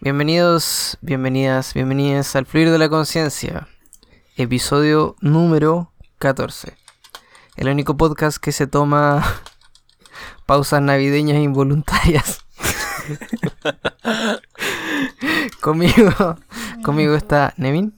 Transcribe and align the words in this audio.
Bienvenidos, 0.00 0.98
bienvenidas, 1.00 1.74
bienvenidas 1.74 2.36
al 2.36 2.46
Fluir 2.46 2.70
de 2.70 2.78
la 2.78 2.88
Conciencia, 2.88 3.68
episodio 4.36 5.16
número 5.20 5.92
14. 6.18 6.74
El 7.56 7.68
único 7.68 7.96
podcast 7.96 8.38
que 8.38 8.52
se 8.52 8.66
toma 8.66 9.24
pausas 10.46 10.82
navideñas 10.82 11.38
involuntarias. 11.38 12.40
conmigo, 15.60 16.36
conmigo 16.84 17.14
está 17.14 17.54
Nevin. 17.56 17.94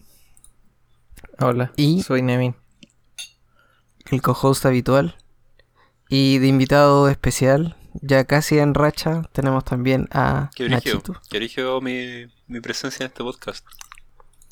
Hola, 1.40 1.72
Y- 1.76 2.02
soy 2.02 2.22
Nevin. 2.22 2.54
el 4.10 4.22
co-host 4.22 4.64
habitual. 4.66 5.16
Y 6.10 6.38
de 6.38 6.46
invitado 6.46 7.08
especial, 7.10 7.76
ya 8.00 8.24
casi 8.24 8.58
en 8.58 8.74
racha, 8.74 9.22
tenemos 9.32 9.64
también 9.64 10.08
a 10.12 10.50
Qué 10.54 10.64
brígido, 10.64 11.02
Nachito. 11.28 11.80
mi, 11.80 12.26
mi 12.46 12.60
presencia 12.60 13.04
en 13.04 13.08
este 13.10 13.22
podcast. 13.22 13.64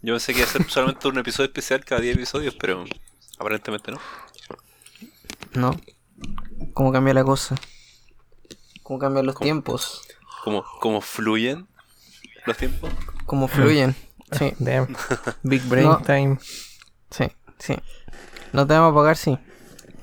Yo 0.02 0.14
pensé 0.14 0.32
que 0.32 0.41
iba 0.41 0.48
a 0.48 0.52
ser 0.52 0.68
solamente 0.70 1.09
un 1.09 1.18
episodio 1.18 1.46
especial 1.46 1.84
cada 1.84 2.01
10 2.01 2.16
episodios, 2.16 2.54
pero 2.54 2.84
aparentemente 3.38 3.92
no. 3.92 3.98
¿No? 5.54 5.80
¿Cómo 6.74 6.92
cambia 6.92 7.14
la 7.14 7.24
cosa? 7.24 7.56
¿Cómo 8.82 8.98
cambian 8.98 9.27
los 9.27 9.37
tiempos? 9.38 10.02
¿Cómo, 10.45 10.65
cómo 10.80 11.01
fluyen 11.01 11.66
los 12.45 12.56
tiempos? 12.56 12.92
¿Cómo 13.24 13.48
fluyen? 13.48 13.96
Sí, 14.32 14.52
Damn. 14.59 14.95
Big 15.42 15.62
Brain 15.65 15.88
No. 15.88 15.98
Time. 15.98 16.38
sí, 17.10 17.24
sí. 17.59 17.74
No 18.52 18.66
te 18.66 18.74
vamos 18.74 18.92
a 18.92 18.95
pagar, 18.95 19.16
sí. 19.16 19.37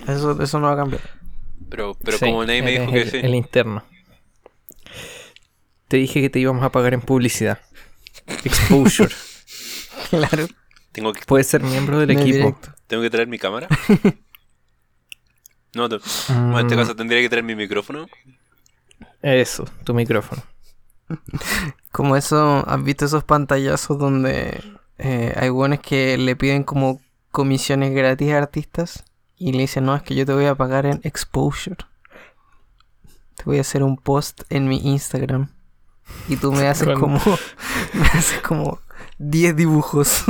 Eso, 0.08 0.42
eso 0.42 0.60
no 0.60 0.68
va 0.68 0.74
a 0.74 0.78
cambiar. 0.78 1.02
Pero, 1.70 1.96
pero 2.04 2.18
Sí, 2.18 2.26
como 2.26 2.46
nadie 2.46 2.62
me 2.62 2.72
dijo 2.72 2.92
que 2.92 3.02
el, 3.02 3.12
sí. 3.12 3.18
el 3.22 3.36
interno. 3.36 3.84
Te 5.88 5.98
dije 5.98 6.22
que 6.22 6.30
te 6.30 6.40
íbamos 6.40 6.64
a 6.64 6.72
pagar 6.72 6.94
en 6.94 7.02
publicidad. 7.02 7.60
Exposure. 8.44 9.14
Claro. 10.10 10.48
Tengo 10.92 11.12
que, 11.14 11.22
Puedes 11.26 11.48
ser 11.48 11.64
miembro 11.64 11.98
del 12.00 12.14
No 12.14 12.20
equipo. 12.22 12.38
directo. 12.38 12.70
tengo 12.88 13.02
que 13.04 13.10
traer 13.10 13.28
mi 13.28 13.40
cámara. 13.40 13.68
No, 15.76 15.90
te- 15.90 15.98
bueno, 16.28 16.60
en 16.60 16.66
este 16.68 16.76
Mm, 16.76 16.80
caso 16.80 16.96
tendría 16.96 17.20
que 17.22 17.30
traer 17.30 17.44
mi 17.44 17.56
micrófono. 17.56 18.06
Eso, 19.24 19.66
tu 19.84 19.94
micrófono. 19.96 20.44
Como 21.92 22.16
eso, 22.16 22.64
¿has 22.68 22.84
visto 22.84 23.06
esos 23.06 23.24
pantallazos 23.24 23.98
donde 23.98 24.62
eh, 25.00 25.34
hay 25.36 25.50
buenos 25.50 25.80
que 25.80 26.16
le 26.20 26.36
piden 26.36 26.64
como 26.64 27.02
comisiones 27.32 27.92
gratis 27.94 28.32
a 28.34 28.38
artistas? 28.38 29.04
Y 29.44 29.52
le 29.52 29.60
dicen, 29.60 29.84
no, 29.84 29.94
es 29.94 30.02
que 30.02 30.16
yo 30.16 30.26
te 30.26 30.32
voy 30.32 30.46
a 30.46 30.56
pagar 30.56 30.86
en 30.86 31.02
exposure. 31.04 31.76
Te 33.36 33.44
voy 33.44 33.58
a 33.58 33.62
hacer 33.62 33.84
un 33.84 33.98
post 33.98 34.44
en 34.50 34.70
mi 34.70 34.78
Instagram. 34.78 35.50
Y 36.30 36.38
tú 36.38 36.54
me 36.54 36.66
haces 36.66 36.88
como. 36.98 37.20
Me 37.94 38.08
haces 38.08 38.40
como 38.40 38.80
10 39.18 39.58
dibujos. 39.58 40.24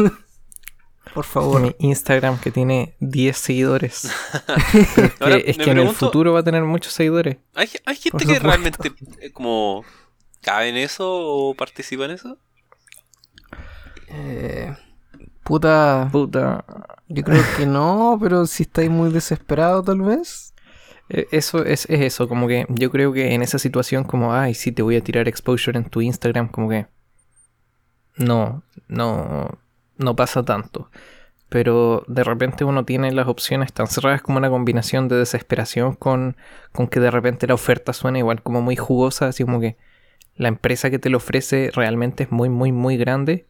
Por 1.14 1.26
favor. 1.26 1.62
Mi 1.62 1.76
Instagram 1.78 2.40
que 2.40 2.50
tiene 2.50 2.96
10 3.02 3.38
seguidores. 3.38 4.06
Es 4.74 5.14
que, 5.14 5.24
Ahora, 5.24 5.38
es 5.38 5.60
en 5.60 5.78
el 5.78 5.90
futuro 5.90 6.34
va 6.34 6.40
a 6.40 6.44
tener 6.44 6.64
muchos 6.64 6.94
seguidores. 6.94 7.38
¿Hay, 7.54 7.70
hay 7.86 7.96
gente 7.96 8.26
que 8.26 8.40
realmente 8.40 8.94
eh, 9.22 9.30
como 9.32 9.86
cabe 10.42 10.70
en 10.70 10.78
eso 10.78 11.08
o 11.08 11.54
participa 11.54 12.06
en 12.06 12.12
eso? 12.12 12.40
Eh, 14.08 14.76
puta. 15.44 16.10
Puta. 16.12 16.66
Yo 17.08 17.24
creo 17.24 17.44
que 17.58 17.66
no, 17.66 18.18
pero 18.22 18.46
si 18.46 18.64
estáis 18.64 18.90
muy 18.90 19.12
desesperado, 19.12 19.84
tal 19.84 20.02
vez. 20.02 20.54
Eh, 21.10 21.28
Eso 21.32 21.64
es, 21.66 21.86
es 21.90 22.02
eso, 22.02 22.28
como 22.30 22.48
que 22.48 22.66
yo 22.70 22.92
creo 22.92 23.14
que 23.14 23.34
en 23.34 23.42
esa 23.42 23.60
situación 23.60 24.04
como, 24.04 24.34
ay, 24.34 24.54
sí, 24.54 24.72
te 24.72 24.82
voy 24.84 24.96
a 24.96 25.04
tirar 25.04 25.28
exposure 25.28 25.78
en 25.78 25.90
tu 25.90 26.02
Instagram, 26.02 26.50
como 26.50 26.70
que 26.70 26.88
no, 28.18 28.64
no, 28.88 29.60
no 29.98 30.16
pasa 30.16 30.44
tanto. 30.44 30.90
Pero 31.50 32.04
de 32.08 32.24
repente 32.24 32.64
uno 32.66 32.86
tiene 32.86 33.12
las 33.12 33.28
opciones 33.28 33.74
tan 33.74 33.88
cerradas 33.88 34.22
como 34.22 34.40
una 34.40 34.50
combinación 34.50 35.08
de 35.08 35.18
desesperación 35.18 35.96
con, 35.96 36.38
con 36.72 36.88
que 36.88 37.00
de 37.00 37.12
repente 37.12 37.48
la 37.48 37.54
oferta 37.56 37.94
suena 37.94 38.20
igual 38.20 38.42
como 38.44 38.62
muy 38.62 38.76
jugosa, 38.76 39.28
así 39.28 39.44
como 39.44 39.60
que 39.60 39.78
la 40.36 40.48
empresa 40.50 40.90
que 40.90 41.00
te 41.00 41.10
lo 41.10 41.18
ofrece 41.18 41.72
realmente 41.74 42.24
es 42.24 42.32
muy, 42.32 42.50
muy, 42.50 42.72
muy 42.72 42.98
grande. 42.98 43.48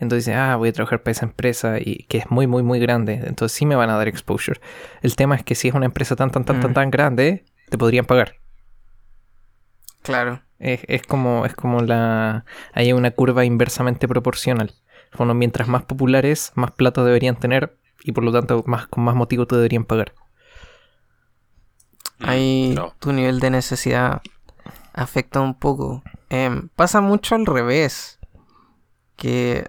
Entonces 0.00 0.26
dices, 0.26 0.36
ah, 0.40 0.56
voy 0.56 0.70
a 0.70 0.72
trabajar 0.72 1.02
para 1.02 1.12
esa 1.12 1.26
empresa 1.26 1.78
y 1.78 2.04
que 2.08 2.18
es 2.18 2.30
muy, 2.30 2.46
muy, 2.46 2.62
muy 2.62 2.80
grande. 2.80 3.14
Entonces 3.26 3.52
sí 3.56 3.66
me 3.66 3.76
van 3.76 3.90
a 3.90 3.96
dar 3.96 4.08
exposure. 4.08 4.60
El 5.02 5.14
tema 5.14 5.36
es 5.36 5.44
que 5.44 5.54
si 5.54 5.68
es 5.68 5.74
una 5.74 5.86
empresa 5.86 6.16
tan, 6.16 6.30
tan, 6.30 6.44
tan, 6.44 6.60
tan, 6.60 6.70
Mm. 6.70 6.74
tan 6.74 6.90
grande, 6.90 7.44
te 7.68 7.76
podrían 7.78 8.06
pagar. 8.06 8.36
Claro. 10.02 10.40
Es, 10.58 10.80
es 10.88 11.02
como, 11.02 11.44
es 11.46 11.54
como 11.54 11.80
la. 11.82 12.44
Hay 12.72 12.92
una 12.92 13.10
curva 13.10 13.44
inversamente 13.44 14.08
proporcional. 14.08 14.72
Bueno, 15.16 15.34
mientras 15.34 15.68
más 15.68 15.82
popular 15.84 16.24
es, 16.24 16.52
más 16.54 16.70
plata 16.70 17.04
deberían 17.04 17.36
tener 17.36 17.76
y 18.02 18.12
por 18.12 18.24
lo 18.24 18.32
tanto 18.32 18.62
más, 18.66 18.86
con 18.86 19.04
más 19.04 19.14
motivo 19.14 19.46
te 19.46 19.56
deberían 19.56 19.84
pagar. 19.84 20.14
Mm, 22.20 22.24
Ahí 22.28 22.72
no. 22.74 22.94
tu 22.98 23.12
nivel 23.12 23.40
de 23.40 23.50
necesidad 23.50 24.22
afecta 24.92 25.40
un 25.40 25.54
poco. 25.54 26.02
Em, 26.28 26.68
pasa 26.76 27.00
mucho 27.00 27.34
al 27.34 27.46
revés. 27.46 28.18
Que 29.16 29.68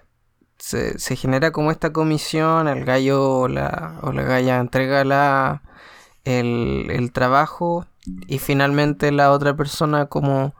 se, 0.62 1.16
genera 1.16 1.50
como 1.50 1.72
esta 1.72 1.92
comisión, 1.92 2.68
el 2.68 2.84
gallo 2.84 3.40
o 3.40 3.48
la, 3.48 3.98
o 4.02 4.12
la 4.12 4.22
galla 4.22 4.60
entrega 4.60 5.04
la, 5.04 5.62
el, 6.24 6.86
el 6.90 7.10
trabajo 7.10 7.86
y 8.28 8.38
finalmente 8.38 9.10
la 9.10 9.32
otra 9.32 9.56
persona 9.56 10.06
como 10.06 10.54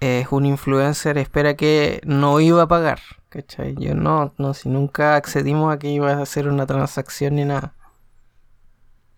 es 0.00 0.26
un 0.30 0.44
influencer 0.44 1.16
espera 1.16 1.54
que 1.56 2.02
no 2.04 2.40
iba 2.40 2.62
a 2.62 2.68
pagar. 2.68 3.00
¿Cachai? 3.30 3.74
Yo 3.78 3.94
no, 3.94 4.34
no, 4.36 4.52
si 4.52 4.68
nunca 4.68 5.16
accedimos 5.16 5.72
a 5.72 5.78
que 5.78 5.88
iba 5.88 6.12
a 6.12 6.22
hacer 6.22 6.46
una 6.48 6.66
transacción 6.66 7.36
ni 7.36 7.46
nada. 7.46 7.72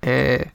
Eh, 0.03 0.53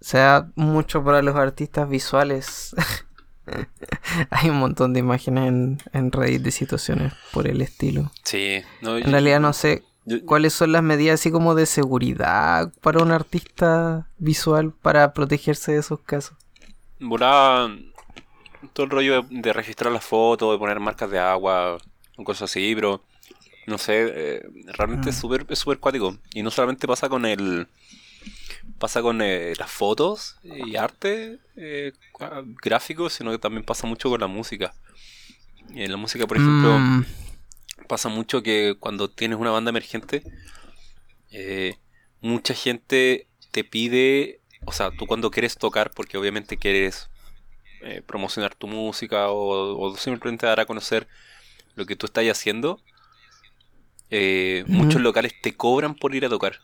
se 0.00 0.16
da 0.18 0.50
mucho 0.54 1.04
para 1.04 1.20
los 1.20 1.36
artistas 1.36 1.88
visuales. 1.90 2.74
Hay 4.30 4.50
un 4.50 4.56
montón 4.58 4.92
de 4.92 5.00
imágenes 5.00 5.48
en, 5.48 5.78
en 5.92 6.12
Reddit 6.12 6.42
de 6.42 6.50
situaciones 6.50 7.12
por 7.32 7.46
el 7.46 7.60
estilo. 7.60 8.10
Sí, 8.22 8.62
no, 8.80 8.96
En 8.96 9.10
realidad 9.10 9.40
no 9.40 9.52
sé 9.52 9.82
yo- 10.04 10.24
cuáles 10.24 10.52
son 10.54 10.72
las 10.72 10.82
medidas 10.82 11.20
así 11.20 11.30
como 11.30 11.54
de 11.54 11.66
seguridad 11.66 12.72
para 12.80 13.02
un 13.02 13.10
artista 13.12 14.08
visual 14.18 14.72
para 14.72 15.12
protegerse 15.12 15.72
de 15.72 15.78
esos 15.78 16.00
casos. 16.00 16.36
volaba 17.00 17.70
todo 18.72 18.84
el 18.84 18.90
rollo 18.90 19.22
de, 19.22 19.40
de 19.40 19.52
registrar 19.52 19.92
las 19.92 20.04
fotos, 20.04 20.52
de 20.52 20.58
poner 20.58 20.80
marcas 20.80 21.10
de 21.10 21.18
agua, 21.18 21.76
o 22.16 22.24
cosas 22.24 22.50
así, 22.50 22.74
pero 22.74 23.02
no 23.66 23.76
sé, 23.78 24.06
eh, 24.14 24.42
realmente 24.76 25.10
es 25.10 25.16
súper 25.16 25.44
es 25.48 25.58
súper 25.58 25.78
cuático. 25.78 26.16
Y 26.34 26.42
no 26.42 26.50
solamente 26.50 26.86
pasa 26.86 27.08
con 27.08 27.26
el 27.26 27.66
pasa 28.78 29.02
con 29.02 29.22
eh, 29.22 29.54
las 29.58 29.70
fotos 29.70 30.36
y 30.42 30.76
arte 30.76 31.38
eh, 31.56 31.92
gráficos, 32.62 33.14
sino 33.14 33.30
que 33.30 33.38
también 33.38 33.64
pasa 33.64 33.86
mucho 33.86 34.10
con 34.10 34.20
la 34.20 34.26
música. 34.26 34.74
Y 35.74 35.82
en 35.82 35.90
la 35.90 35.96
música, 35.96 36.26
por 36.26 36.36
ejemplo, 36.36 36.78
Mm, 36.78 37.02
pasa 37.88 38.08
mucho 38.08 38.42
que 38.42 38.76
cuando 38.78 39.10
tienes 39.10 39.38
una 39.38 39.50
banda 39.50 39.70
emergente, 39.70 40.22
eh, 41.30 41.76
mucha 42.20 42.54
gente 42.54 43.28
te 43.50 43.64
pide, 43.64 44.40
o 44.64 44.72
sea, 44.72 44.90
tú 44.90 45.06
cuando 45.06 45.30
quieres 45.30 45.56
tocar, 45.56 45.90
porque 45.92 46.16
obviamente 46.16 46.56
quieres 46.58 47.08
eh, 47.82 48.02
promocionar 48.06 48.54
tu 48.54 48.66
música 48.66 49.30
o, 49.30 49.78
o 49.78 49.96
simplemente 49.96 50.46
dar 50.46 50.60
a 50.60 50.66
conocer 50.66 51.08
lo 51.74 51.86
que 51.86 51.96
tú 51.96 52.06
estás 52.06 52.24
haciendo, 52.26 52.80
eh, 54.10 54.64
muchos 54.68 55.02
locales 55.02 55.34
te 55.42 55.56
cobran 55.56 55.94
por 55.94 56.14
ir 56.14 56.24
a 56.24 56.28
tocar. 56.28 56.60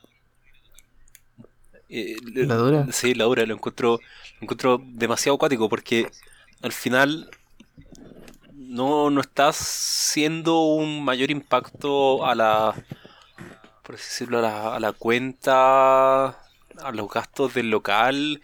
Eh, 1.91 2.17
La 2.25 2.57
dura. 2.57 2.87
Sí, 2.93 3.15
la 3.15 3.25
dura, 3.25 3.45
lo 3.47 3.55
encuentro, 3.55 4.01
lo 4.41 4.43
encuentro 4.43 4.81
demasiado 4.85 5.37
acuático 5.37 5.69
porque 5.69 6.11
al 6.63 6.73
final 6.73 7.31
no, 8.53 9.11
no 9.11 9.21
estás 9.21 9.57
siendo 9.57 10.61
un 10.63 11.05
mayor 11.05 11.31
impacto 11.31 12.25
a 12.27 12.35
la, 12.35 12.75
por 13.83 13.95
así 13.95 14.05
decirlo, 14.05 14.39
a 14.39 14.43
la, 14.43 14.77
a 14.77 14.81
la 14.81 14.93
cuenta, 14.93 16.27
a 16.29 16.93
los 16.93 17.09
gastos 17.11 17.55
del 17.55 17.71
local 17.71 18.41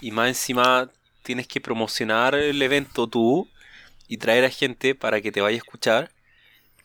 y 0.00 0.10
más 0.10 0.28
encima 0.28 0.90
tienes 1.22 1.46
que 1.48 1.60
promocionar 1.60 2.34
el 2.34 2.60
evento 2.62 3.06
tú 3.08 3.48
y 4.08 4.18
traer 4.18 4.44
a 4.44 4.50
gente 4.50 4.94
para 4.94 5.20
que 5.20 5.32
te 5.32 5.40
vaya 5.40 5.56
a 5.56 5.58
escuchar. 5.58 6.10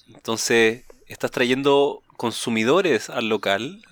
Entonces 0.08 0.86
estás 1.08 1.32
trayendo 1.32 2.04
consumidores 2.18 3.10
al 3.10 3.30
local 3.30 3.84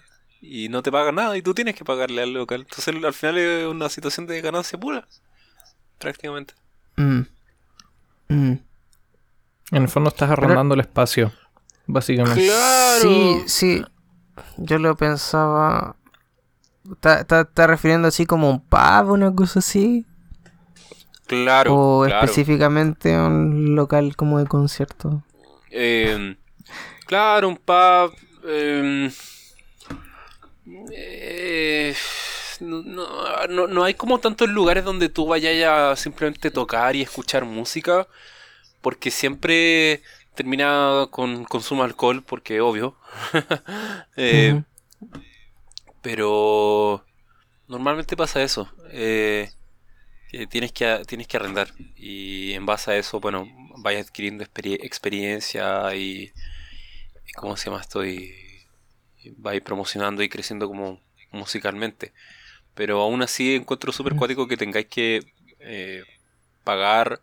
y 0.42 0.70
no 0.70 0.84
te 0.84 0.92
pagan 0.92 1.16
nada 1.16 1.38
y 1.38 1.42
tú 1.42 1.54
tienes 1.54 1.76
que 1.76 1.86
pagarle 1.86 2.22
al 2.22 2.34
local. 2.34 2.62
Entonces 2.62 3.04
al 3.04 3.14
final 3.14 3.38
es 3.38 3.66
una 3.68 3.90
situación 3.90 4.28
de 4.28 4.42
ganancia 4.42 4.80
pura, 4.80 5.08
prácticamente. 6.00 6.54
mm, 6.98 7.22
mm. 8.30 8.60
En 9.72 9.82
el 9.82 9.90
fondo 9.90 10.10
estás 10.10 10.30
arrendando 10.30 10.76
el 10.76 10.82
espacio, 10.82 11.32
básicamente. 11.88 12.46
Claro. 12.46 13.02
Sí, 13.02 13.44
sí. 13.48 13.86
Yo 14.58 14.78
lo 14.78 14.96
pensaba. 14.96 15.96
¿Está, 16.92 17.22
está, 17.22 17.42
está 17.42 17.66
refiriendo 17.66 18.08
así 18.08 18.28
como 18.28 18.50
un 18.50 18.60
pub, 18.62 19.10
una 19.10 19.34
cosa 19.34 19.60
así? 19.60 20.06
Claro. 21.26 21.76
O 21.76 22.06
claro. 22.06 22.24
específicamente 22.24 23.18
un 23.18 23.74
local 23.76 24.16
como 24.16 24.38
de 24.38 24.46
concierto. 24.46 25.24
Eh, 25.72 26.38
claro, 27.08 27.50
un 27.50 27.58
pub. 27.58 28.16
eh, 28.46 29.12
eh, 30.92 31.96
no, 32.60 32.82
no- 33.50 33.68
no- 33.68 33.84
hay 33.84 33.94
como 33.96 34.20
tantos 34.20 34.50
lugares 34.50 34.84
donde 34.84 35.10
tú 35.10 35.28
vayas 35.28 35.68
a 35.68 35.96
simplemente 35.96 36.52
tocar 36.52 36.96
y 36.96 37.02
escuchar 37.02 37.46
música. 37.46 38.08
Porque 38.82 39.12
siempre 39.12 40.02
termina 40.36 41.08
con 41.12 41.46
consumo 41.46 41.84
alcohol, 41.84 42.24
porque 42.24 42.62
obvio. 42.62 42.98
Eh. 44.18 44.58
Pero 46.02 47.04
normalmente 47.68 48.18
pasa 48.18 48.44
eso. 48.44 48.72
eh, 48.92 49.52
que 50.30 50.48
tienes 50.48 50.72
que 50.74 51.04
tienes 51.08 51.28
que 51.28 51.38
arrendar. 51.38 51.70
Y 51.98 52.54
en 52.54 52.66
base 52.66 52.92
a 52.92 52.98
eso, 52.98 53.20
bueno, 53.22 53.48
vayas 53.80 54.08
adquiriendo 54.08 54.44
experi- 54.46 54.80
experiencia 54.84 55.96
y, 55.96 56.34
y 57.28 57.34
¿cómo 57.36 57.58
se 57.58 57.68
llama 57.70 57.82
esto? 57.82 58.06
Y, 58.06 58.34
y 59.26 59.32
vais 59.38 59.62
promocionando 59.62 60.24
y 60.24 60.30
creciendo 60.30 60.68
como 60.68 61.02
musicalmente. 61.32 62.14
Pero 62.76 63.02
aún 63.02 63.22
así 63.24 63.56
encuentro 63.56 63.92
súper 63.94 64.16
cuático 64.16 64.48
que 64.48 64.58
tengáis 64.58 64.88
que 64.88 65.22
eh, 65.60 66.04
pagar 66.64 67.22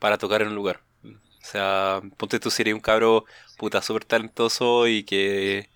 para 0.00 0.18
tocar 0.18 0.42
en 0.42 0.48
un 0.48 0.54
lugar. 0.54 0.80
O 1.04 1.46
sea, 1.46 2.02
ponte 2.16 2.40
tú 2.40 2.50
si 2.50 2.62
eres 2.62 2.74
un 2.74 2.80
cabro 2.80 3.24
puta 3.58 3.82
súper 3.82 4.04
talentoso 4.04 4.88
y 4.88 5.04
que 5.04 5.70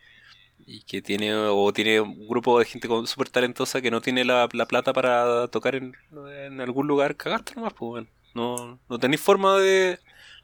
y 0.66 0.82
que 0.84 1.02
tiene 1.02 1.34
o 1.34 1.72
tiene 1.72 2.00
un 2.00 2.28
grupo 2.28 2.58
de 2.58 2.64
gente 2.66 2.88
súper 3.06 3.30
talentosa 3.30 3.80
que 3.80 3.90
no 3.90 4.00
tiene 4.00 4.24
la, 4.24 4.48
la 4.52 4.66
plata 4.66 4.92
para 4.92 5.48
tocar 5.48 5.74
en, 5.76 5.94
en 6.12 6.60
algún 6.60 6.86
lugar, 6.86 7.16
cagaste 7.16 7.54
nomás, 7.56 7.74
pues, 7.74 7.92
weón. 7.92 8.10
no, 8.34 8.80
no 8.88 8.98
tenéis 8.98 9.20
forma 9.22 9.58
de 9.58 10.00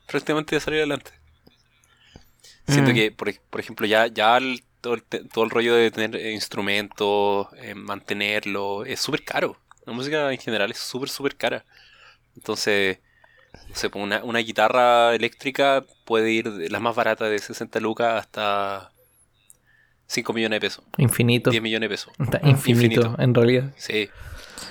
prácticamente 0.07 0.55
de 0.57 0.61
salir 0.61 0.81
adelante. 0.81 1.13
Siento 2.67 2.93
Mm. 2.93 2.95
que, 2.95 3.11
por, 3.13 3.33
por 3.51 3.61
ejemplo, 3.61 3.87
ya, 3.87 4.07
ya 4.09 4.37
el- 4.37 4.65
todo, 4.85 4.95
el, 4.95 5.03
todo 5.03 5.45
el 5.45 5.51
rollo 5.51 5.75
de 5.75 5.91
tener 5.91 6.15
eh, 6.15 6.33
instrumentos, 6.33 7.49
eh, 7.57 7.75
mantenerlo, 7.75 8.85
es 8.85 9.01
súper 9.01 9.25
caro. 9.25 9.57
La 9.87 9.93
música 9.93 10.31
en 10.33 10.39
general 10.39 10.71
es 10.71 10.79
súper, 10.79 11.09
súper 11.09 11.37
cara. 11.37 11.65
Entonces, 12.37 12.99
no 13.69 13.75
sé, 13.75 13.91
pues, 13.91 14.05
una, 14.05 14.23
una 14.25 14.39
guitarra 14.41 15.15
eléctrica 15.15 15.85
puede 16.05 16.31
ir 16.33 16.53
de 16.53 16.69
la 16.71 16.81
más 16.81 16.95
barata 16.95 17.25
de 17.25 17.39
60 17.39 17.81
lucas 17.81 18.21
hasta 18.21 18.93
5 20.07 20.33
millones 20.33 20.57
de 20.57 20.61
pesos, 20.61 20.85
Infinito. 20.99 21.51
10 21.51 21.63
millones 21.63 21.89
de 21.89 21.95
pesos. 21.95 22.13
Está 22.19 22.39
Mm. 22.43 22.49
infinito, 22.49 22.85
Infinito. 23.01 23.23
en 23.23 23.35
realidad. 23.35 23.73
Sí, 23.77 24.09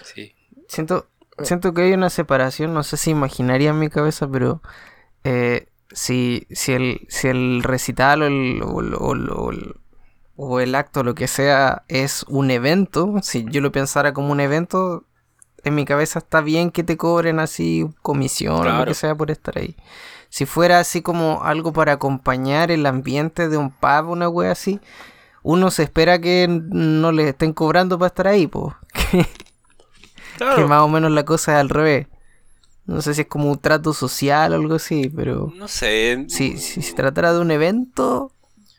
sí. 0.03 0.33
Siento, 0.67 1.07
siento 1.43 1.73
que 1.73 1.81
hay 1.83 1.93
una 1.93 2.09
separación, 2.09 2.73
no 2.73 2.83
sé 2.83 2.97
si 2.97 3.11
imaginaría 3.11 3.71
en 3.71 3.79
mi 3.79 3.89
cabeza, 3.89 4.29
pero 4.29 4.61
eh, 5.23 5.67
si, 5.91 6.47
si, 6.51 6.73
el, 6.73 7.01
si 7.09 7.27
el 7.27 7.61
recital 7.63 8.21
o 8.23 8.27
el, 8.27 8.61
o, 8.63 8.81
el- 9.13 9.29
o 9.29 9.51
el- 9.51 9.75
o 10.35 10.59
el- 10.59 10.75
acto, 10.75 11.03
lo 11.03 11.15
que 11.15 11.27
sea, 11.27 11.83
es 11.87 12.23
un 12.27 12.51
evento, 12.51 13.15
si 13.21 13.45
yo 13.49 13.61
lo 13.61 13.71
pensara 13.71 14.13
como 14.13 14.31
un 14.31 14.39
evento, 14.39 15.03
en 15.63 15.75
mi 15.75 15.85
cabeza 15.85 16.19
está 16.19 16.41
bien 16.41 16.71
que 16.71 16.83
te 16.83 16.97
cobren 16.97 17.39
así 17.39 17.85
comisión 18.01 18.67
o 18.67 18.77
lo 18.79 18.85
que 18.85 18.93
sea 18.93 19.15
por 19.15 19.31
estar 19.31 19.57
ahí. 19.57 19.75
Si 20.29 20.45
fuera 20.45 20.79
así 20.79 21.01
como 21.01 21.43
algo 21.43 21.71
para 21.73 21.93
acompañar 21.93 22.71
el 22.71 22.85
ambiente 22.85 23.47
de 23.49 23.57
un 23.57 23.69
pub, 23.71 24.09
una 24.09 24.27
wea 24.27 24.51
así, 24.51 24.79
uno 25.43 25.69
se 25.71 25.83
espera 25.83 26.19
que 26.19 26.47
no 26.49 27.11
le 27.11 27.29
estén 27.29 27.53
cobrando 27.53 27.99
para 27.99 28.07
estar 28.07 28.27
ahí, 28.27 28.47
pues. 28.47 28.73
Claro. 30.37 30.55
Que 30.55 30.65
más 30.65 30.81
o 30.81 30.87
menos 30.87 31.11
la 31.11 31.25
cosa 31.25 31.53
es 31.53 31.57
al 31.59 31.69
revés. 31.69 32.07
No 32.85 33.01
sé 33.01 33.13
si 33.13 33.21
es 33.21 33.27
como 33.27 33.51
un 33.51 33.59
trato 33.59 33.93
social 33.93 34.51
o 34.51 34.55
algo 34.55 34.75
así, 34.75 35.09
pero 35.15 35.53
No 35.55 35.67
sé. 35.67 36.25
si, 36.27 36.57
si 36.57 36.81
se 36.81 36.93
tratara 36.95 37.33
de 37.33 37.39
un 37.39 37.51
evento, 37.51 38.31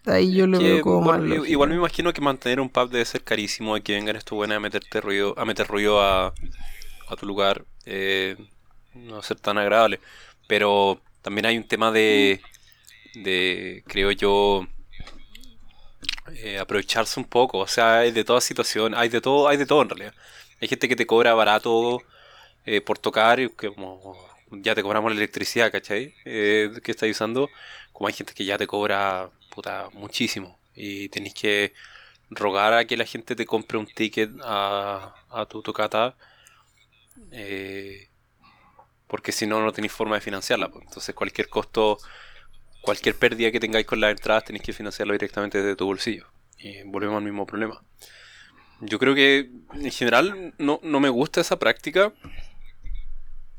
ahí 0.06 0.34
yo 0.34 0.46
lo 0.46 0.58
que, 0.58 0.64
veo 0.64 0.82
como 0.82 1.00
bueno, 1.02 1.44
igual 1.46 1.70
me 1.70 1.76
imagino 1.76 2.12
que 2.12 2.20
mantener 2.20 2.60
un 2.60 2.68
pub 2.70 2.90
debe 2.90 3.04
ser 3.04 3.22
carísimo 3.22 3.76
y 3.76 3.82
que 3.82 3.94
vengan 3.94 4.16
estos 4.16 4.36
buenos 4.36 4.56
a 4.56 4.60
meterte 4.60 5.00
ruido, 5.00 5.34
a 5.38 5.44
meter 5.44 5.66
ruido 5.66 6.00
a, 6.00 6.34
a 7.08 7.16
tu 7.16 7.26
lugar. 7.26 7.64
eh, 7.86 8.36
no 8.94 9.14
va 9.14 9.20
a 9.20 9.22
ser 9.22 9.38
tan 9.40 9.58
agradable. 9.58 10.00
Pero 10.46 11.00
también 11.22 11.46
hay 11.46 11.56
un 11.56 11.64
tema 11.68 11.90
de, 11.92 12.40
de 13.14 13.82
creo 13.86 14.10
yo, 14.12 14.66
eh, 16.34 16.58
aprovecharse 16.58 17.20
un 17.20 17.26
poco. 17.26 17.58
O 17.58 17.66
sea, 17.66 17.98
hay 18.00 18.12
de 18.12 18.24
toda 18.24 18.40
situación, 18.40 18.94
hay 18.94 19.08
de 19.08 19.20
todo, 19.20 19.48
hay 19.48 19.56
de 19.56 19.66
todo 19.66 19.82
en 19.82 19.88
realidad. 19.90 20.14
Hay 20.60 20.68
gente 20.68 20.88
que 20.88 20.96
te 20.96 21.06
cobra 21.06 21.34
barato 21.34 22.02
eh, 22.66 22.80
por 22.80 22.98
tocar, 22.98 23.40
y 23.40 23.50
que 23.50 23.72
como 23.74 24.16
ya 24.50 24.74
te 24.74 24.82
cobramos 24.82 25.12
la 25.12 25.18
electricidad, 25.18 25.72
¿cachai? 25.72 26.14
Eh, 26.24 26.70
que 26.82 26.92
estás 26.92 27.10
usando. 27.10 27.48
Como 27.92 28.08
hay 28.08 28.14
gente 28.14 28.34
que 28.34 28.44
ya 28.44 28.58
te 28.58 28.66
cobra 28.66 29.30
puta, 29.54 29.88
muchísimo. 29.92 30.58
Y 30.74 31.08
tenés 31.10 31.34
que 31.34 31.72
rogar 32.30 32.74
a 32.74 32.84
que 32.86 32.96
la 32.96 33.06
gente 33.06 33.36
te 33.36 33.46
compre 33.46 33.78
un 33.78 33.86
ticket 33.86 34.30
a, 34.42 35.14
tu 35.48 35.62
tocata. 35.62 36.16
eh, 37.32 38.08
porque 39.06 39.32
si 39.32 39.46
no, 39.46 39.62
no 39.62 39.72
tenéis 39.72 39.92
forma 39.92 40.16
de 40.16 40.20
financiarla. 40.20 40.70
Entonces, 40.82 41.14
cualquier 41.14 41.48
costo, 41.48 41.98
cualquier 42.82 43.14
pérdida 43.16 43.52
que 43.52 43.60
tengáis 43.60 43.86
con 43.86 44.00
las 44.00 44.10
entradas, 44.10 44.44
tenéis 44.44 44.64
que 44.64 44.72
financiarlo 44.72 45.12
directamente 45.12 45.58
desde 45.58 45.76
tu 45.76 45.86
bolsillo. 45.86 46.26
Y 46.58 46.82
volvemos 46.82 47.18
al 47.18 47.24
mismo 47.24 47.46
problema. 47.46 47.80
Yo 48.80 48.98
creo 48.98 49.14
que 49.14 49.50
en 49.74 49.90
general 49.92 50.54
no, 50.58 50.80
no 50.82 51.00
me 51.00 51.10
gusta 51.10 51.40
esa 51.40 51.58
práctica. 51.58 52.12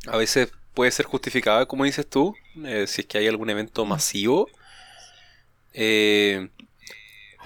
A 0.08 0.18
veces 0.18 0.52
puede 0.74 0.92
ser 0.92 1.06
justificada, 1.06 1.66
como 1.66 1.86
dices 1.86 2.08
tú, 2.08 2.36
eh, 2.66 2.86
si 2.86 3.02
es 3.02 3.08
que 3.08 3.18
hay 3.18 3.28
algún 3.28 3.50
evento 3.50 3.86
masivo. 3.86 4.50
Eh, 5.78 6.50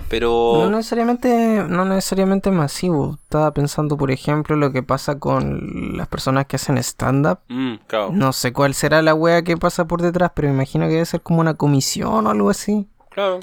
pero... 0.07 0.53
No 0.69 0.77
necesariamente, 0.77 1.63
no 1.67 1.85
necesariamente 1.85 2.51
masivo. 2.51 3.17
Estaba 3.21 3.53
pensando, 3.53 3.97
por 3.97 4.11
ejemplo, 4.11 4.55
lo 4.55 4.71
que 4.71 4.81
pasa 4.81 5.19
con 5.19 5.97
las 5.97 6.07
personas 6.07 6.45
que 6.45 6.55
hacen 6.55 6.77
stand-up. 6.77 7.39
Mm, 7.47 7.75
claro, 7.87 8.11
No 8.11 8.31
sé 8.33 8.53
cuál 8.53 8.73
será 8.73 9.01
la 9.01 9.13
wea 9.13 9.43
que 9.43 9.57
pasa 9.57 9.85
por 9.87 10.01
detrás, 10.01 10.31
pero 10.35 10.47
me 10.47 10.53
imagino 10.55 10.85
que 10.85 10.93
debe 10.93 11.05
ser 11.05 11.21
como 11.21 11.41
una 11.41 11.55
comisión 11.55 12.25
o 12.27 12.29
algo 12.29 12.49
así. 12.49 12.87
claro, 13.09 13.39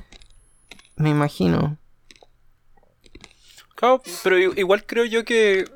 Me 0.96 1.10
imagino. 1.10 1.76
claro, 3.74 4.02
pero 4.22 4.38
igual 4.38 4.86
creo 4.86 5.04
yo 5.04 5.24
que, 5.24 5.66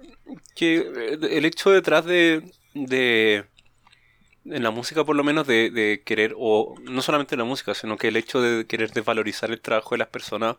que 0.55 1.17
el 1.31 1.45
hecho 1.45 1.71
detrás 1.71 2.05
de, 2.05 2.51
de 2.75 3.45
en 4.45 4.63
la 4.63 4.71
música 4.71 5.05
por 5.05 5.17
lo 5.17 5.25
menos 5.25 5.47
de, 5.47 5.71
de 5.71 6.03
querer, 6.05 6.35
o 6.37 6.75
no 6.83 7.03
solamente 7.03 7.35
en 7.35 7.41
la 7.41 7.45
música, 7.45 7.75
sino 7.75 7.97
que 7.97 8.09
el 8.09 8.17
hecho 8.17 8.41
de 8.41 8.67
querer 8.67 8.91
desvalorizar 8.93 9.51
el 9.51 9.61
trabajo 9.61 9.95
de 9.95 9.99
las 9.99 10.09
personas, 10.09 10.57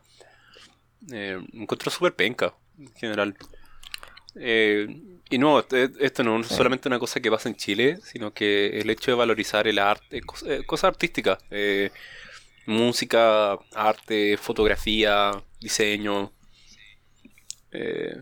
eh, 1.11 1.39
encuentro 1.53 1.89
súper 1.91 2.15
penca, 2.15 2.53
en 2.77 2.93
general. 2.95 3.35
Eh, 4.35 4.87
y 5.29 5.37
no, 5.37 5.59
este- 5.59 5.91
esto 5.99 6.23
no 6.23 6.39
es 6.39 6.47
solamente 6.47 6.87
una 6.87 6.99
cosa 6.99 7.19
que 7.19 7.31
pasa 7.31 7.49
en 7.49 7.55
Chile, 7.55 7.99
sino 8.03 8.33
que 8.33 8.79
el 8.79 8.89
hecho 8.89 9.11
de 9.11 9.17
valorizar 9.17 9.67
el 9.67 9.79
arte, 9.79 10.21
cos- 10.21 10.45
eh, 10.49 10.63
cosas 10.65 10.89
artísticas, 10.89 11.39
eh, 11.51 11.91
música, 12.65 13.53
arte, 13.73 14.37
fotografía, 14.37 15.31
diseño. 15.59 16.31
eh, 17.71 18.21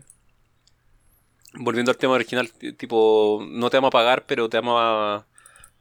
volviendo 1.54 1.90
al 1.90 1.96
tema 1.98 2.14
original, 2.14 2.50
tipo, 2.76 3.44
no 3.48 3.70
te 3.70 3.76
vamos 3.76 3.88
a 3.88 3.90
pagar, 3.90 4.24
pero 4.26 4.48
te 4.48 4.56
vamos 4.58 4.76
a, 4.80 5.26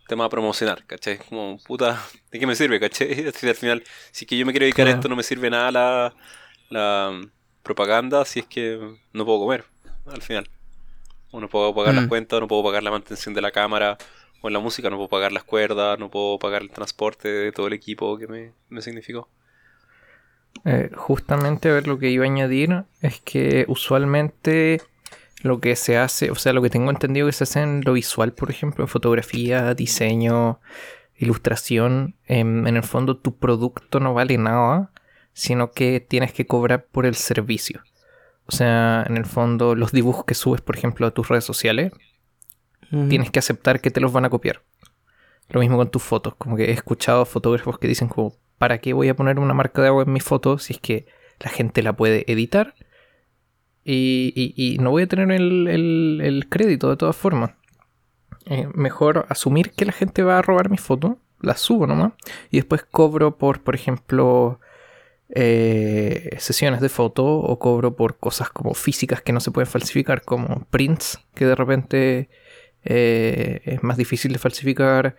te 0.09 0.15
vamos 0.15 0.27
a 0.27 0.29
promocionar, 0.31 0.85
¿cachai? 0.87 1.19
Como, 1.19 1.59
puta, 1.59 2.01
¿de 2.31 2.39
qué 2.39 2.47
me 2.47 2.55
sirve, 2.55 2.79
cachai? 2.81 3.27
Al 3.43 3.55
final, 3.55 3.83
si 4.11 4.25
es 4.25 4.29
que 4.29 4.37
yo 4.37 4.45
me 4.45 4.51
quiero 4.53 4.65
dedicar 4.65 4.87
a 4.87 4.91
esto, 4.91 5.07
no 5.09 5.15
me 5.15 5.23
sirve 5.23 5.49
nada 5.51 5.71
la, 5.71 6.15
la 6.69 7.11
mm, 7.13 7.31
propaganda 7.63 8.25
si 8.25 8.39
es 8.41 8.47
que 8.47 8.79
no 9.13 9.25
puedo 9.25 9.39
comer, 9.41 9.65
al 10.07 10.21
final. 10.23 10.49
O 11.31 11.39
no 11.41 11.49
puedo 11.49 11.73
pagar 11.75 11.95
las 11.95 12.05
Mm. 12.05 12.07
cuentas, 12.07 12.39
no 12.41 12.47
puedo 12.47 12.63
pagar 12.63 12.83
la 12.83 12.91
mantención 12.91 13.33
de 13.35 13.41
la 13.41 13.51
cámara, 13.51 13.97
o 14.41 14.47
en 14.49 14.53
la 14.53 14.59
música 14.59 14.89
no 14.89 14.97
puedo 14.97 15.09
pagar 15.09 15.31
las 15.33 15.43
cuerdas, 15.45 15.99
no 15.99 16.09
puedo 16.11 16.39
pagar 16.39 16.61
el 16.63 16.71
transporte 16.71 17.29
de 17.29 17.51
todo 17.51 17.67
el 17.67 17.73
equipo 17.73 18.17
que 18.17 18.27
me, 18.27 18.53
me 18.69 18.81
significó. 18.81 19.29
Eh, 20.65 20.89
justamente 20.95 21.69
a 21.69 21.73
ver 21.73 21.87
lo 21.87 21.99
que 21.99 22.09
iba 22.09 22.25
a 22.25 22.27
añadir 22.27 22.83
es 23.01 23.21
que 23.21 23.65
usualmente 23.67 24.81
lo 25.41 25.59
que 25.59 25.75
se 25.75 25.97
hace, 25.97 26.31
o 26.31 26.35
sea, 26.35 26.53
lo 26.53 26.61
que 26.61 26.69
tengo 26.69 26.89
entendido 26.89 27.27
que 27.27 27.33
se 27.33 27.45
hace 27.45 27.61
en 27.61 27.81
lo 27.85 27.93
visual, 27.93 28.33
por 28.33 28.49
ejemplo, 28.49 28.83
en 28.83 28.87
fotografía, 28.87 29.73
diseño, 29.73 30.59
ilustración, 31.15 32.15
em, 32.27 32.67
en 32.67 32.77
el 32.77 32.83
fondo 32.83 33.17
tu 33.17 33.37
producto 33.37 33.99
no 33.99 34.13
vale 34.13 34.37
nada, 34.37 34.91
sino 35.33 35.71
que 35.71 35.99
tienes 35.99 36.33
que 36.33 36.45
cobrar 36.45 36.85
por 36.85 37.05
el 37.05 37.15
servicio. 37.15 37.81
O 38.45 38.51
sea, 38.51 39.05
en 39.07 39.15
el 39.15 39.25
fondo 39.25 39.75
los 39.75 39.91
dibujos 39.91 40.25
que 40.25 40.33
subes, 40.33 40.61
por 40.61 40.75
ejemplo, 40.75 41.05
a 41.07 41.11
tus 41.11 41.27
redes 41.27 41.45
sociales, 41.45 41.91
tienes 43.07 43.29
que 43.29 43.37
aceptar 43.37 43.81
que 43.81 43.91
te 43.91 44.01
los 44.01 44.11
van 44.11 44.25
a 44.25 44.29
copiar. 44.29 44.63
Lo 45.49 45.59
mismo 45.59 45.77
con 45.77 45.91
tus 45.91 46.01
fotos, 46.01 46.33
como 46.35 46.55
que 46.55 46.65
he 46.65 46.71
escuchado 46.71 47.25
fotógrafos 47.25 47.77
que 47.77 47.87
dicen 47.87 48.07
como, 48.07 48.33
¿para 48.57 48.79
qué 48.79 48.93
voy 48.93 49.09
a 49.09 49.15
poner 49.15 49.39
una 49.39 49.53
marca 49.53 49.81
de 49.81 49.89
agua 49.89 50.03
en 50.03 50.13
mi 50.13 50.19
foto 50.19 50.57
si 50.57 50.73
es 50.73 50.79
que 50.79 51.05
la 51.39 51.49
gente 51.49 51.83
la 51.83 51.93
puede 51.93 52.29
editar? 52.31 52.73
Y, 53.85 54.33
y- 54.35 54.53
y 54.75 54.77
no 54.77 54.91
voy 54.91 55.03
a 55.03 55.07
tener 55.07 55.31
el, 55.31 55.67
el- 55.67 56.21
el 56.23 56.49
crédito 56.49 56.89
de 56.89 56.97
todas 56.97 57.15
formas. 57.15 57.51
eh, 58.45 58.67
mejor 58.73 59.25
asumir 59.29 59.71
que 59.71 59.85
la 59.85 59.91
gente 59.91 60.23
va 60.23 60.39
a 60.39 60.41
robar 60.41 60.69
mis 60.71 60.81
fotos, 60.81 61.13
las 61.39 61.59
subo 61.61 61.85
nomás, 61.87 62.13
y 62.49 62.57
después 62.57 62.83
cobro 62.89 63.37
por, 63.37 63.61
por 63.61 63.75
ejemplo, 63.75 64.59
eh, 65.29 66.35
sesiones 66.39 66.81
de 66.81 66.89
foto 66.89 67.25
o 67.25 67.59
cobro 67.59 67.95
por 67.95 68.17
cosas 68.17 68.49
como 68.49 68.73
físicas 68.73 69.21
que 69.21 69.33
no 69.33 69.39
se 69.39 69.51
pueden 69.51 69.67
falsificar, 69.69 70.23
como 70.23 70.65
prints, 70.71 71.19
que 71.35 71.45
de 71.45 71.53
repente 71.55 72.29
eh, 72.83 73.61
es 73.65 73.83
más 73.83 73.97
difícil 73.97 74.33
de 74.33 74.39
falsificar. 74.39 75.15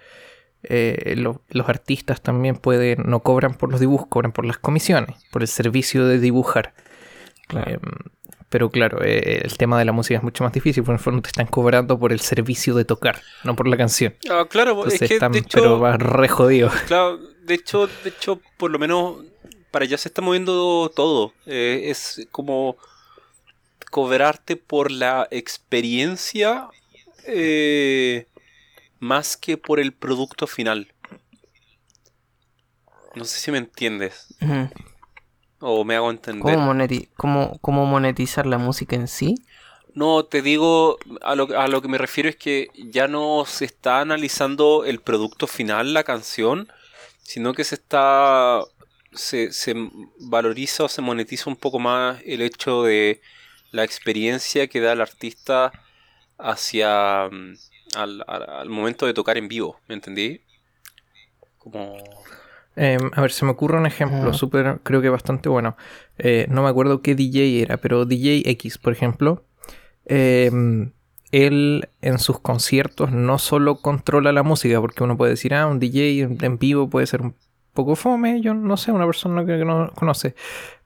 los 0.68 1.68
artistas 1.68 2.20
también 2.22 2.56
pueden, 2.56 3.04
no 3.06 3.20
cobran 3.20 3.54
por 3.54 3.70
los 3.70 3.80
dibujos, 3.80 4.08
cobran 4.08 4.32
por 4.32 4.44
las 4.44 4.58
comisiones, 4.58 5.16
por 5.30 5.42
el 5.42 5.48
servicio 5.48 6.04
de 6.06 6.18
dibujar. 6.18 6.74
Em, 7.50 7.80
pero 8.50 8.68
claro, 8.68 9.02
eh, 9.02 9.40
el 9.44 9.56
tema 9.56 9.78
de 9.78 9.84
la 9.84 9.92
música 9.92 10.18
es 10.18 10.22
mucho 10.24 10.42
más 10.42 10.52
difícil, 10.52 10.82
porque 10.82 10.94
en 10.94 10.98
el 10.98 11.04
fondo 11.04 11.22
te 11.22 11.28
están 11.28 11.46
cobrando 11.46 11.98
por 11.98 12.12
el 12.12 12.20
servicio 12.20 12.74
de 12.74 12.84
tocar, 12.84 13.22
no 13.44 13.54
por 13.54 13.68
la 13.68 13.76
canción. 13.76 14.14
Ah, 14.28 14.44
claro, 14.50 14.86
es 14.86 14.98
que 14.98 15.06
están, 15.06 15.32
pero 15.52 15.78
va 15.78 15.96
re 15.96 16.28
jodido. 16.28 16.68
Claro, 16.88 17.16
de 17.16 17.54
hecho, 17.54 17.86
de 17.86 18.10
hecho, 18.10 18.40
por 18.56 18.72
lo 18.72 18.78
menos 18.80 19.24
para 19.70 19.84
allá 19.84 19.96
se 19.96 20.08
está 20.08 20.20
moviendo 20.20 20.90
todo. 20.94 21.32
Eh, 21.46 21.84
es 21.86 22.26
como 22.32 22.76
cobrarte 23.90 24.56
por 24.56 24.90
la 24.90 25.28
experiencia 25.30 26.68
eh, 27.26 28.26
más 28.98 29.36
que 29.36 29.56
por 29.56 29.78
el 29.78 29.92
producto 29.92 30.48
final. 30.48 30.92
No 33.14 33.24
sé 33.24 33.38
si 33.38 33.50
me 33.52 33.58
entiendes. 33.58 34.34
O 35.60 35.84
me 35.84 35.94
hago 35.94 36.10
entender. 36.10 36.56
¿Cómo, 37.16 37.86
monetizar 37.86 38.46
la 38.46 38.58
música 38.58 38.96
en 38.96 39.08
sí? 39.08 39.34
No, 39.94 40.24
te 40.24 40.40
digo, 40.40 40.98
a 41.20 41.34
lo, 41.34 41.58
a 41.58 41.68
lo 41.68 41.82
que 41.82 41.88
me 41.88 41.98
refiero 41.98 42.28
es 42.28 42.36
que 42.36 42.68
ya 42.74 43.08
no 43.08 43.44
se 43.46 43.66
está 43.66 44.00
analizando 44.00 44.84
el 44.84 45.00
producto 45.00 45.46
final, 45.46 45.92
la 45.92 46.04
canción, 46.04 46.68
sino 47.22 47.52
que 47.52 47.64
se 47.64 47.74
está. 47.74 48.62
Se, 49.12 49.52
se 49.52 49.74
valoriza 50.20 50.84
o 50.84 50.88
se 50.88 51.02
monetiza 51.02 51.50
un 51.50 51.56
poco 51.56 51.80
más 51.80 52.22
el 52.24 52.42
hecho 52.42 52.84
de 52.84 53.20
la 53.72 53.82
experiencia 53.84 54.68
que 54.68 54.80
da 54.80 54.92
el 54.92 55.00
artista 55.00 55.72
hacia. 56.38 57.28
Mm, 57.30 57.54
al, 57.96 58.24
al 58.26 58.68
momento 58.68 59.04
de 59.04 59.14
tocar 59.14 59.36
en 59.36 59.48
vivo, 59.48 59.80
¿me 59.88 59.96
entendí? 59.96 60.40
Como. 61.58 61.98
Em, 62.76 63.10
a 63.14 63.20
ver, 63.20 63.32
se 63.32 63.44
me 63.44 63.50
ocurre 63.50 63.78
un 63.78 63.86
ejemplo 63.86 64.32
súper, 64.32 64.80
creo 64.82 65.02
que 65.02 65.08
bastante 65.08 65.48
bueno. 65.48 65.76
Eh, 66.18 66.46
no 66.48 66.62
me 66.62 66.68
acuerdo 66.68 67.02
qué 67.02 67.14
DJ 67.14 67.62
era, 67.62 67.76
pero 67.78 68.04
DJ 68.04 68.42
X, 68.50 68.78
por 68.78 68.92
ejemplo. 68.92 69.44
Em, 70.06 70.92
él 71.32 71.88
en 72.00 72.18
sus 72.18 72.40
conciertos 72.40 73.12
no 73.12 73.38
solo 73.38 73.76
controla 73.76 74.32
la 74.32 74.42
música, 74.42 74.80
porque 74.80 75.04
uno 75.04 75.16
puede 75.16 75.32
decir, 75.32 75.54
ah, 75.54 75.66
un 75.66 75.78
DJ 75.78 76.22
en 76.40 76.58
vivo 76.58 76.88
puede 76.88 77.06
ser 77.06 77.22
un 77.22 77.34
poco 77.72 77.96
fome, 77.96 78.40
yo 78.40 78.54
no 78.54 78.76
sé, 78.76 78.92
una 78.92 79.06
persona 79.06 79.44
que 79.46 79.64
no 79.64 79.92
conoce. 79.94 80.34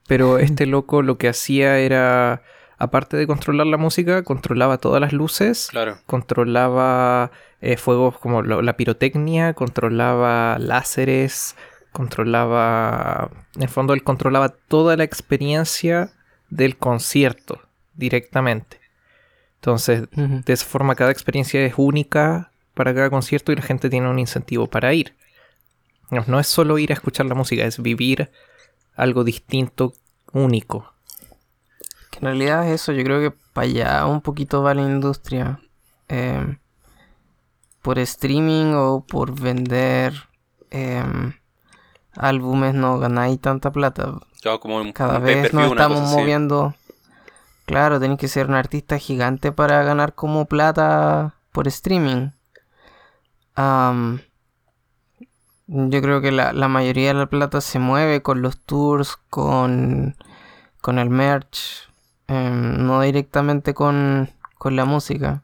Pero 0.06 0.38
este 0.38 0.66
loco 0.66 1.02
lo 1.02 1.16
que 1.16 1.28
hacía 1.28 1.78
era, 1.78 2.42
aparte 2.76 3.16
de 3.16 3.26
controlar 3.26 3.66
la 3.66 3.78
música, 3.78 4.22
controlaba 4.22 4.78
todas 4.78 5.00
las 5.00 5.12
luces, 5.12 5.68
claro. 5.70 5.96
controlaba 6.06 7.30
eh, 7.62 7.78
fuegos 7.78 8.18
como 8.18 8.42
la 8.42 8.76
pirotecnia, 8.76 9.54
controlaba 9.54 10.58
láseres, 10.58 11.56
controlaba, 11.94 13.30
en 13.54 13.62
el 13.62 13.68
fondo 13.68 13.94
él 13.94 14.02
controlaba 14.02 14.48
toda 14.48 14.96
la 14.96 15.04
experiencia 15.04 16.10
del 16.50 16.76
concierto 16.76 17.60
directamente. 17.94 18.80
Entonces, 19.54 20.08
de 20.10 20.52
esa 20.52 20.66
forma 20.66 20.96
cada 20.96 21.12
experiencia 21.12 21.64
es 21.64 21.74
única 21.76 22.50
para 22.74 22.92
cada 22.92 23.10
concierto 23.10 23.52
y 23.52 23.56
la 23.56 23.62
gente 23.62 23.88
tiene 23.88 24.10
un 24.10 24.18
incentivo 24.18 24.66
para 24.66 24.92
ir. 24.92 25.14
No 26.26 26.40
es 26.40 26.48
solo 26.48 26.78
ir 26.78 26.90
a 26.90 26.94
escuchar 26.94 27.26
la 27.26 27.36
música, 27.36 27.64
es 27.64 27.80
vivir 27.80 28.32
algo 28.96 29.22
distinto, 29.22 29.92
único. 30.32 30.92
Que 32.10 32.18
en 32.18 32.24
realidad 32.24 32.66
es 32.66 32.82
eso, 32.82 32.92
yo 32.92 33.04
creo 33.04 33.20
que 33.20 33.36
para 33.52 33.66
allá 33.68 34.06
un 34.06 34.20
poquito 34.20 34.64
va 34.64 34.74
la 34.74 34.82
industria. 34.82 35.60
Em, 36.08 36.58
por 37.82 38.00
streaming 38.00 38.74
o 38.74 39.04
por 39.06 39.38
vender 39.38 40.14
em, 40.70 41.34
álbumes 42.16 42.74
no 42.74 42.98
ganáis 42.98 43.40
tanta 43.40 43.72
plata. 43.72 44.20
Cada 44.92 45.18
vez 45.18 45.52
nos 45.52 45.70
estamos 45.70 46.10
moviendo. 46.10 46.74
Claro, 47.66 47.98
tenéis 47.98 48.20
que 48.20 48.28
ser 48.28 48.46
un 48.46 48.54
artista 48.54 48.98
gigante 48.98 49.52
para 49.52 49.82
ganar 49.82 50.14
como 50.14 50.44
plata 50.44 51.34
por 51.50 51.66
streaming. 51.66 52.30
yo 55.66 56.02
creo 56.02 56.20
que 56.20 56.30
la, 56.30 56.68
mayoría 56.68 57.08
de 57.08 57.14
la 57.14 57.26
plata 57.26 57.60
se 57.60 57.78
mueve 57.78 58.20
con 58.22 58.42
los 58.42 58.58
tours, 58.58 59.16
con, 59.30 60.16
con 60.82 60.98
el 60.98 61.08
merch, 61.08 61.88
em, 62.26 62.86
no 62.86 63.00
directamente 63.00 63.72
con, 63.72 64.30
con 64.58 64.76
la 64.76 64.84
música. 64.84 65.42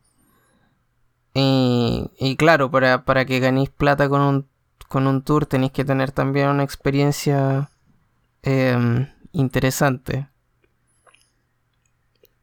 Y, 1.33 2.11
y 2.19 2.37
claro, 2.37 2.71
para, 2.71 3.05
para 3.05 3.25
que 3.25 3.41
ganéis 3.41 3.71
plata 3.71 4.09
con 4.09 4.21
un 4.21 4.50
con 4.91 5.07
un 5.07 5.23
tour 5.23 5.47
tenéis 5.47 5.71
que 5.71 5.85
tener 5.85 6.11
también 6.11 6.49
una 6.49 6.65
experiencia 6.65 7.71
em, 8.43 9.07
interesante. 9.31 10.27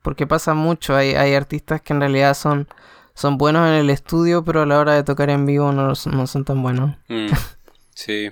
Porque 0.02 0.26
pasa 0.26 0.54
mucho, 0.54 0.96
hay, 0.96 1.14
artistas 1.34 1.82
que 1.82 1.92
en 1.92 2.00
realidad 2.00 2.34
son, 2.36 2.70
son 3.14 3.38
buenos 3.38 3.68
en 3.68 3.74
el 3.74 3.90
estudio, 3.90 4.46
pero 4.46 4.62
a 4.62 4.66
la 4.66 4.80
hora 4.80 4.94
de 4.94 5.04
tocar 5.04 5.30
en 5.30 5.46
vivo 5.46 5.74
no, 5.74 5.94
son 5.94 6.46
tan 6.46 6.64
buenos. 6.64 6.96
Mm, 7.10 7.28
sí. 7.94 8.32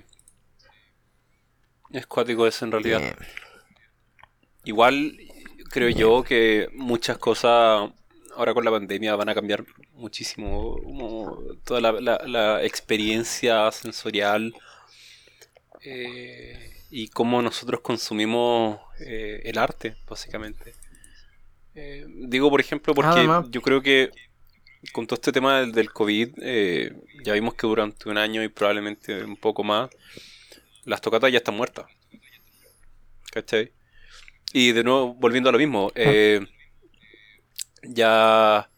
Es 1.89 2.07
cuático 2.07 2.47
eso 2.47 2.63
en 2.63 2.71
realidad. 2.71 3.01
Igual 4.63 5.17
creo 5.71 5.89
yo 5.89 6.23
que 6.23 6.69
muchas 6.73 7.17
cosas 7.17 7.91
ahora 8.35 8.53
con 8.53 8.65
la 8.65 8.71
pandemia 8.71 9.15
van 9.15 9.29
a 9.29 9.35
cambiar 9.35 9.65
muchísimo 9.93 10.77
toda 11.63 11.81
la, 11.81 12.63
experiencia 12.63 13.71
sensorial 13.71 14.53
eh, 15.81 16.71
y 16.91 17.07
cómo 17.09 17.41
nosotros 17.41 17.81
consumimos 17.81 18.79
eh, 18.99 19.41
el 19.45 19.57
arte, 19.57 19.95
básicamente. 20.07 20.73
Eh, 21.75 22.05
digo, 22.07 22.49
por 22.49 22.59
ejemplo, 22.59 22.93
porque 22.93 23.27
yo 23.49 23.61
creo 23.61 23.81
que 23.81 24.11
con 24.93 25.07
todo 25.07 25.15
este 25.15 25.31
tema 25.31 25.61
del, 25.61 25.71
del 25.71 25.91
COVID, 25.91 26.35
ya 27.23 27.33
vimos 27.33 27.55
que 27.55 27.67
durante 27.67 28.07
un 28.09 28.17
año 28.17 28.43
y 28.43 28.49
probablemente 28.49 29.23
un 29.23 29.37
poco 29.37 29.63
más, 29.63 29.89
las 30.83 31.01
tocatas 31.01 31.31
ya 31.31 31.39
están 31.39 31.55
muertas. 31.55 31.85
¿Cachai? 33.31 33.71
Y 34.53 34.71
de 34.71 34.83
nuevo, 34.83 35.13
volviendo 35.15 35.49
a 35.49 35.51
lo 35.51 35.57
mismo, 35.57 35.91
ah 35.95 36.39
ya, 37.89 38.69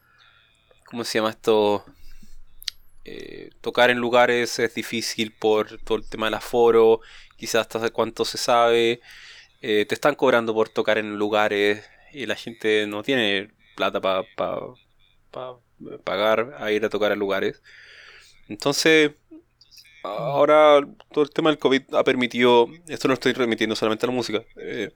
¿cómo 0.86 1.04
se 1.04 1.20
llama 1.20 1.32
esto? 1.32 1.86
Eh, 3.06 3.52
tocar 3.62 3.90
en 3.90 4.00
lugares 4.00 4.60
es 4.60 4.76
difícil 4.76 5.32
por 5.32 5.80
todo 5.84 5.98
el 5.98 6.10
tema 6.10 6.28
del 6.28 6.34
aforo, 6.34 7.00
quizás 7.38 7.62
hasta 7.62 7.90
cuánto 7.90 8.26
se 8.26 8.38
sabe. 8.38 9.00
Eh, 9.62 9.86
te 9.88 9.96
están 9.96 10.16
cobrando 10.16 10.54
por 10.54 10.70
tocar 10.70 10.98
en 10.98 11.18
lugares 11.18 11.86
y 12.12 12.26
la 12.26 12.36
gente 12.36 12.86
no 12.88 13.04
tiene 13.04 13.52
plata 13.76 14.02
para 14.02 14.24
pagar 16.04 16.58
a 16.60 16.72
ir 16.72 16.84
a 16.86 16.90
tocar 16.90 17.12
en 17.14 17.20
lugares. 17.20 17.62
Entonces, 18.50 19.12
ahora 20.04 20.82
todo 21.14 21.24
el 21.24 21.32
tema 21.32 21.50
del 21.50 21.60
COVID 21.60 21.96
ha 21.96 22.04
permitido, 22.04 22.68
esto 22.88 23.08
no 23.08 23.14
estoy 23.14 23.34
remitiendo 23.34 23.76
solamente 23.76 24.06
a 24.06 24.10
la 24.10 24.16
música, 24.16 24.44
eh, 24.58 24.92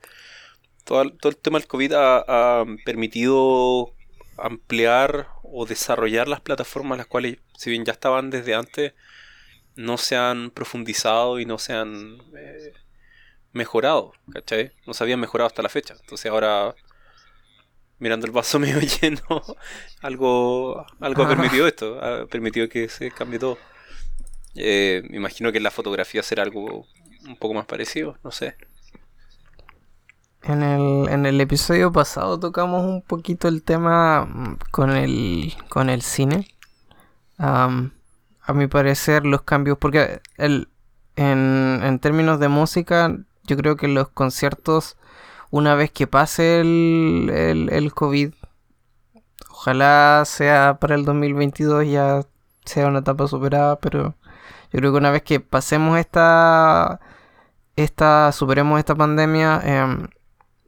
todo, 0.84 1.02
el 1.02 1.36
tema 1.38 1.58
del 1.58 1.68
COVID 1.68 1.92
ha 1.94 2.64
permitido 2.84 3.94
ampliar 4.38 5.28
o 5.42 5.66
desarrollar 5.66 6.28
las 6.28 6.40
plataformas 6.40 6.98
las 6.98 7.06
cuales, 7.06 7.38
si 7.56 7.70
bien 7.70 7.84
ya 7.84 7.92
estaban 7.92 8.30
desde 8.30 8.54
antes, 8.54 8.94
no 9.76 9.98
se 9.98 10.16
han 10.16 10.50
profundizado 10.50 11.40
y 11.40 11.46
no 11.46 11.58
se 11.58 11.72
han 11.74 12.18
eh, 12.36 12.72
mejorado, 13.52 14.12
¿cachai? 14.32 14.72
No 14.86 14.94
se 14.94 15.04
habían 15.04 15.20
mejorado 15.20 15.46
hasta 15.46 15.62
la 15.62 15.68
fecha. 15.68 15.94
Entonces 16.00 16.30
ahora, 16.30 16.74
mirando 17.98 18.26
el 18.26 18.32
vaso 18.32 18.58
medio 18.60 18.80
lleno, 18.80 19.22
algo, 20.00 20.84
algo 21.00 21.22
ha 21.22 21.28
permitido 21.28 21.66
esto, 21.66 22.02
ha 22.02 22.26
permitido 22.26 22.68
que 22.68 22.88
se 22.88 23.10
cambie 23.10 23.38
todo. 23.38 23.58
Eh, 24.54 25.02
me 25.08 25.16
imagino 25.16 25.50
que 25.52 25.60
la 25.60 25.70
fotografía 25.70 26.22
será 26.22 26.42
algo 26.42 26.86
un 27.26 27.36
poco 27.36 27.54
más 27.54 27.66
parecido, 27.66 28.18
no 28.22 28.30
sé. 28.30 28.56
En 30.42 30.62
el, 30.62 31.08
en 31.08 31.24
el 31.26 31.40
episodio 31.40 31.92
pasado 31.92 32.38
tocamos 32.38 32.84
un 32.84 33.02
poquito 33.02 33.48
el 33.48 33.62
tema 33.62 34.24
mm, 34.24 34.56
con 34.70 34.90
el, 34.90 35.54
con 35.68 35.88
el 35.88 36.02
cine. 36.02 36.48
a 37.38 37.68
mi 38.54 38.66
parecer 38.66 39.24
los 39.24 39.42
cambios, 39.42 39.78
porque 39.78 40.20
el, 40.36 40.68
en, 41.16 41.80
en 41.82 41.98
términos 42.00 42.40
de 42.40 42.48
música, 42.48 43.16
yo 43.44 43.56
creo 43.56 43.76
que 43.76 43.88
los 43.88 44.08
conciertos, 44.08 44.96
una 45.50 45.74
vez 45.74 45.90
que 45.92 46.06
pase 46.06 46.60
el, 46.60 47.30
el, 47.32 47.68
el 47.70 47.94
COVID, 47.94 48.32
ojalá 49.50 50.24
sea 50.26 50.78
para 50.80 50.94
el 50.96 51.04
2022 51.04 51.86
ya 51.86 52.22
sea 52.64 52.88
una 52.88 53.00
etapa 53.00 53.28
superada, 53.28 53.76
pero 53.78 54.14
yo 54.72 54.78
creo 54.78 54.92
que 54.92 54.98
una 54.98 55.10
vez 55.10 55.22
que 55.22 55.40
pasemos 55.40 55.98
esta, 55.98 57.00
esta 57.76 58.32
superemos 58.32 58.78
esta 58.78 58.94
pandemia, 58.94 59.60
em, 59.64 60.08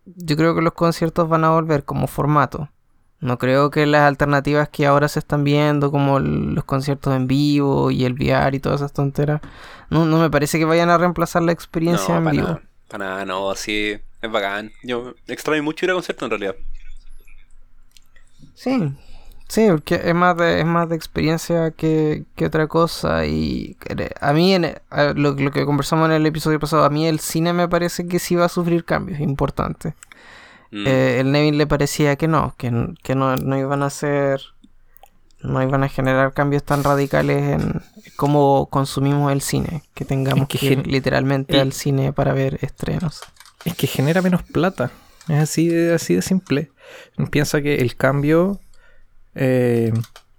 yo 0.07 0.37
creo 0.37 0.55
que 0.55 0.63
los 0.63 0.73
conciertos 0.75 1.29
van 1.29 1.45
a 1.45 1.51
volver 1.51 1.85
como 1.85 2.07
formato. 2.07 2.69
No 3.21 3.39
creo 3.39 3.71
que 3.71 3.87
las 3.87 4.03
alternativas 4.03 4.69
que 4.69 4.87
ahora 4.87 5.09
se 5.09 5.19
están 5.19 5.45
viendo, 5.45 5.91
como 5.91 6.19
los 6.21 6.65
conciertos 6.65 7.15
en 7.17 7.27
vivo 7.27 7.91
y 7.91 8.05
el 8.05 8.13
VR 8.15 8.57
y 8.57 8.61
todas 8.61 8.81
esas 8.81 8.93
tonteras, 8.93 9.41
no, 9.89 10.05
no 10.05 10.19
me 10.21 10.29
parece 10.31 10.59
que 10.59 10.67
vayan 10.67 10.91
a 10.91 10.99
reemplazar 10.99 11.43
la 11.43 11.53
experiencia 11.53 12.15
No, 12.15 12.19
en 12.19 12.25
para 12.25 12.33
vivo. 12.33 12.49
nada, 12.49 12.63
para 12.89 13.05
nada, 13.07 13.25
no, 13.25 13.51
así 13.51 13.99
es 14.21 14.31
bacán. 14.31 14.73
Yo 14.83 15.15
extraño 15.27 15.63
mucho 15.63 15.87
ir 15.87 15.91
a 15.93 15.95
conciertos 15.95 16.27
en 16.27 16.31
realidad. 16.31 16.57
Sí, 18.55 18.93
sí, 19.49 19.67
porque 19.71 20.01
es 20.05 20.15
más 20.15 20.37
de, 20.37 20.61
es 20.61 20.67
más 20.67 20.89
de 20.89 20.97
experiencia 20.97 21.71
que, 21.71 22.25
que 22.37 22.47
otra 22.47 22.67
cosa. 22.67 23.27
Y 23.27 23.77
cre- 23.81 24.13
a 24.21 24.33
mí, 24.33 24.55
en, 24.55 24.77
a 24.91 25.05
lo, 25.15 25.33
lo 25.33 25.51
que 25.51 25.65
conversamos 25.65 26.07
en 26.07 26.15
el 26.17 26.27
episodio 26.27 26.59
pasado, 26.61 26.85
a 26.85 26.91
mí 26.91 27.07
el 27.07 27.21
cine 27.21 27.53
me 27.53 27.69
parece 27.69 28.07
que 28.07 28.19
sí 28.19 28.35
va 28.35 28.47
a 28.47 28.49
sufrir 28.49 28.85
cambios 28.85 29.21
importantes. 29.21 29.95
Mm. 30.71 30.87
Eh, 30.87 31.21
el 31.21 31.31
Nevin 31.31 31.59
le 31.59 31.67
parecía 31.67 32.17
que 32.17 32.27
no, 32.29 32.55
que, 32.59 32.95
que 33.03 33.15
no, 33.15 33.37
no 33.37 33.57
iban 33.57 33.83
a 33.83 33.91
ser, 33.91 34.41
no 35.41 35.63
iban 35.63 35.85
a 35.85 35.89
generar 35.89 36.33
cambios 36.33 36.65
tan 36.65 36.83
radicales 36.83 37.43
en 37.43 37.83
cómo 38.17 38.67
consumimos 38.71 39.31
el 39.31 39.41
cine, 39.41 39.83
que 39.95 40.05
tengamos 40.05 40.43
Es 40.43 40.49
que 40.49 40.59
que 40.59 40.67
ir 40.73 40.87
literalmente 40.87 41.61
al 41.61 41.73
cine 41.73 42.13
para 42.13 42.33
ver 42.33 42.59
estrenos. 42.63 43.21
Es 43.65 43.75
que 43.77 43.87
genera 43.87 44.21
menos 44.21 44.43
plata. 44.43 44.91
Es 45.29 45.39
así 45.39 45.69
de, 45.69 45.95
así 45.95 46.15
de 46.15 46.23
simple. 46.23 46.71
Piensa 47.31 47.63
que 47.63 47.77
el 47.77 47.97
cambio 47.97 48.61
eh, 49.35 49.93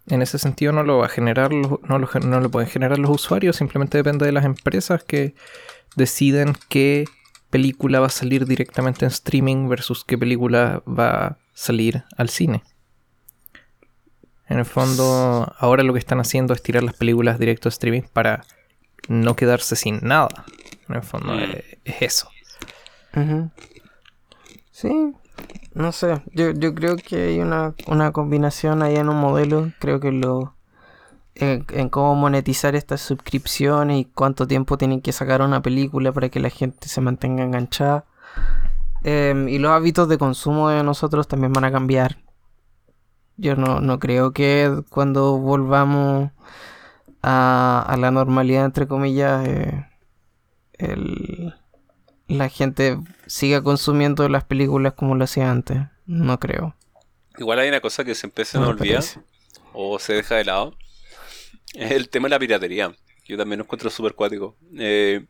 en 0.07 0.21
ese 0.21 0.37
sentido 0.37 0.71
no 0.71 0.83
lo 0.83 0.99
va 0.99 1.05
a 1.07 1.09
generar, 1.09 1.51
los- 1.53 1.81
no 1.83 1.99
lo, 1.99 2.07
no 2.25 2.39
lo 2.39 2.51
pueden 2.51 2.69
generar 2.69 2.99
los 2.99 3.09
usuarios, 3.11 3.55
simplemente 3.55 3.97
depende 3.97 4.25
de 4.25 4.31
las 4.31 4.45
empresas 4.45 5.03
que 5.03 5.33
deciden 5.95 6.55
qué 6.69 7.05
película 7.49 7.99
va 7.99 8.07
a 8.07 8.09
salir 8.09 8.45
directamente 8.45 9.05
en 9.05 9.11
streaming 9.11 9.67
versus 9.69 10.03
qué 10.03 10.17
película 10.17 10.83
va 10.87 11.25
a 11.25 11.37
salir 11.53 12.03
al 12.17 12.29
cine. 12.29 12.63
En 14.47 14.59
el 14.59 14.65
fondo, 14.65 15.53
ahora 15.57 15.81
lo 15.83 15.93
que 15.93 15.99
están 15.99 16.19
haciendo 16.19 16.53
es 16.53 16.61
tirar 16.61 16.83
las 16.83 16.95
películas 16.95 17.39
directo 17.39 17.67
a 17.67 17.71
streaming 17.71 18.03
para 18.13 18.43
no 19.07 19.35
quedarse 19.35 19.75
sin 19.75 19.99
nada. 20.03 20.45
En 20.87 20.95
el 20.95 21.01
fondo, 21.03 21.33
Mm. 21.33 21.39
eh, 21.39 21.79
es 21.85 22.01
eso. 22.01 22.29
Sí, 24.71 25.13
no 25.73 25.91
sé. 25.91 26.21
Yo, 26.33 26.51
yo 26.51 26.73
creo 26.73 26.95
que 26.97 27.29
hay 27.29 27.39
una, 27.39 27.75
una 27.87 28.11
combinación 28.11 28.81
ahí 28.83 28.95
en 28.95 29.09
un 29.09 29.17
modelo. 29.17 29.71
Creo 29.79 29.99
que 29.99 30.11
lo. 30.11 30.55
En, 31.35 31.65
en 31.71 31.89
cómo 31.89 32.15
monetizar 32.15 32.75
estas 32.75 33.01
suscripciones 33.01 33.99
y 33.99 34.05
cuánto 34.05 34.47
tiempo 34.47 34.77
tienen 34.77 35.01
que 35.01 35.11
sacar 35.11 35.41
una 35.41 35.61
película 35.61 36.13
para 36.13 36.29
que 36.29 36.39
la 36.39 36.49
gente 36.49 36.87
se 36.87 37.01
mantenga 37.01 37.43
enganchada. 37.43 38.05
Em, 39.03 39.47
y 39.49 39.59
los 39.59 39.71
hábitos 39.71 40.09
de 40.09 40.17
consumo 40.17 40.69
de 40.69 40.83
nosotros 40.83 41.27
también 41.27 41.53
van 41.53 41.65
a 41.65 41.71
cambiar. 41.71 42.17
Yo 43.37 43.55
no, 43.55 43.79
no 43.81 43.99
creo 43.99 44.31
que 44.31 44.83
cuando 44.89 45.37
volvamos 45.37 46.31
a, 47.21 47.95
la 47.99 48.11
normalidad, 48.11 48.65
entre 48.65 48.87
comillas, 48.87 49.47
eh, 49.47 49.85
el, 50.73 51.53
la 52.27 52.49
gente 52.49 52.97
siga 53.27 53.61
consumiendo 53.63 54.27
las 54.29 54.43
películas 54.43 54.93
como 54.93 55.15
lo 55.15 55.23
hacía 55.23 55.49
antes. 55.51 55.77
No 56.05 56.39
creo. 56.39 56.75
Igual 57.37 57.59
hay 57.59 57.69
una 57.69 57.81
cosa 57.81 58.03
que 58.03 58.15
se 58.15 58.27
empieza 58.27 58.57
a 58.57 58.61
No 58.61 58.69
olvidar 58.69 58.99
parece. 59.01 59.19
o 59.73 59.99
se 59.99 60.13
deja 60.13 60.35
de 60.35 60.45
lado. 60.45 60.77
Es 61.73 61.91
el 61.91 62.09
tema 62.09 62.25
de 62.27 62.31
la 62.31 62.39
piratería. 62.39 62.95
Yo 63.27 63.37
también 63.37 63.59
lo 63.59 63.65
encuentro 63.65 63.89
súper 63.89 64.13
cuático. 64.13 64.55
Eh, 64.77 65.25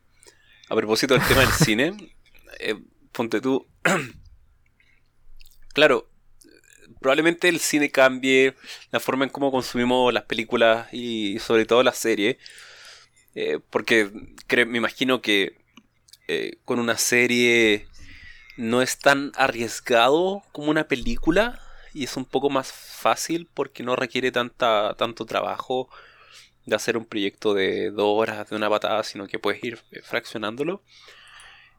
a 0.68 0.74
propósito 0.76 1.14
del 1.14 1.26
tema 1.26 1.40
del 1.40 1.50
cine, 1.52 2.14
eh, 2.60 2.76
ponte 3.12 3.40
tú. 3.40 3.66
claro, 5.74 6.08
probablemente 7.00 7.48
el 7.48 7.58
cine 7.60 7.90
cambie 7.90 8.54
la 8.90 9.00
forma 9.00 9.24
en 9.24 9.30
cómo 9.30 9.50
consumimos 9.50 10.12
las 10.12 10.24
películas 10.24 10.88
y 10.92 11.38
sobre 11.38 11.66
todo 11.66 11.82
las 11.82 11.96
series. 11.98 12.36
Eh, 13.34 13.58
porque 13.70 14.10
me 14.66 14.78
imagino 14.78 15.20
que 15.20 15.58
eh, 16.28 16.58
con 16.64 16.78
una 16.78 16.96
serie 16.98 17.86
no 18.56 18.82
es 18.82 18.98
tan 18.98 19.32
arriesgado 19.36 20.42
como 20.52 20.70
una 20.70 20.88
película 20.88 21.60
y 21.92 22.04
es 22.04 22.16
un 22.16 22.24
poco 22.24 22.50
más 22.50 22.72
fácil 22.72 23.48
porque 23.52 23.82
no 23.82 23.96
requiere 23.96 24.32
tanta, 24.32 24.94
tanto 24.96 25.24
trabajo 25.26 25.88
de 26.64 26.76
hacer 26.76 26.96
un 26.96 27.06
proyecto 27.06 27.54
de 27.54 27.90
dos 27.90 28.20
horas 28.20 28.48
de 28.50 28.56
una 28.56 28.68
patada, 28.68 29.02
sino 29.04 29.28
que 29.28 29.38
puedes 29.38 29.62
ir 29.62 29.78
eh, 29.92 30.02
fraccionándolo. 30.02 30.82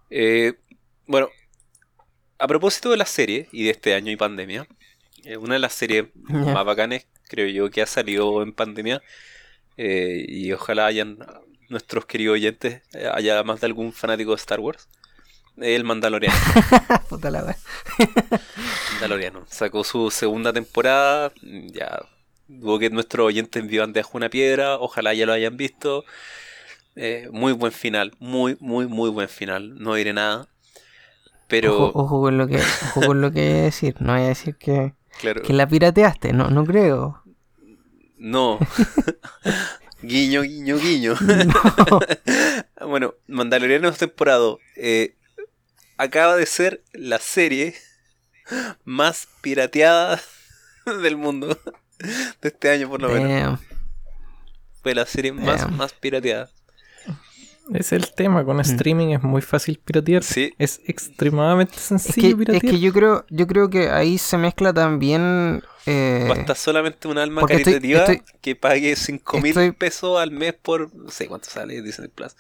Eh, 0.10 0.54
bueno, 1.06 1.30
a 2.40 2.48
propósito 2.48 2.90
de 2.92 2.98
la 2.98 3.06
serie 3.06 3.50
y 3.52 3.66
de 3.66 3.72
este 3.72 3.94
año 3.94 4.12
y 4.12 4.16
pandemia, 4.16 4.68
eh, 5.24 5.38
una 5.38 5.56
de 5.56 5.60
las 5.60 5.74
series 5.74 6.06
más 6.16 6.64
bacanes, 6.66 7.08
creo 7.28 7.48
yo, 7.48 7.70
que 7.70 7.82
ha 7.82 7.86
salido 7.86 8.42
en 8.44 8.54
pandemia, 8.54 9.02
eh, 9.78 10.26
y 10.28 10.52
ojalá 10.52 10.86
hayan 10.86 11.18
nuestros 11.70 12.06
queridos 12.06 12.36
oyentes, 12.36 12.82
eh, 12.94 13.10
haya 13.14 13.44
más 13.44 13.62
de 13.62 13.68
algún 13.68 13.94
fanático 13.94 14.32
de 14.32 14.38
Star 14.38 14.60
Wars, 14.60 14.88
el 15.58 15.84
Mandaloriano. 15.84 16.36
Puta 17.10 17.32
la. 17.32 17.56
Mandaloriano. 18.92 19.46
Sacó 19.48 19.84
su 19.84 20.12
segunda 20.12 20.54
temporada. 20.54 21.32
Ya. 21.42 22.00
Dudo 22.48 22.80
que 22.80 22.90
nuestros 22.90 23.26
oyentes 23.28 23.66
vivan 23.66 23.92
de 23.92 24.06
una 24.14 24.30
piedra. 24.30 24.78
Ojalá 24.78 25.14
ya 25.14 25.26
lo 25.26 25.34
hayan 25.34 25.58
visto. 25.58 26.06
Eh, 26.96 27.28
muy 27.32 27.54
buen 27.54 27.72
final. 27.72 28.14
Muy, 28.20 28.56
muy, 28.60 28.88
muy 28.88 29.10
buen 29.10 29.30
final. 29.30 29.78
No 29.80 29.96
diré 29.96 30.14
nada. 30.14 30.48
Pero, 31.48 31.88
Ojo, 31.88 32.00
ojo 32.00 32.22
con 32.22 32.38
lo 32.38 32.48
que, 32.48 32.58
ojo 32.58 33.02
con 33.08 33.22
lo 33.22 33.32
que 33.32 33.50
voy 33.50 33.60
a 33.60 33.64
decir. 33.64 33.96
No 34.00 34.14
voy 34.14 34.24
a 34.24 34.28
decir 34.28 34.56
que, 34.58 34.94
claro. 35.20 35.42
que 35.42 35.54
la 35.54 35.68
pirateaste. 35.68 36.34
No, 36.34 36.50
no 36.50 36.66
creo. 36.66 37.24
No. 38.18 38.60
guiño, 40.02 40.42
guiño, 40.42 40.78
guiño. 40.78 41.16
bueno, 42.88 43.16
Mandaloriano 43.28 43.92
temporada. 43.94 44.56
Eh, 44.76 45.16
acaba 45.98 46.36
de 46.36 46.46
ser 46.46 46.84
la 46.94 47.20
serie 47.20 47.76
más 48.84 49.28
pirateada 49.42 50.22
del 51.02 51.18
mundo. 51.18 51.60
De 52.42 52.50
este 52.50 52.70
año, 52.70 52.90
por 52.90 53.02
lo 53.02 53.10
menos. 53.10 53.60
Fue 54.84 54.94
la 54.94 55.06
serie 55.06 55.34
más, 55.34 55.70
más 55.72 55.94
pirateada. 55.94 56.50
Es 57.74 57.92
el 57.92 58.14
tema, 58.14 58.46
con 58.46 58.60
streaming 58.62 59.08
es 59.16 59.24
muy 59.24 59.42
fácil 59.42 59.80
piratear. 59.84 60.24
Sí. 60.24 60.54
Es 60.58 60.80
extremadamente 60.86 61.76
Es 61.76 61.82
sencillo 61.82 62.22
que, 62.22 62.28
es 62.30 62.36
piratear. 62.36 62.62
que 62.74 62.80
yo 62.80 62.94
creo, 62.94 63.26
yo 63.30 63.46
creo 63.48 63.70
que 63.70 63.90
ahí 63.90 64.18
se 64.18 64.38
mezcla 64.38 64.74
también. 64.74 65.62
eh, 65.86 66.26
Basta 66.30 66.56
solamente 66.56 67.08
un 67.08 67.18
alma 67.18 67.42
estoy- 67.42 67.64
caritativa 67.64 68.00
estoy- 68.02 68.22
que 68.42 68.56
pague 68.56 68.96
5 68.96 69.38
mil 69.40 69.48
estoy- 69.48 69.72
pesos 69.72 70.20
al 70.20 70.32
mes 70.32 70.54
por. 70.54 70.94
No 70.96 71.10
sé 71.12 71.28
cuánto 71.28 71.50
sale 71.50 71.82
Disney 71.82 72.08
Plus. 72.10 72.36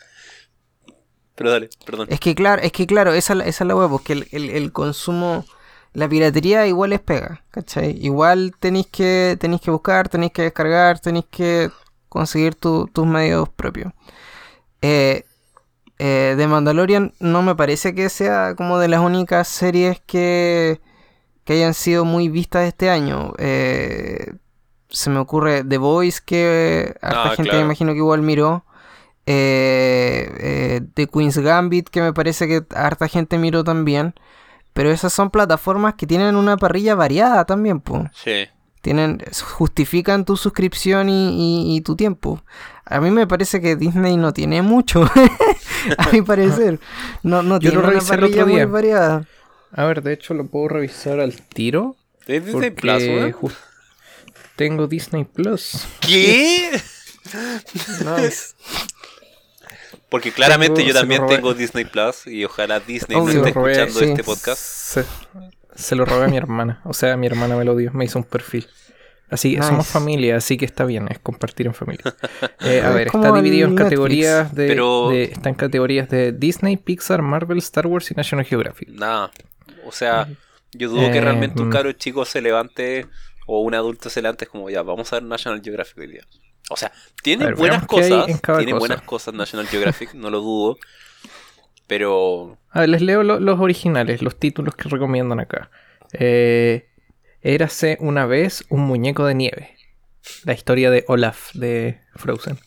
Pero 1.35 1.51
dale, 1.51 1.69
perdón. 1.85 2.07
Es 2.09 2.19
que 2.19 2.33
claro, 2.33 2.61
es 2.61 2.71
que 2.71 2.87
claro, 2.87 3.13
esa, 3.13 3.33
es 3.33 3.37
la- 3.37 3.45
esa 3.45 3.63
es 3.63 3.67
la 3.67 3.75
web, 3.75 3.89
porque 3.89 4.13
el, 4.13 4.27
el- 4.31 4.49
el 4.49 4.71
consumo, 4.71 5.45
la 5.93 6.09
piratería 6.09 6.65
igual 6.67 6.93
es 6.93 6.99
pega, 6.99 7.43
¿cachai? 7.51 7.97
Igual 8.03 8.53
tenéis 8.59 8.87
que, 8.87 9.37
tenéis 9.39 9.61
que 9.61 9.71
buscar, 9.71 10.09
tenéis 10.09 10.31
que 10.31 10.41
descargar, 10.43 10.99
tenéis 10.99 11.25
que 11.29 11.69
conseguir 12.09 12.55
tu- 12.55 12.87
tus 12.87 13.05
medios 13.05 13.49
propios. 13.49 13.93
Eh, 14.81 15.23
eh, 15.99 16.35
The 16.37 16.47
Mandalorian 16.47 17.13
no 17.19 17.41
me 17.41 17.55
parece 17.55 17.95
que 17.95 18.09
sea 18.09 18.53
como 18.55 18.77
de 18.79 18.87
las 18.87 18.99
únicas 18.99 19.47
series 19.47 19.99
que, 20.05 20.79
que 21.43 21.53
hayan 21.53 21.73
sido 21.73 22.05
muy 22.05 22.29
vistas 22.29 22.67
este 22.67 22.89
año. 22.89 23.33
Eh, 23.39 24.33
se 24.89 25.09
me 25.09 25.19
ocurre 25.19 25.63
The 25.63 25.77
Voice, 25.77 26.19
que 26.25 26.95
harta 27.01 27.23
Ah, 27.23 27.29
gente 27.35 27.43
claro. 27.49 27.57
me 27.59 27.65
imagino 27.65 27.91
que 27.93 27.97
igual 27.99 28.21
miró. 28.21 28.63
Eh, 29.25 30.31
eh, 30.39 30.81
The 30.93 31.07
Queen's 31.07 31.37
Gambit, 31.37 31.89
que 31.89 32.01
me 32.01 32.13
parece 32.13 32.47
que 32.47 32.63
harta 32.75 33.07
gente 33.07 33.37
miró 33.37 33.63
también. 33.63 34.13
Pero 34.73 34.91
esas 34.91 35.11
son 35.11 35.31
plataformas 35.31 35.95
que 35.95 36.05
tienen 36.07 36.35
una 36.35 36.55
parrilla 36.55 36.93
variada 36.95 37.43
también, 37.45 37.79
pues. 37.81 38.03
Sí. 38.13 38.47
Tienen, 38.87 39.21
justifican 39.57 40.23
tu 40.23 40.37
suscripción 40.37 41.09
y, 41.09 41.73
y- 41.73 41.75
y 41.75 41.81
tu 41.81 41.97
tiempo. 41.97 42.41
A 42.85 43.01
mí 43.01 43.11
me 43.11 43.27
parece 43.27 43.59
que 43.59 43.75
Disney 43.75 44.15
no 44.15 44.31
tiene 44.31 44.61
mucho, 44.61 45.03
a 45.97 46.09
mi 46.13 46.21
parecer. 46.21 46.79
No, 47.21 47.43
no 47.43 47.55
Yo 47.55 47.71
tiene 47.71 47.85
lo 47.85 47.89
una 47.89 47.99
parrilla 47.99 48.45
muy 48.45 48.63
variada. 48.63 49.25
A 49.73 49.83
ver, 49.83 50.01
de 50.03 50.13
hecho 50.13 50.33
lo 50.33 50.47
puedo 50.47 50.69
revisar 50.69 51.19
al 51.19 51.33
tiro. 51.33 51.97
¿Es 52.27 52.45
Disney 52.45 52.71
Porque 52.71 53.31
Plus, 53.33 53.53
tengo 54.55 54.87
Disney 54.87 55.25
Plus. 55.25 55.85
¿Qué? 55.99 56.71
Nice. 58.05 58.53
Porque 60.09 60.31
claramente 60.31 60.75
Tengo- 60.75 60.87
yo 60.87 60.93
también 60.97 61.27
tengo 61.27 61.53
Disney 61.53 61.83
Plus 61.83 62.25
y 62.25 62.45
ojalá 62.45 62.79
Disney 62.79 63.17
no 63.19 63.27
esté 63.29 63.51
robé, 63.51 63.71
escuchando 63.73 63.99
sí. 63.99 64.05
este 64.05 64.23
podcast. 64.23 64.59
Se, 64.61 65.05
se 65.77 65.95
lo 65.95 66.03
robé 66.05 66.25
a 66.25 66.27
mi 66.27 66.37
hermana. 66.43 66.81
O 66.83 66.93
sea, 66.93 67.15
mi 67.17 67.27
hermana 67.27 67.55
me 67.55 67.63
lo 67.65 67.75
dio. 67.75 67.91
Me 67.93 68.05
hizo 68.05 68.19
un 68.19 68.25
perfil. 68.25 68.67
Así 69.29 69.51
que 69.51 69.57
Nice. 69.57 69.69
somos 69.69 69.87
familia, 69.87 70.37
así 70.37 70.55
que 70.57 70.63
está 70.63 70.85
bien, 70.85 71.07
es 71.09 71.19
compartir 71.19 71.65
en 71.67 71.73
familia. 71.73 72.15
Eh, 72.61 72.81
a 72.81 72.91
ver, 72.91 73.07
está 73.07 73.31
dividido 73.33 73.67
en 73.67 73.75
Netflix, 73.75 73.83
categorías 73.89 74.55
de, 74.55 74.67
pero- 74.69 75.09
de- 75.09 75.23
Está 75.25 75.49
en 75.49 75.55
categorías 75.55 76.07
de 76.09 76.31
Disney, 76.31 76.77
Pixar, 76.77 77.21
Marvel, 77.21 77.57
Star 77.57 77.87
Wars 77.87 78.09
y 78.09 78.13
National 78.15 78.45
Geographic. 78.45 78.87
Nada. 78.87 79.29
O 79.85 79.91
sea, 79.91 80.29
yo 80.71 80.87
dudo 80.89 81.11
que 81.11 81.17
Eh, 81.17 81.21
realmente 81.21 81.61
un 81.61 81.67
mm. 81.67 81.71
caro 81.71 81.91
chico 81.91 82.23
se 82.23 82.41
levante 82.41 83.05
o 83.47 83.59
un 83.61 83.73
adulto 83.75 84.09
se 84.09 84.21
levante 84.21 84.45
es 84.45 84.49
como 84.51 84.69
ya, 84.69 84.81
vamos 84.81 85.11
a 85.11 85.17
ver 85.17 85.23
National 85.23 85.61
Geographic 85.61 85.97
hoy 85.97 86.07
día. 86.07 86.23
O 86.69 86.77
sea, 86.77 86.93
tiene 87.21 87.45
ver, 87.47 87.55
buenas 87.55 87.85
cosas, 87.85 88.25
tiene 88.27 88.39
cosa. 88.71 88.79
buenas 88.79 89.01
cosas 89.01 89.33
National 89.33 89.67
Geographic, 89.67 90.13
no 90.13 90.29
lo 90.29 90.39
dudo. 90.39 90.77
Pero 91.85 92.57
A 92.77 92.81
ver, 92.81 92.89
les 92.89 93.01
leo 93.01 93.23
lo- 93.23 93.39
los 93.39 93.59
originales, 93.59 94.21
los 94.21 94.37
títulos 94.37 94.75
que 94.75 94.87
recomiendan 94.89 95.39
acá. 95.39 95.69
Eh, 96.13 96.89
Érase 97.41 97.97
una 98.01 98.25
vez 98.25 98.65
un 98.69 98.81
muñeco 98.81 99.25
de 99.25 99.35
nieve. 99.35 99.75
La 100.43 100.53
historia 100.53 100.91
de 100.91 101.05
Olaf 101.07 101.53
de 101.53 102.01
Frozen. 102.15 102.57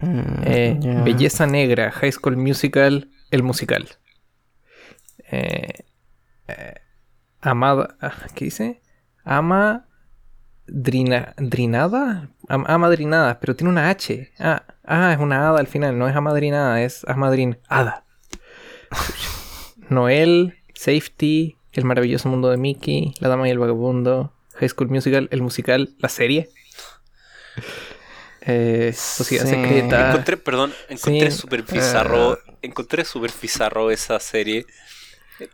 Mm, 0.00 0.42
Eh. 0.44 0.78
Belleza 1.04 1.46
Negra, 1.46 1.90
High 1.92 2.12
School 2.12 2.36
Musical, 2.36 3.10
el 3.30 3.42
musical. 3.42 3.88
Eh, 5.30 5.84
eh, 6.48 6.74
Amada, 7.40 7.96
ah, 8.00 8.12
¿qué 8.34 8.44
dice? 8.46 8.80
Ama 9.24 9.86
Drina, 10.66 11.34
Drinada, 11.38 12.30
Am- 12.48 12.64
Amadrinada, 12.66 13.38
pero 13.40 13.56
tiene 13.56 13.70
una 13.70 13.88
H. 13.90 14.30
Ah, 14.38 14.64
ah, 14.84 15.12
es 15.12 15.18
una 15.20 15.48
hada 15.48 15.58
al 15.60 15.66
final, 15.68 15.96
no 15.98 16.08
es 16.08 16.14
amadrinada, 16.16 16.82
es 16.82 17.04
amadrinada. 17.08 18.04
Noel, 19.90 20.58
Safety, 20.74 21.56
El 21.72 21.84
maravilloso 21.84 22.28
mundo 22.28 22.50
de 22.50 22.56
Mickey, 22.56 23.14
La 23.20 23.28
dama 23.28 23.46
y 23.48 23.50
el 23.50 23.58
vagabundo, 23.58 24.32
High 24.54 24.68
School 24.68 24.88
Musical, 24.88 25.28
el 25.30 25.42
musical, 25.42 25.90
la 25.98 26.08
serie. 26.08 26.48
Eh, 28.42 28.92
Sociedad 28.96 29.44
Sí. 29.44 29.50
secreta. 29.50 30.10
encontré, 30.10 30.36
perdón, 30.36 30.72
encontré 30.88 31.30
sí, 31.30 31.38
súper 31.38 31.62
bizarro, 31.62 32.34
eh. 32.34 32.38
encontré 32.62 33.04
súper 33.04 33.30
bizarro 33.40 33.90
esa 33.90 34.18
serie. 34.20 34.64
Eh, 35.40 35.48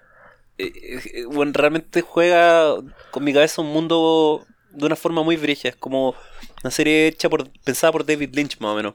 eh, 0.59 1.01
eh, 1.15 1.25
bueno, 1.25 1.51
realmente 1.55 2.03
juega 2.03 2.75
con 3.11 3.25
mi 3.25 3.33
cabeza 3.33 3.61
un 3.63 3.73
mundo 3.73 4.47
de 4.71 4.87
una 4.87 4.97
forma 4.97 5.23
muy 5.23 5.37
brígida. 5.37 5.71
Es 5.71 5.77
como 5.77 6.15
una 6.63 6.71
serie 6.71 7.09
hecha 7.09 7.29
por, 7.29 7.49
pensada 7.65 7.91
por 7.93 8.07
David 8.07 8.31
Lynch, 8.35 8.61
más 8.61 8.71
o 8.73 8.77
menos. 8.77 8.95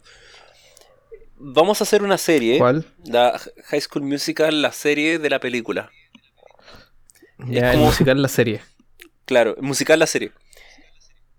Vamos 1.40 1.80
a 1.80 1.84
hacer 1.86 2.04
una 2.04 2.18
serie, 2.18 2.58
¿Cuál? 2.58 2.86
la 3.06 3.40
High 3.66 3.82
School 3.82 4.04
Musical, 4.04 4.62
la 4.62 4.72
serie 4.74 5.20
de 5.20 5.30
la 5.30 5.40
película. 5.40 5.90
Ya, 7.40 7.72
el 7.72 7.78
como- 7.78 7.86
musical, 7.88 8.22
la 8.22 8.28
serie. 8.28 8.62
Claro, 9.26 9.56
musical 9.62 10.00
la 10.00 10.08
serie. 10.08 10.32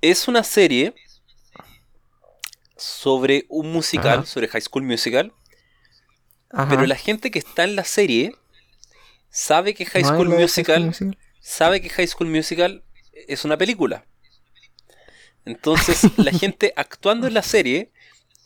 Es 0.00 0.26
una 0.28 0.42
serie 0.44 0.94
sobre 2.76 3.44
un 3.48 3.70
musical, 3.72 4.20
Ajá. 4.20 4.26
sobre 4.26 4.48
High 4.48 4.62
School 4.62 4.84
Musical, 4.84 5.32
Ajá. 6.50 6.68
pero 6.68 6.86
la 6.86 6.96
gente 6.96 7.30
que 7.30 7.38
está 7.38 7.64
en 7.64 7.76
la 7.76 7.84
serie 7.84 8.32
sabe 9.28 9.74
que 9.74 9.84
High 9.84 10.02
¿No 10.02 10.08
hay 10.08 10.14
School 10.14 10.28
la 10.28 10.34
de 10.36 10.36
High 10.38 10.44
Musical, 10.44 10.74
School 10.76 10.86
Musical? 11.08 11.18
sabe 11.40 11.80
que 11.82 11.90
High 11.90 12.06
School 12.08 12.28
Musical 12.30 12.84
es 13.28 13.44
una 13.44 13.58
película. 13.58 14.06
Entonces, 15.44 16.02
la 16.16 16.32
gente 16.32 16.72
actuando 16.76 17.26
en 17.26 17.34
la 17.34 17.42
serie 17.42 17.92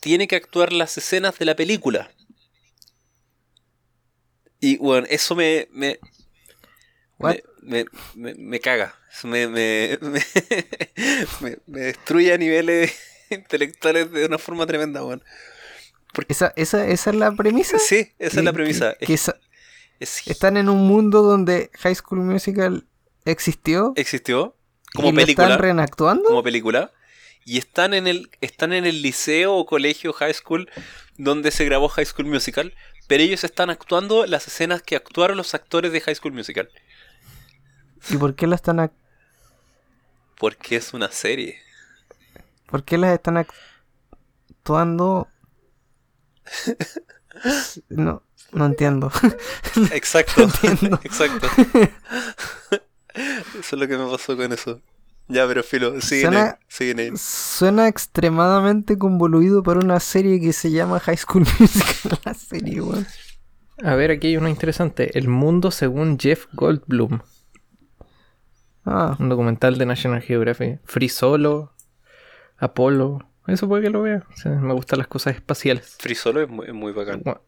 tiene 0.05 0.27
que 0.27 0.35
actuar 0.35 0.71
las 0.71 0.95
escenas 0.99 1.39
de 1.39 1.45
la 1.45 1.55
película. 1.55 2.11
Y 4.59 4.77
bueno, 4.77 5.07
eso 5.09 5.35
me, 5.35 5.67
me, 5.71 5.97
me, 7.17 7.43
me, 7.63 7.85
me- 8.13 8.35
me 8.35 8.59
caga. 8.59 8.93
Me, 9.23 9.47
me, 9.47 9.97
me, 10.01 10.19
me- 11.41 11.57
me 11.65 11.79
destruye 11.81 12.33
a 12.33 12.37
niveles 12.37 12.93
intelectuales 13.31 14.11
de 14.11 14.25
una 14.27 14.37
forma 14.37 14.67
tremenda, 14.67 15.03
weón. 15.03 15.23
¿Esa, 16.27 16.53
esa, 16.55 16.85
¿Esa 16.87 17.09
es 17.09 17.15
la 17.15 17.31
premisa? 17.31 17.79
Sí, 17.79 18.13
esa 18.19 18.39
es 18.39 18.45
la 18.45 18.51
Que- 18.51 18.55
premisa. 18.55 18.93
que- 18.99 19.07
que 19.07 19.13
Es- 19.15 19.21
esa- 19.23 19.39
es- 19.99 20.27
están 20.27 20.55
en 20.57 20.69
un 20.69 20.87
mundo 20.87 21.23
donde 21.23 21.71
High 21.79 21.95
School 21.95 22.19
Musical 22.21 22.87
existió 23.25 23.93
existió 23.95 24.55
como 24.93 25.09
y 25.09 25.11
lo 25.13 25.17
película. 25.21 25.47
están 25.47 25.59
reenactuando. 25.59 26.25
como 26.25 26.43
película 26.43 26.91
y 27.45 27.57
están 27.59 27.93
en 27.93 28.07
el 28.07 28.29
están 28.41 28.73
en 28.73 28.85
el 28.85 29.01
liceo 29.01 29.53
o 29.55 29.65
colegio 29.65 30.11
high 30.13 30.33
school 30.33 30.69
donde 31.17 31.51
se 31.51 31.63
grabó 31.63 31.87
High 31.89 32.05
School 32.07 32.27
Musical, 32.27 32.73
pero 33.07 33.23
ellos 33.23 33.43
están 33.45 33.69
actuando 33.69 34.25
las 34.25 34.47
escenas 34.47 34.81
que 34.81 34.95
actuaron 34.97 35.37
los 35.37 35.53
actores 35.53 35.91
de 35.93 36.01
High 36.01 36.15
School 36.15 36.33
Musical, 36.33 36.69
¿Y 38.09 38.17
por 38.17 38.35
qué 38.35 38.47
la 38.47 38.55
están 38.55 38.77
ac- 38.77 38.91
porque 40.37 40.75
es 40.75 40.93
una 40.93 41.09
serie. 41.11 41.59
por 42.67 42.83
qué 42.83 42.97
las 42.97 43.13
están 43.13 43.37
actuando? 43.37 45.27
No, 47.89 48.23
no 48.53 48.65
entiendo. 48.65 49.11
Exacto. 49.91 50.43
Entiendo. 50.63 50.99
Exacto. 51.03 51.47
Eso 53.13 53.59
es 53.59 53.71
lo 53.73 53.87
que 53.87 53.97
me 53.97 54.09
pasó 54.09 54.37
con 54.37 54.53
eso. 54.53 54.81
Ya, 55.27 55.47
pero 55.47 55.63
filo, 55.63 55.99
siguen 56.01 56.31
Suena- 56.33 56.59
ahí. 56.79 57.11
Suena 57.17 57.87
extremadamente 57.87 58.97
convoluido 58.97 59.63
para 59.63 59.79
una 59.79 59.99
serie 59.99 60.39
que 60.39 60.53
se 60.53 60.69
llama 60.71 60.99
High 60.99 61.17
School 61.17 61.45
Musical. 61.59 62.19
La 62.25 62.33
serie, 62.35 62.81
weón. 62.81 63.07
A 63.83 63.95
ver, 63.95 64.11
aquí 64.11 64.27
hay 64.27 64.37
uno 64.37 64.47
interesante. 64.49 65.17
El 65.17 65.27
mundo 65.27 65.71
según 65.71 66.17
Jeff 66.19 66.45
Goldblum. 66.53 67.19
Ah, 68.85 69.15
Un 69.19 69.29
documental 69.29 69.77
de 69.77 69.85
National 69.85 70.21
Geographic. 70.21 70.79
Free 70.85 71.09
Solo. 71.09 71.73
Apolo. 72.57 73.27
Eso 73.47 73.67
puede 73.67 73.83
que 73.83 73.89
lo 73.89 74.03
vea. 74.03 74.23
O 74.31 74.37
sea, 74.37 74.51
me 74.51 74.73
gustan 74.73 74.99
las 74.99 75.07
cosas 75.07 75.35
espaciales. 75.35 75.97
Free 75.99 76.15
Solo 76.15 76.41
es 76.41 76.49
muy, 76.49 76.67
es 76.67 76.73
muy 76.73 76.91
bacán. 76.93 77.21
One- 77.25 77.39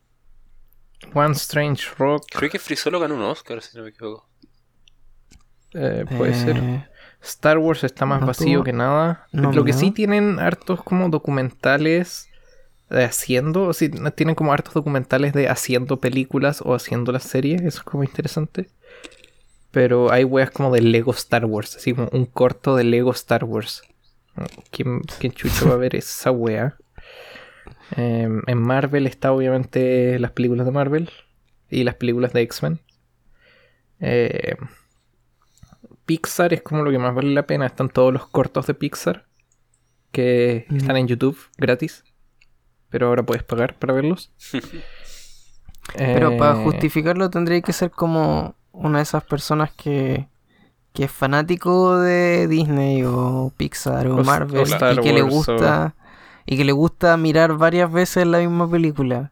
One 1.13 1.33
Strange 1.33 1.85
Rock. 1.99 2.25
Creo 2.31 2.49
que 2.49 2.57
Free 2.59 2.75
Solo 2.75 2.99
ganó 2.99 3.15
un 3.15 3.21
Oscar, 3.21 3.61
si 3.61 3.77
no 3.77 3.83
me 3.83 3.89
equivoco. 3.89 4.27
eh, 5.73 6.05
puede 6.17 6.31
eh, 6.31 6.35
ser. 6.35 6.89
Star 7.21 7.57
Wars 7.57 7.83
está 7.83 8.05
más 8.05 8.21
no 8.21 8.27
vacío 8.27 8.59
tuvo- 8.59 8.63
que 8.63 8.73
nada. 8.73 9.27
no, 9.31 9.51
Lo 9.51 9.63
que 9.65 9.73
sí 9.73 9.91
tienen 9.91 10.39
hartos 10.39 10.81
como 10.83 11.09
documentales 11.09 12.29
de 12.89 13.03
haciendo. 13.03 13.73
Sí, 13.73 13.89
tienen 14.15 14.35
como 14.35 14.53
hartos 14.53 14.73
documentales 14.73 15.33
de 15.33 15.49
haciendo 15.49 15.99
películas 15.99 16.61
o 16.63 16.73
haciendo 16.75 17.11
las 17.11 17.23
series. 17.23 17.61
Eso 17.61 17.79
es 17.79 17.83
como 17.83 18.03
interesante. 18.03 18.69
Pero 19.71 20.11
hay 20.11 20.23
weas 20.23 20.51
como 20.51 20.71
de 20.71 20.81
Lego 20.81 21.11
Star 21.11 21.45
Wars. 21.45 21.75
Así 21.75 21.93
como 21.93 22.07
un 22.13 22.25
corto 22.25 22.75
de 22.75 22.83
Lego 22.85 23.11
Star 23.11 23.43
Wars. 23.43 23.81
¿Quién, 24.71 25.01
quién 25.19 25.33
chucho 25.33 25.67
va 25.67 25.73
a 25.73 25.77
ver 25.77 25.95
esa 25.95 26.31
wea? 26.31 26.77
Em, 27.95 28.41
en 28.47 28.57
Marvel 28.61 29.07
está 29.07 29.31
obviamente 29.31 30.19
las 30.19 30.31
películas 30.31 30.65
de 30.65 30.71
Marvel 30.71 31.09
y 31.69 31.83
las 31.83 31.95
películas 31.95 32.31
de 32.33 32.41
X-Men. 32.41 32.79
Eh, 33.99 34.55
Pixar 36.07 36.53
es 36.53 36.63
como 36.63 36.81
lo 36.83 36.89
que 36.89 36.97
más 36.97 37.13
vale 37.13 37.29
la 37.35 37.45
pena. 37.45 37.67
Están 37.67 37.89
todos 37.89 38.11
los 38.11 38.25
cortos 38.27 38.65
de 38.65 38.73
Pixar 38.73 39.25
que 40.11 40.65
Mm. 40.69 40.77
están 40.77 40.97
en 40.97 41.07
YouTube 41.07 41.37
gratis. 41.57 42.03
Pero 42.89 43.07
ahora 43.09 43.21
puedes 43.23 43.43
pagar 43.43 43.75
para 43.75 43.93
verlos. 43.93 44.31
pero 45.95 46.35
para 46.37 46.59
Eh, 46.59 46.63
justificarlo 46.63 47.29
tendría 47.29 47.61
que 47.61 47.73
ser 47.73 47.91
como 47.91 48.55
una 48.71 48.97
de 48.99 49.03
esas 49.03 49.23
personas 49.23 49.71
que, 49.71 50.27
que 50.93 51.05
es 51.05 51.11
fanático 51.11 51.97
de 51.99 52.47
Disney 52.47 53.03
o 53.05 53.51
Pixar 53.57 54.07
o, 54.07 54.17
O- 54.17 54.23
Marvel 54.23 54.59
o 54.61 54.63
Star 54.63 54.93
y 54.97 55.01
que 55.01 55.13
le 55.13 55.21
o- 55.21 55.27
gusta 55.27 55.95
y 56.45 56.55
que 56.57 56.63
le 56.65 56.71
gusta 56.71 57.15
mirar 57.17 57.57
varias 57.57 57.91
veces 57.91 58.25
la 58.25 58.39
misma 58.39 58.69
película. 58.69 59.31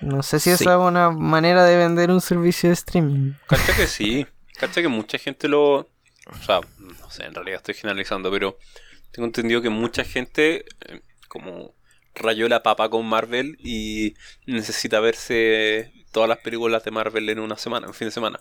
No 0.00 0.22
sé 0.22 0.40
si 0.40 0.50
Sí. 0.50 0.62
esa 0.64 0.74
es 0.74 0.80
una 0.80 1.10
manera 1.10 1.64
de 1.64 1.76
vender 1.76 2.10
un 2.10 2.20
servicio 2.20 2.68
de 2.70 2.74
streaming. 2.74 3.32
Cacha 3.48 3.74
que 3.76 3.86
sí. 3.86 4.26
Cacha 4.58 4.82
que 4.82 4.88
mucha 4.88 5.18
gente 5.18 5.48
lo. 5.48 5.74
O 5.78 6.42
sea, 6.44 6.60
no 6.78 7.10
sé, 7.10 7.24
en 7.24 7.34
realidad 7.34 7.58
estoy 7.58 7.74
generalizando, 7.74 8.30
pero 8.30 8.58
tengo 9.12 9.26
entendido 9.26 9.62
que 9.62 9.70
mucha 9.70 10.04
gente, 10.04 10.64
eh, 10.88 11.02
como 11.28 11.74
rayó 12.14 12.48
la 12.48 12.62
papa 12.62 12.88
con 12.90 13.06
Marvel 13.06 13.56
y 13.60 14.14
necesita 14.46 15.00
verse 15.00 15.92
todas 16.12 16.28
las 16.28 16.38
películas 16.38 16.84
de 16.84 16.90
Marvel 16.90 17.28
en 17.28 17.38
una 17.40 17.56
semana, 17.58 17.86
un 17.88 17.94
fin 17.94 18.08
de 18.08 18.12
semana. 18.12 18.40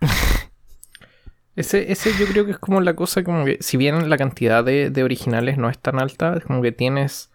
Ese, 1.56 1.90
ese 1.90 2.14
yo 2.14 2.26
creo 2.26 2.44
que 2.44 2.50
es 2.52 2.58
como 2.58 2.80
la 2.82 2.94
cosa 2.94 3.24
como 3.24 3.44
que, 3.46 3.56
si 3.60 3.76
bien 3.78 4.10
la 4.10 4.18
cantidad 4.18 4.62
de, 4.62 4.90
de 4.90 5.02
originales 5.02 5.56
no 5.56 5.70
es 5.70 5.78
tan 5.78 5.98
alta, 5.98 6.36
es 6.36 6.44
como 6.44 6.60
que 6.60 6.72
tienes 6.72 7.30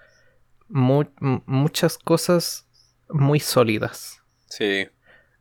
mu- 0.69 1.05
muchas 1.47 1.97
cosas 1.97 2.67
muy 3.09 3.39
sólidas. 3.39 4.21
Sí. 4.47 4.87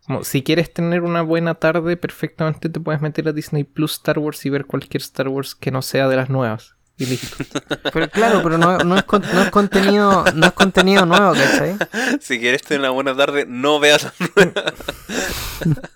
Como 0.06 0.24
si 0.24 0.42
quieres 0.42 0.72
tener 0.72 1.02
una 1.02 1.22
buena 1.22 1.54
tarde, 1.54 1.96
perfectamente 1.96 2.68
te 2.68 2.80
puedes 2.80 3.00
meter 3.00 3.28
a 3.28 3.32
Disney 3.32 3.64
Plus 3.64 3.92
Star 3.92 4.18
Wars 4.18 4.44
y 4.46 4.50
ver 4.50 4.66
cualquier 4.66 5.02
Star 5.02 5.28
Wars 5.28 5.54
que 5.54 5.70
no 5.70 5.82
sea 5.82 6.08
de 6.08 6.16
las 6.16 6.30
nuevas. 6.30 6.74
Y 6.98 7.06
listo. 7.06 7.36
Pero 7.92 8.10
claro, 8.10 8.40
pero 8.42 8.58
no, 8.58 8.76
no 8.78 8.96
es, 8.96 9.04
con- 9.04 9.22
no 9.32 9.42
es 9.42 9.50
contenido 9.50 10.22
no 10.34 10.46
es 10.46 10.52
contenido 10.52 11.06
nuevo, 11.06 11.32
¿cachai? 11.32 11.76
Si 12.20 12.38
quieres 12.38 12.62
tener 12.62 12.80
una 12.80 12.90
buena 12.90 13.16
tarde, 13.16 13.46
no 13.48 13.80
veas 13.80 14.04
la 14.04 14.12
nueva. 14.36 14.64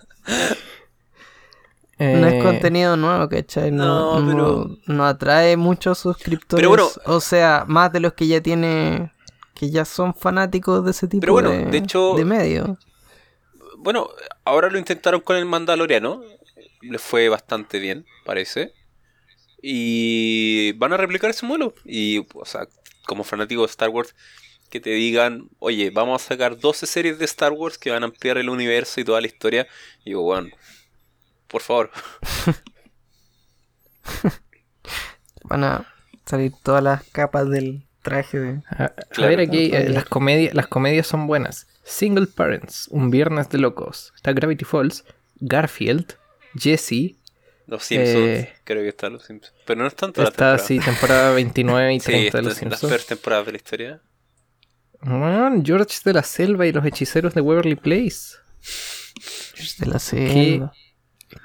No 1.98 2.26
es 2.26 2.34
Eh, 2.34 2.40
contenido 2.42 2.96
nuevo, 2.96 3.28
¿cachai? 3.28 3.70
No, 3.70 4.20
No, 4.20 4.20
no, 4.20 4.26
pero- 4.32 4.76
no 4.86 5.06
atrae 5.06 5.56
muchos 5.56 5.98
suscriptores. 5.98 6.60
Pero 6.60 6.68
bueno- 6.70 6.88
o 7.06 7.20
sea, 7.20 7.64
más 7.68 7.92
de 7.92 8.00
los 8.00 8.14
que 8.14 8.26
ya 8.26 8.40
tiene. 8.40 9.12
que 9.54 9.70
ya 9.70 9.84
son 9.84 10.12
fanáticos 10.14 10.84
de 10.84 10.90
ese 10.90 11.06
tipo 11.06 11.20
Pero 11.20 11.32
bueno, 11.34 11.50
de, 11.50 11.66
de 11.66 11.78
hecho- 11.78 12.14
de 12.16 12.24
medio. 12.24 12.76
Bueno, 13.85 14.09
ahora 14.47 14.70
lo 14.70 14.79
intentaron 14.79 15.20
con 15.20 15.37
el 15.37 15.44
Mandaloriano. 15.44 16.23
Les 16.81 17.03
fue 17.03 17.29
bastante 17.29 17.79
bien, 17.79 18.07
parece. 18.25 18.73
Y 19.61 20.73
van 20.73 20.94
a 20.94 20.97
replicar 20.97 21.29
ese 21.29 21.44
modelo. 21.44 21.75
Y, 21.85 22.27
o 22.35 22.47
sea, 22.47 22.66
como 23.07 23.25
fanático 23.25 23.61
de 23.61 23.66
Star 23.66 23.90
Wars, 23.90 24.14
que 24.70 24.81
te 24.81 24.88
digan, 24.90 25.51
oye, 25.59 25.90
vamos 25.90 26.23
a 26.23 26.27
sacar 26.29 26.59
12 26.59 26.87
series 26.87 27.18
de 27.18 27.27
Star 27.27 27.53
Wars 27.53 27.77
que 27.77 27.90
van 27.90 28.03
a 28.03 28.07
ampliar 28.07 28.38
el 28.38 28.49
universo 28.49 29.03
y 29.03 29.05
toda 29.05 29.20
la 29.20 29.27
historia. 29.27 29.66
Y 30.01 30.11
digo, 30.11 30.23
bueno, 30.23 30.49
por 31.47 31.61
favor. 31.61 31.90
Van 35.44 35.62
a 35.62 35.87
salir 36.25 36.53
todas 36.62 36.83
las 36.83 37.05
capas 37.11 37.51
del 37.51 37.87
traje 38.03 38.38
de. 38.38 38.62
A, 38.70 38.85
a 38.85 38.88
Claro. 39.11 39.37
ver, 39.37 39.40
aquí 39.47 39.70
eh, 39.75 39.90
las, 39.90 40.07
comedias, 40.07 40.55
las 40.55 40.68
comedias 40.68 41.07
son 41.07 41.27
buenas. 41.27 41.66
Single 41.85 42.27
Parents, 42.27 42.88
Un 42.90 43.11
Viernes 43.11 43.49
de 43.51 43.59
Locos. 43.59 44.12
Está 44.16 44.33
Gravity 44.33 44.64
Falls, 44.64 45.05
Garfield, 45.37 46.14
Jesse. 46.57 47.16
Los 47.66 47.85
Simpsons, 47.85 48.16
Eh, 48.16 48.53
creo 48.64 48.83
que 48.83 48.88
está 48.88 49.09
Los 49.11 49.25
Simpsons. 49.25 49.55
Pero 49.66 49.81
no 49.83 49.87
es 49.87 49.94
tanto 49.94 50.20
la 50.23 50.29
Está 50.29 50.57
temporada. 50.57 50.64
así, 50.64 50.79
temporada 50.81 51.31
29 51.35 51.94
y 51.94 52.01
Sí, 52.01 52.07
30 52.07 52.27
esta 52.27 52.38
de 52.38 52.42
Los 52.44 52.53
es 52.53 52.62
las 52.62 52.70
Simpsons. 52.70 52.90
peores 52.90 53.07
temporadas 53.07 53.47
de 53.47 53.53
la 53.53 53.57
historia. 53.57 54.03
George 55.64 55.99
de 56.05 56.12
la 56.14 56.23
Selva 56.23 56.66
y 56.66 56.73
los 56.73 56.85
hechiceros 56.85 57.35
de 57.35 57.40
Waverly 57.42 57.77
Place. 57.77 58.37
de 59.79 59.87
la 59.87 59.99
selva. 59.99 60.73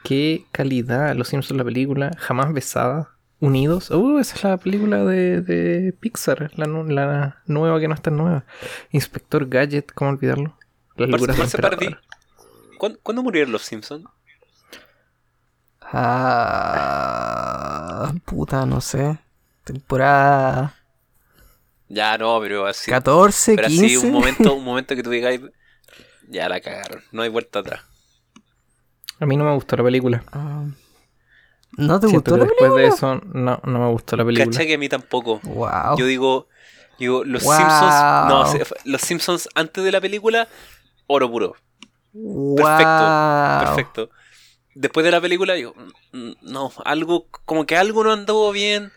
Qué 0.04 0.46
calidad. 0.52 1.16
Los 1.16 1.28
Simpsons, 1.30 1.58
la 1.58 1.64
película. 1.66 2.12
Jamás 2.18 2.54
besada. 2.54 3.18
Unidos. 3.42 3.90
Uh, 3.92 4.20
esa 4.20 4.36
es 4.36 4.44
la 4.44 4.58
película 4.58 5.04
de, 5.06 5.42
de 5.42 5.94
Pixar. 5.94 6.52
La, 6.56 6.66
nu- 6.66 6.86
la 6.90 7.42
nueva 7.46 7.80
que 7.80 7.88
no 7.88 7.94
es 7.96 8.02
tan 8.02 8.18
nueva. 8.18 8.46
Inspector 8.92 9.48
Gadget, 9.48 9.92
¿cómo 9.94 10.12
olvidarlo? 10.12 10.58
Las 10.96 11.10
locuras 11.10 11.38
del 11.38 11.38
Marce 11.38 11.58
Pardi, 11.58 11.86
emperador. 11.86 12.04
¿Cuándo, 12.78 13.00
cuándo 13.02 13.24
murieron 13.24 13.52
los 13.52 13.62
Simpsons? 13.64 14.06
Ah, 16.82 18.14
puta, 18.26 18.66
no 18.66 18.82
sé. 18.82 19.18
Temporada 19.64 20.74
Ya, 21.88 22.18
no, 22.18 22.40
pero 22.40 22.66
así. 22.68 22.90
14, 22.92 23.56
pero 23.56 23.68
15. 23.68 23.86
así 23.86 23.98
un 23.98 24.12
momento, 24.12 24.54
un 24.54 24.64
momento 24.66 24.96
que 24.96 25.04
tú 25.04 25.10
digas, 25.10 25.40
ya 26.28 26.48
la 26.50 26.62
cagaron, 26.62 27.04
no 27.12 27.22
hay 27.24 27.30
vuelta 27.30 27.60
atrás. 27.60 27.82
A 29.20 29.26
mí 29.26 29.36
no 29.36 29.44
me 29.44 29.54
gustó 29.54 29.76
la 29.76 29.84
película. 29.84 30.24
Ah, 30.32 30.66
¿No 31.80 32.00
te 32.00 32.08
Siento 32.08 32.32
gustó 32.32 32.38
la 32.38 32.46
después 32.46 32.72
película? 32.72 32.82
de 32.82 32.88
eso 32.88 33.22
no, 33.34 33.60
no 33.64 33.80
me 33.80 33.90
gustó 33.92 34.16
la 34.18 34.26
película. 34.26 34.46
¿Cachai 34.52 34.68
que 34.68 34.74
a 34.76 34.78
mí 34.78 34.90
tampoco? 34.90 35.40
Wow. 35.44 35.98
Yo 35.98 36.06
digo, 36.06 36.48
digo, 37.00 37.24
los 37.24 37.44
Wow. 37.44 37.54
Simpsons, 37.56 37.96
no, 38.28 38.46
los 38.86 39.02
Simpsons 39.02 39.50
antes 39.56 39.84
de 39.84 39.92
la 39.92 40.02
película, 40.02 40.48
oro 41.08 41.30
puro, 41.32 41.56
perfecto, 42.56 43.04
Wow. 43.04 43.60
perfecto. 43.66 44.10
Después 44.76 45.04
de 45.04 45.12
la 45.12 45.20
película, 45.20 45.54
digo, 45.56 45.74
mm, 46.14 46.32
no, 46.42 46.72
algo, 46.86 47.28
como 47.46 47.66
que 47.66 47.76
algo 47.76 48.04
no 48.04 48.14
anduvo 48.14 48.52
bien. 48.52 48.92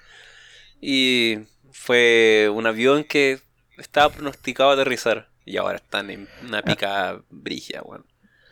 Y 0.81 1.38
fue 1.73 2.51
un 2.53 2.66
avión 2.66 3.05
que 3.05 3.40
estaba 3.79 4.11
pronosticado 4.12 4.71
a 4.71 4.75
aterrizar. 4.75 5.29
Y 5.45 5.57
ahora 5.57 5.77
están 5.77 6.11
en 6.11 6.29
una 6.47 6.62
pica 6.62 7.21
brigia, 7.31 7.83
weón. 7.83 8.05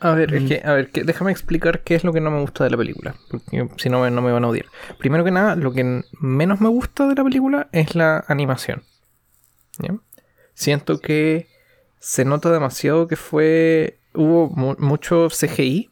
A 0.03 0.13
ver, 0.15 0.33
es 0.33 0.43
Mm. 0.43 0.47
que, 0.47 0.61
a 0.65 0.73
ver, 0.73 0.89
que, 0.89 1.03
déjame 1.03 1.31
explicar 1.31 1.81
qué 1.81 1.95
es 1.95 2.03
lo 2.03 2.11
que 2.11 2.21
no 2.21 2.31
me 2.31 2.41
gusta 2.41 2.63
de 2.63 2.71
la 2.71 2.77
película. 2.77 3.15
Porque 3.29 3.69
si 3.77 3.89
no, 3.89 4.09
no 4.09 4.21
me 4.21 4.31
van 4.31 4.43
a 4.43 4.47
odiar. 4.47 4.65
Primero 4.97 5.23
que 5.23 5.31
nada, 5.31 5.55
lo 5.55 5.71
que 5.71 6.01
menos 6.19 6.59
me 6.59 6.69
gusta 6.69 7.07
de 7.07 7.15
la 7.15 7.23
película 7.23 7.69
es 7.71 7.93
la 7.95 8.23
animación. 8.27 8.81
¿Ya? 9.79 9.95
Siento 10.55 10.99
que 10.99 11.47
se 11.99 12.25
nota 12.25 12.51
demasiado 12.51 13.07
que 13.07 13.15
fue. 13.15 13.99
Hubo 14.13 14.49
mu- 14.49 14.75
mucho 14.79 15.29
CGI 15.29 15.89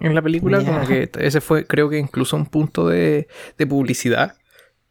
en 0.00 0.14
la 0.14 0.22
película. 0.22 0.64
Como 0.64 0.86
que 0.86 1.10
ese 1.18 1.40
fue, 1.40 1.66
creo 1.66 1.88
que 1.90 1.98
incluso 1.98 2.36
un 2.36 2.46
punto 2.46 2.88
de, 2.88 3.28
de 3.58 3.66
publicidad. 3.66 4.36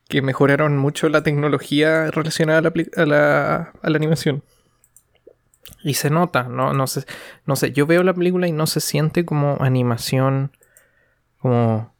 Que 0.09 0.21
mejoraron 0.21 0.77
mucho 0.77 1.07
la 1.09 1.23
tecnología 1.23 2.11
relacionada 2.11 2.59
a 2.59 2.61
la, 2.61 2.71
peli- 2.71 2.91
a 2.97 3.05
la, 3.05 3.71
a 3.81 3.89
la 3.89 3.97
animación. 3.97 4.43
Y 5.83 5.95
se 5.95 6.09
nota, 6.09 6.43
no, 6.43 6.73
no 6.73 6.87
sé, 6.87 7.05
no 7.45 7.55
sé, 7.55 7.71
yo 7.71 7.85
veo 7.85 8.03
la 8.03 8.13
película 8.13 8.47
y 8.47 8.51
no 8.51 8.67
se 8.67 8.79
siente 8.79 9.25
como 9.25 9.57
animación 9.59 10.51
como 11.39 11.93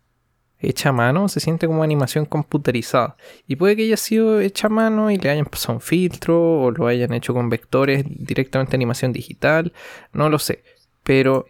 hecha 0.60 0.90
a 0.90 0.94
mano, 0.94 1.28
se 1.28 1.40
siente 1.40 1.68
como 1.68 1.84
animación 1.84 2.26
computerizada. 2.26 3.18
Y 3.48 3.58
puede 3.58 3.76
que 3.76 3.84
haya 3.84 3.98
sido 3.98 4.40
hecha 4.40 4.68
a 4.68 4.70
mano 4.70 5.12
y 5.12 5.18
le 5.18 5.30
hayan 5.30 5.46
pasado 5.46 5.76
un 5.76 5.82
filtro 5.82 6.62
o 6.62 6.72
lo 6.72 6.88
hayan 6.88 7.14
hecho 7.14 7.34
con 7.34 7.50
vectores 7.50 8.06
directamente 8.08 8.76
animación 8.76 9.12
digital, 9.12 9.74
no 10.14 10.30
lo 10.30 10.40
sé. 10.40 10.64
Pero 11.04 11.46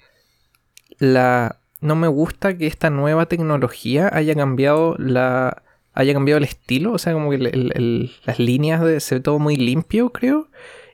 la 0.98 1.60
no 1.80 1.96
me 1.96 2.08
gusta 2.08 2.58
que 2.58 2.66
esta 2.66 2.90
nueva 2.90 3.28
tecnología 3.28 4.10
haya 4.12 4.36
cambiado 4.36 4.96
la 4.98 5.64
haya 5.94 6.14
cambiado 6.14 6.40
el 6.40 6.46
estilo, 6.46 6.94
o 6.94 6.98
sea, 6.98 7.14
como 7.14 7.30
que 7.30 7.38
las 8.26 8.40
líneas 8.40 8.82
de 8.82 9.00
se 9.00 9.16
ve 9.16 9.22
todo 9.22 9.38
muy 9.38 9.58
limpio, 9.58 10.12
creo 10.12 10.48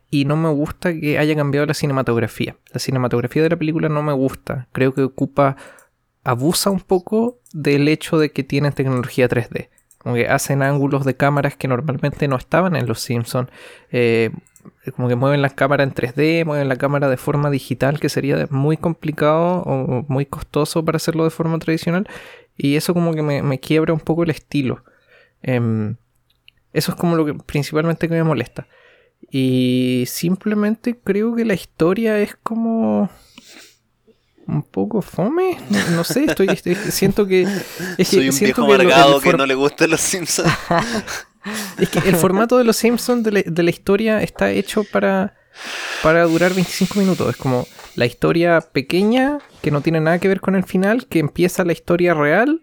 y 0.10 0.26
no 0.26 0.36
me 0.36 0.50
gusta 0.50 0.94
que 0.94 1.20
haya 1.20 1.36
cambiado 1.36 1.68
la 1.68 1.74
cinematografía. 1.74 2.56
La 2.74 2.80
cinematografía 2.80 3.44
de 3.44 3.50
la 3.50 3.58
película 3.58 3.90
no 3.90 4.02
me 4.02 4.14
gusta. 4.14 4.68
Creo 4.72 4.94
que 4.94 5.04
ocupa, 5.04 5.56
abusa 6.24 6.70
un 6.70 6.82
poco 6.82 7.40
del 7.54 7.88
hecho 7.88 8.18
de 8.18 8.32
que 8.32 8.44
tienen 8.44 8.74
tecnología 8.74 9.30
3D. 9.30 9.70
Como 10.00 10.16
que 10.16 10.28
hacen 10.28 10.64
ángulos 10.64 11.06
de 11.06 11.16
cámaras 11.16 11.56
que 11.56 11.68
normalmente 11.68 12.28
no 12.28 12.38
estaban 12.38 12.76
en 12.76 12.88
los 12.88 13.02
Simpsons. 13.02 13.50
Eh, 13.92 14.32
como 14.96 15.08
que 15.08 15.16
mueven 15.16 15.42
la 15.42 15.50
cámara 15.50 15.84
en 15.84 15.94
3D, 15.94 16.46
mueven 16.46 16.70
la 16.70 16.78
cámara 16.78 17.10
de 17.10 17.18
forma 17.18 17.50
digital, 17.50 18.00
que 18.00 18.10
sería 18.10 18.48
muy 18.50 18.78
complicado 18.78 19.62
o 19.66 20.06
muy 20.08 20.26
costoso 20.26 20.84
para 20.84 20.96
hacerlo 20.96 21.24
de 21.24 21.30
forma 21.30 21.60
tradicional. 21.60 22.08
Y 22.58 22.76
eso 22.76 22.94
como 22.94 23.14
que 23.14 23.22
me, 23.22 23.44
me 23.44 23.60
quiebra 23.60 23.94
un 23.94 24.00
poco 24.00 24.24
el 24.24 24.32
estilo. 24.32 24.84
Em, 25.42 25.98
eso 26.74 26.92
es 26.92 26.98
como 26.98 27.16
lo 27.16 27.26
que 27.26 27.34
principalmente 27.34 28.08
que 28.08 28.16
me 28.16 28.24
molesta. 28.24 28.68
Y 29.32 30.06
simplemente 30.08 30.98
creo 31.04 31.36
que 31.36 31.46
la 31.46 31.54
historia 31.54 32.18
es 32.20 32.36
como 32.42 33.10
un 34.48 34.64
poco 34.64 35.02
fome. 35.02 35.58
No, 35.92 36.04
sé, 36.04 36.26
estoy, 36.26 36.48
estoy- 36.52 36.76
siento 36.76 37.28
que 37.28 37.44
es 37.44 37.56
que 37.98 38.06
Soy 38.06 38.28
un 38.28 38.34
siento 38.34 38.66
viejo 38.66 38.74
amargado 38.74 39.20
que 39.22 39.34
no 39.34 39.46
le 39.46 39.54
gustan 39.56 39.92
los 39.92 40.02
Simpsons. 40.02 40.52
es 41.78 41.90
que 41.90 42.00
el 42.10 42.16
formato 42.16 42.58
de 42.58 42.64
los 42.64 42.76
Simpsons 42.78 43.24
de, 43.24 43.32
la- 43.32 43.44
de 43.46 43.64
la 43.64 43.70
historia 43.70 44.22
está 44.24 44.50
hecho 44.52 44.84
para, 44.84 45.36
para 46.02 46.24
durar 46.24 46.54
25 46.54 47.00
minutos. 47.00 47.30
Es 47.30 47.36
como 47.38 47.68
la 47.96 48.06
historia 48.08 48.62
pequeña 48.62 49.38
que 49.62 49.70
no 49.72 49.82
tiene 49.82 50.00
nada 50.02 50.18
que 50.20 50.28
ver 50.28 50.42
con 50.42 50.56
el 50.56 50.64
final, 50.64 51.06
que 51.08 51.20
empieza 51.20 51.64
la 51.64 51.74
historia 51.74 52.14
real. 52.16 52.62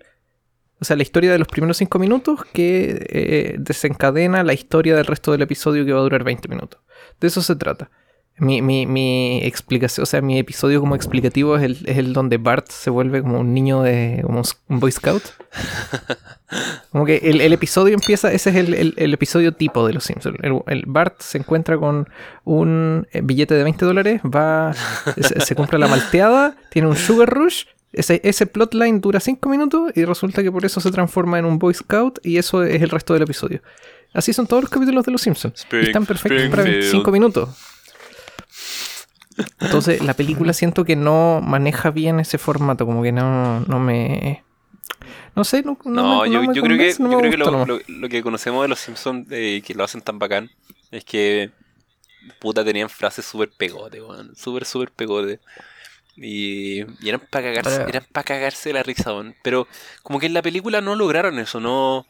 O 0.80 0.84
sea, 0.84 0.96
la 0.96 1.02
historia 1.02 1.32
de 1.32 1.38
los 1.38 1.48
primeros 1.48 1.76
5 1.78 1.98
minutos 1.98 2.40
que 2.52 3.06
eh, 3.08 3.54
desencadena 3.58 4.42
la 4.44 4.52
historia 4.52 4.94
del 4.94 5.06
resto 5.06 5.32
del 5.32 5.42
episodio 5.42 5.84
que 5.86 5.92
va 5.92 6.00
a 6.00 6.02
durar 6.02 6.22
20 6.24 6.48
minutos. 6.48 6.80
De 7.20 7.28
eso 7.28 7.40
se 7.42 7.56
trata. 7.56 7.90
Mi, 8.38 8.60
mi, 8.60 8.84
mi 8.84 9.40
explicación, 9.44 10.02
o 10.02 10.06
sea, 10.06 10.20
mi 10.20 10.38
episodio 10.38 10.80
como 10.80 10.94
explicativo 10.94 11.56
es 11.56 11.62
el, 11.62 11.78
es 11.86 11.96
el 11.96 12.12
donde 12.12 12.36
Bart 12.36 12.68
se 12.68 12.90
vuelve 12.90 13.22
como 13.22 13.40
un 13.40 13.54
niño 13.54 13.80
de. 13.82 14.20
como 14.22 14.42
un 14.68 14.78
Boy 14.80 14.92
Scout. 14.92 15.22
Como 16.92 17.04
que 17.04 17.16
el, 17.24 17.40
el 17.40 17.52
episodio 17.52 17.94
empieza, 17.94 18.32
ese 18.32 18.50
es 18.50 18.56
el, 18.56 18.74
el- 18.74 18.94
el 18.96 19.12
episodio 19.14 19.52
tipo 19.52 19.84
de 19.86 19.92
Los 19.94 20.04
Simpsons. 20.04 20.36
El, 20.66 20.84
Bart 20.86 21.20
se 21.20 21.38
encuentra 21.38 21.76
con 21.76 22.08
un 22.44 23.06
eh, 23.10 23.20
billete 23.22 23.54
de 23.54 23.64
20 23.64 23.84
dólares, 23.84 24.20
va, 24.22 24.72
se, 25.20 25.40
se 25.40 25.54
compra 25.56 25.78
la 25.78 25.88
malteada, 25.88 26.56
tiene 26.70 26.86
un 26.88 26.96
sugar 26.96 27.28
rush. 27.30 27.64
Ese, 27.96 28.20
ese 28.24 28.46
plotline 28.46 29.00
dura 29.00 29.20
5 29.20 29.48
minutos 29.48 29.90
y 29.94 30.04
resulta 30.04 30.42
que 30.42 30.52
por 30.52 30.64
eso 30.64 30.80
se 30.80 30.90
transforma 30.90 31.38
en 31.38 31.46
un 31.46 31.58
Boy 31.58 31.72
Scout 31.74 32.18
y 32.22 32.36
eso 32.36 32.62
es 32.62 32.82
el 32.82 32.90
resto 32.90 33.14
del 33.14 33.22
episodio. 33.22 33.62
Así 34.12 34.32
son 34.32 34.46
todos 34.46 34.62
los 34.64 34.70
capítulos 34.70 35.04
de 35.06 35.12
Los 35.12 35.22
Simpsons. 35.22 35.66
Y 35.72 35.76
están 35.86 36.04
perfectos 36.06 36.42
para 36.50 36.62
Springfield. 36.62 36.82
25 36.92 37.10
minutos. 37.10 37.48
Entonces, 39.60 40.02
la 40.02 40.14
película 40.14 40.52
siento 40.52 40.84
que 40.84 40.96
no 40.96 41.40
maneja 41.42 41.90
bien 41.90 42.20
ese 42.20 42.38
formato, 42.38 42.86
como 42.86 43.02
que 43.02 43.12
no, 43.12 43.60
no 43.60 43.78
me. 43.78 44.42
No 45.34 45.44
sé, 45.44 45.62
no, 45.62 45.78
no 45.84 45.90
No, 45.90 46.22
me- 46.22 46.30
yo, 46.30 46.40
no 46.42 46.48
me 46.48 46.54
yo 46.54 46.62
creo 46.62 46.78
que, 46.78 46.90
yo 46.92 47.18
creo 47.18 47.30
que 47.30 47.36
lo, 47.36 47.50
nomás. 47.50 47.68
lo- 47.68 47.80
lo 47.88 48.08
que 48.08 48.22
conocemos 48.22 48.62
de 48.62 48.68
los 48.68 48.78
Simpsons 48.78 49.26
y 49.30 49.60
que 49.60 49.74
lo 49.74 49.84
hacen 49.84 50.00
tan 50.00 50.18
bacán 50.18 50.50
es 50.90 51.04
que 51.04 51.50
puta 52.40 52.64
tenían 52.64 52.88
frases 52.88 53.24
súper 53.26 53.50
pegote, 53.56 54.00
weón. 54.02 54.34
Súper, 54.34 54.64
súper 54.64 54.90
pegote. 54.90 55.40
Y, 56.16 56.80
y 57.04 57.08
eran 57.08 57.20
para 57.30 57.48
cagarse, 57.48 57.76
Pero- 57.78 57.88
eran 57.88 58.04
para 58.12 58.24
cagarse 58.24 58.68
de 58.70 58.72
la 58.74 58.82
risa. 58.82 59.12
Pero 59.42 59.68
como 60.02 60.18
que 60.18 60.26
en 60.26 60.34
la 60.34 60.42
película 60.42 60.80
no 60.80 60.94
lograron 60.94 61.38
eso, 61.38 61.60
no, 61.60 62.06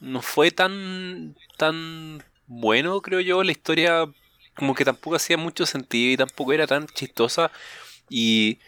no 0.00 0.22
fue 0.22 0.50
tan, 0.50 1.36
tan 1.56 2.22
bueno, 2.46 3.00
creo 3.02 3.20
yo. 3.20 3.42
La 3.42 3.52
historia 3.52 4.06
como 4.56 4.74
que 4.74 4.84
tampoco 4.84 5.16
hacía 5.16 5.36
mucho 5.36 5.66
sentido 5.66 6.12
y 6.12 6.16
tampoco 6.16 6.52
era 6.52 6.66
tan 6.66 6.86
chistosa. 6.86 7.50
Y 8.08 8.58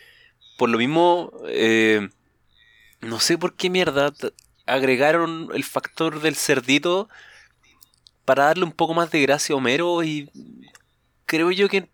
por 0.58 0.68
lo 0.68 0.78
mismo, 0.78 1.32
eh, 1.48 2.08
no 3.00 3.20
sé 3.20 3.38
por 3.38 3.54
qué 3.54 3.70
mierda 3.70 4.12
agregaron 4.66 5.48
el 5.54 5.64
factor 5.64 6.20
del 6.20 6.34
cerdito 6.34 7.08
para 8.24 8.46
darle 8.46 8.64
un 8.64 8.72
poco 8.72 8.94
más 8.94 9.10
de 9.12 9.22
gracia 9.22 9.54
a 9.54 9.58
Homero 9.58 10.02
y 10.02 10.28
creo 11.26 11.52
yo 11.52 11.68
que 11.68 11.88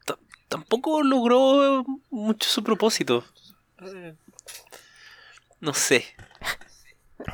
tampoco 0.53 1.03
logró 1.03 1.85
mucho 2.11 2.49
su 2.49 2.63
propósito. 2.63 3.25
Eh, 3.81 4.15
No 5.61 5.75
sé. 5.75 6.05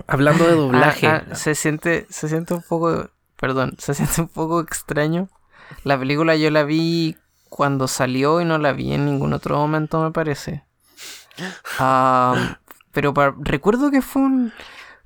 Hablando 0.07 0.45
de 0.47 0.53
doblaje. 0.55 1.07
Ah, 1.07 1.25
ah, 1.31 1.35
se 1.35 1.55
siente, 1.55 2.07
se 2.11 2.29
siente 2.29 2.55
un 2.55 2.63
poco, 2.63 3.11
perdón, 3.37 3.75
se 3.79 3.95
siente 3.95 4.21
un 4.21 4.29
poco 4.29 4.61
extraño. 4.61 5.29
La 5.85 5.99
película 5.99 6.37
yo 6.37 6.51
la 6.51 6.65
vi 6.65 7.17
cuando 7.49 7.89
salió 7.89 8.41
y 8.41 8.45
no 8.45 8.59
la 8.59 8.73
vi 8.73 8.93
en 8.93 9.07
ningún 9.07 9.33
otro 9.33 9.57
momento, 9.57 10.03
me 10.03 10.11
parece. 10.11 10.65
Ah, 11.79 12.59
pero 12.93 13.15
recuerdo 13.41 13.91
que 13.91 14.03
fue 14.03 14.23
un, 14.23 14.53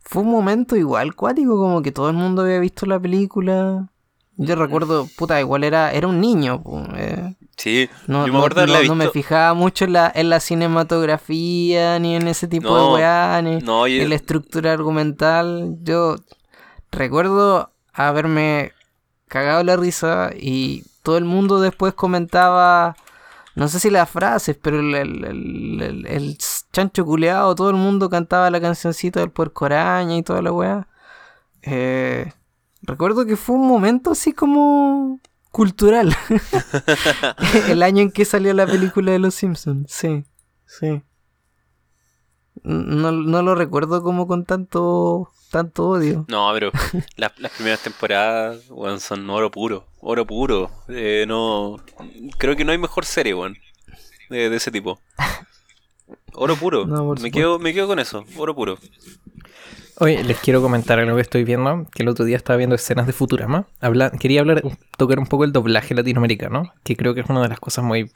fue 0.01 0.23
un 0.23 0.31
momento 0.31 0.77
igual 0.77 1.15
cuático, 1.15 1.57
como 1.57 1.83
que 1.83 1.93
todo 1.93 2.09
el 2.11 2.17
mundo 2.17 2.43
había 2.43 2.59
visto 2.59 2.87
la 2.87 2.99
película. 2.99 3.89
Yo 4.37 4.57
recuerdo, 4.57 5.07
puta, 5.17 5.39
igual 5.41 5.63
era, 5.63 5.93
era 5.93 6.09
un 6.09 6.21
niño. 6.21 6.63
eh. 6.97 7.35
Sí, 7.57 7.89
No, 8.07 8.27
yo 8.27 8.33
me 8.33 8.33
no- 8.33 8.39
acuerdo 8.39 8.67
no- 8.67 8.83
no 8.89 8.95
me 8.95 9.11
fijaba 9.11 9.55
mucho 9.55 9.85
en 9.85 9.93
la, 9.93 10.11
en 10.15 10.31
la 10.31 10.41
cinematografía, 10.41 11.99
ni 11.99 12.17
en 12.17 12.27
ese 12.29 12.49
tipo 12.49 12.75
de 12.77 12.95
weá, 12.95 13.41
ni 13.43 13.61
yo- 13.61 14.03
en 14.03 14.09
la 14.09 14.15
estructura 14.15 14.73
argumental. 14.73 15.77
Yo 15.83 16.17
recuerdo 16.91 17.71
haberme 17.93 18.73
cagado 19.29 19.63
la 19.65 19.77
risa 19.77 20.31
y 20.39 20.85
todo 21.03 21.19
el 21.19 21.25
mundo 21.25 21.61
después 21.61 21.95
comentaba, 21.95 22.97
no 23.55 23.69
sé 23.69 23.81
si 23.81 23.91
las 23.91 24.09
frases, 24.11 24.57
pero 24.61 24.81
el, 24.81 24.95
el, 24.95 25.25
el- 25.25 25.83
el- 25.83 26.07
el 26.07 26.39
chancho 26.73 27.05
culeado, 27.05 27.55
todo 27.55 27.71
el 27.71 27.77
mundo 27.77 28.09
cantaba 28.11 28.51
la 28.51 28.61
cancioncita 28.61 29.21
del 29.21 29.31
puerco 29.31 29.67
araña 29.67 30.17
y 30.17 30.23
toda 30.23 30.43
la 30.43 30.53
weá. 30.53 30.87
Eh, 31.63 32.33
recuerdo 32.83 33.25
que 33.27 33.37
fue 33.37 33.57
un 33.57 33.67
momento 33.69 34.11
así 34.13 34.33
como 34.33 35.21
cultural. 35.53 36.17
el 37.69 37.83
año 37.85 38.03
en 38.03 38.11
que 38.11 38.25
salió 38.25 38.53
la 38.55 38.67
película 38.67 39.13
de 39.13 39.21
Los 39.21 39.37
Simpsons, 39.37 39.93
sí, 39.93 40.25
sí. 40.67 41.03
No, 42.65 43.13
no 43.13 43.43
lo 43.43 43.55
recuerdo 43.55 44.03
como 44.03 44.27
con 44.27 44.45
tanto 44.45 45.31
tanto 45.53 45.87
odio. 45.91 46.25
No, 46.29 46.51
pero 46.55 46.73
las, 47.17 47.39
las 47.39 47.53
primeras 47.53 47.81
temporadas, 47.81 48.65
weón, 48.71 48.99
son 48.99 49.29
oro 49.31 49.51
puro. 49.51 49.87
Oro 50.01 50.27
puro. 50.27 50.71
Eh, 50.89 51.27
no. 51.29 51.77
Creo 52.39 52.57
que 52.57 52.65
no 52.65 52.73
hay 52.73 52.79
mejor 52.79 53.05
serie, 53.05 53.35
weón. 53.35 53.57
De, 54.31 54.49
de 54.49 54.57
ese 54.57 54.71
tipo. 54.71 54.99
Oro 56.33 56.57
puro. 56.57 56.87
No, 56.87 57.15
me, 57.15 57.31
quedo, 57.31 57.59
me 57.59 57.75
quedo 57.75 57.87
con 57.87 57.99
eso. 57.99 58.25
Oro 58.37 58.55
puro. 58.55 58.79
Oye, 60.03 60.25
les 60.25 60.37
quiero 60.41 60.61
comentar 60.61 60.99
algo 60.99 61.15
que 61.15 61.23
estoy 61.23 61.45
viendo, 61.45 61.87
que 61.95 62.03
el 62.03 62.09
otro 62.09 62.25
día 62.25 62.37
estaba 62.37 62.57
viendo 62.57 62.75
escenas 62.75 63.07
de 63.07 63.13
Futurama. 63.13 63.67
Habla, 63.81 64.11
quería 64.11 64.41
hablar, 64.41 64.63
tocar 64.97 65.21
un 65.21 65.27
poco 65.27 65.45
el 65.45 65.53
doblaje 65.53 65.95
latinoamericano, 65.95 66.73
que 66.83 66.97
creo 66.97 67.15
que 67.15 67.21
es 67.21 67.29
una 67.31 67.41
de 67.41 67.49
las 67.49 67.61
cosas 67.61 67.85
muy 67.85 68.11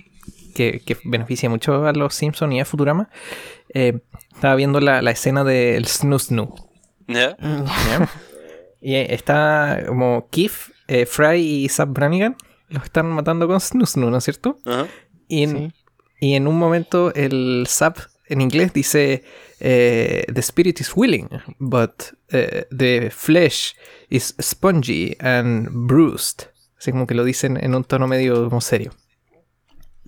que, 0.56 0.82
que 0.84 0.96
beneficia 1.04 1.48
mucho 1.48 1.86
a 1.86 1.92
los 1.92 2.12
Simpsons 2.12 2.52
y 2.54 2.58
a 2.58 2.64
Futurama. 2.64 3.08
Eh, 3.72 4.00
estaba 4.34 4.56
viendo 4.56 4.80
la, 4.80 5.00
la 5.00 5.12
escena 5.12 5.44
del 5.44 5.86
Snoo 5.86 6.18
Snoo. 6.18 6.54
¿Ya? 7.06 7.36
¿ya? 7.38 8.08
y 8.80 8.94
está 8.96 9.84
como 9.86 10.26
Keith, 10.30 10.72
eh, 10.88 11.06
Fry 11.06 11.36
y 11.40 11.68
Zap 11.68 11.90
Brannigan 11.90 12.36
los 12.68 12.82
están 12.82 13.06
matando 13.10 13.46
con 13.46 13.60
Snoo 13.60 13.86
Snoo, 13.86 14.10
¿no 14.10 14.16
es 14.18 14.24
cierto? 14.24 14.58
Ajá. 14.66 14.86
Y 15.28 15.44
en, 15.44 15.56
Sí. 15.56 15.72
y 16.20 16.34
en 16.34 16.48
un 16.48 16.58
momento 16.58 17.14
el 17.14 17.64
Zap 17.68 17.98
en 18.28 18.40
inglés 18.40 18.72
dice 18.72 19.24
eh, 19.60 20.24
The 20.32 20.40
spirit 20.40 20.80
is 20.80 20.92
willing, 20.94 21.28
but 21.58 22.14
eh, 22.30 22.64
the 22.76 23.10
flesh 23.10 23.74
is 24.08 24.34
spongy 24.40 25.16
and 25.20 25.68
bruised. 25.70 26.48
Así 26.78 26.90
como 26.90 27.06
que 27.06 27.14
lo 27.14 27.24
dicen 27.24 27.58
en 27.62 27.74
un 27.74 27.84
tono 27.84 28.06
medio 28.06 28.48
como 28.48 28.60
serio. 28.60 28.92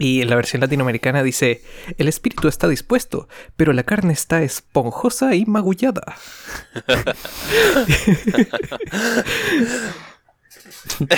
Y 0.00 0.22
en 0.22 0.31
la 0.31 0.37
versión 0.37 0.61
latinoamericana 0.61 1.24
dice, 1.24 1.62
el 1.96 2.07
espíritu 2.07 2.46
está 2.46 2.68
dispuesto, 2.68 3.28
pero 3.57 3.72
la 3.72 3.83
carne 3.83 4.12
está 4.12 4.42
esponjosa 4.42 5.35
y 5.35 5.44
magullada. 5.44 6.16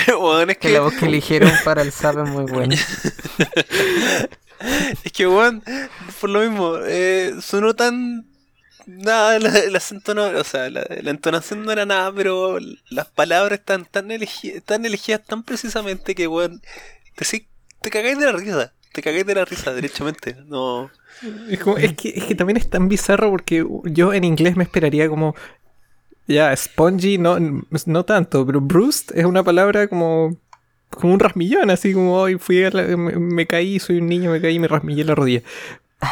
Weón, 0.07 0.49
es 0.49 0.57
Que 0.57 0.67
que, 0.67 0.73
la 0.73 0.79
voz 0.81 0.95
que 0.95 1.05
eligieron 1.05 1.51
para 1.63 1.83
el 1.83 1.91
SAP 1.91 2.25
es 2.25 2.29
muy 2.29 2.45
buena. 2.45 2.75
es 5.03 5.11
que, 5.11 5.27
weón, 5.27 5.63
por 6.19 6.29
lo 6.29 6.41
mismo, 6.41 6.77
eh, 6.85 7.33
sonó 7.41 7.75
tan. 7.75 8.25
Nada, 8.85 9.35
el 9.65 9.75
acento 9.75 10.13
no, 10.15 10.25
o 10.25 10.43
sea, 10.43 10.69
la, 10.69 10.83
entonación 10.89 11.63
no 11.63 11.71
era 11.71 11.85
nada, 11.85 12.11
pero 12.13 12.57
las 12.89 13.07
palabras 13.07 13.59
están 13.59 13.85
tan, 13.85 14.09
elegi- 14.09 14.61
tan 14.63 14.85
elegidas 14.85 15.23
tan 15.25 15.43
precisamente 15.43 16.15
que, 16.15 16.27
weón, 16.27 16.61
te, 17.15 17.47
te 17.81 17.89
cagáis 17.89 18.17
de 18.17 18.25
la 18.25 18.31
risa. 18.31 18.73
Te 18.91 19.01
cagáis 19.01 19.25
de 19.25 19.35
la 19.35 19.45
risa, 19.45 19.73
derechamente. 19.73 20.35
No. 20.47 20.91
Es, 21.47 21.93
que, 21.95 22.09
es 22.09 22.25
que 22.25 22.35
también 22.35 22.57
es 22.57 22.69
tan 22.69 22.89
bizarro 22.89 23.29
porque 23.29 23.65
yo 23.85 24.13
en 24.13 24.23
inglés 24.23 24.57
me 24.57 24.63
esperaría 24.63 25.07
como. 25.07 25.35
Ya, 26.27 26.55
spongy 26.55 27.17
no, 27.17 27.37
no 27.39 28.05
tanto, 28.05 28.45
pero 28.45 28.61
bruised 28.61 29.17
es 29.17 29.25
una 29.25 29.43
palabra 29.43 29.87
como. 29.87 30.37
Como 30.91 31.13
un 31.13 31.19
rasmillón, 31.19 31.69
así 31.71 31.93
como 31.93 32.15
hoy 32.17 32.37
fui 32.37 32.63
a 32.63 32.69
la- 32.69 32.83
me, 32.97 33.13
me 33.17 33.47
caí, 33.47 33.79
soy 33.79 33.97
un 33.97 34.07
niño, 34.07 34.29
me 34.31 34.41
caí 34.41 34.55
y 34.55 34.59
me 34.59 34.67
rasmillé 34.67 35.03
la 35.03 35.15
rodilla. 35.15 35.41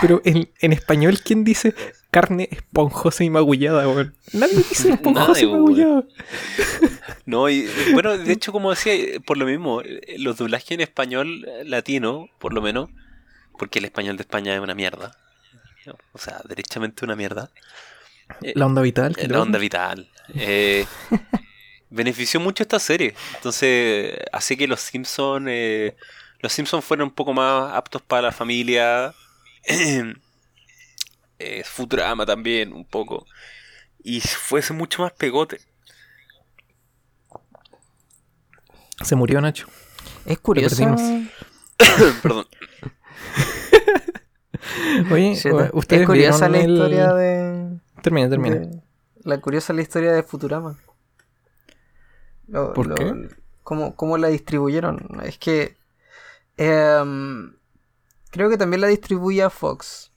Pero 0.01 0.21
en, 0.23 0.49
en 0.59 0.71
español, 0.73 1.19
¿quién 1.23 1.43
dice 1.43 1.73
carne 2.11 2.47
esponjosa 2.51 3.23
y 3.23 3.29
magullada, 3.29 3.87
weón? 3.87 4.15
Nadie 4.33 4.57
dice 4.57 4.89
esponjosa 4.93 5.31
Nadie, 5.33 5.43
y 5.45 5.51
magullada. 5.51 6.03
No, 7.25 7.47
y 7.49 7.67
bueno, 7.93 8.17
de 8.17 8.31
hecho, 8.33 8.51
como 8.51 8.71
decía, 8.71 8.93
por 9.25 9.37
lo 9.37 9.45
mismo, 9.45 9.83
los 10.17 10.37
doblajes 10.37 10.71
en 10.71 10.81
español 10.81 11.45
latino, 11.65 12.27
por 12.39 12.53
lo 12.53 12.61
menos, 12.61 12.89
porque 13.57 13.77
el 13.79 13.85
español 13.85 14.17
de 14.17 14.21
España 14.21 14.55
es 14.55 14.61
una 14.61 14.73
mierda. 14.73 15.11
O 16.13 16.17
sea, 16.17 16.41
derechamente 16.47 17.05
una 17.05 17.15
mierda. 17.15 17.51
La 18.55 18.65
onda 18.65 18.81
vital. 18.81 19.15
la 19.27 19.41
onda 19.41 19.59
vital. 19.59 20.07
Eh, 20.35 20.85
benefició 21.89 22.39
mucho 22.39 22.63
esta 22.63 22.79
serie. 22.79 23.15
Entonces, 23.35 24.17
hace 24.31 24.57
que 24.57 24.67
los 24.67 24.79
Simpsons. 24.81 25.49
los 26.39 26.53
Simpsons 26.53 26.85
fueron 26.85 27.09
un 27.09 27.13
poco 27.15 27.33
más 27.33 27.73
aptos 27.73 28.01
para 28.01 28.23
la 28.23 28.31
familia. 28.31 29.13
Eh, 31.41 31.63
Futurama 31.63 32.25
también, 32.25 32.73
un 32.73 32.83
poco. 32.83 33.25
Y 34.03 34.19
fuese 34.19 34.73
mucho 34.73 35.03
más 35.03 35.13
pegote. 35.13 35.61
Se 39.01 39.15
murió 39.15 39.39
Nacho. 39.39 39.67
Es 40.25 40.37
curioso. 40.39 40.75
Perdón. 42.21 42.45
Oye, 45.11 45.31
ustedes 45.71 46.01
es 46.01 46.07
curiosa 46.07 46.49
la 46.49 46.59
el- 46.59 46.71
historia 46.71 47.13
de, 47.13 47.77
Termina, 48.01 48.29
termina. 48.29 48.55
de- 48.57 48.81
La 49.23 49.39
curiosa 49.39 49.71
la 49.73 49.81
historia 49.81 50.11
de 50.11 50.23
Futurama. 50.23 50.77
Lo- 52.49 52.73
¿Por 52.73 52.87
lo- 52.87 52.95
qué? 52.95 53.29
Cómo, 53.63 53.95
cómo 53.95 54.17
la 54.17 54.27
distribuyeron? 54.29 55.19
Es 55.23 55.37
que. 55.37 55.77
em, 56.57 57.53
creo 58.31 58.49
que 58.49 58.57
también 58.57 58.81
la 58.81 58.87
distribuía 58.87 59.49
Fox. 59.49 60.11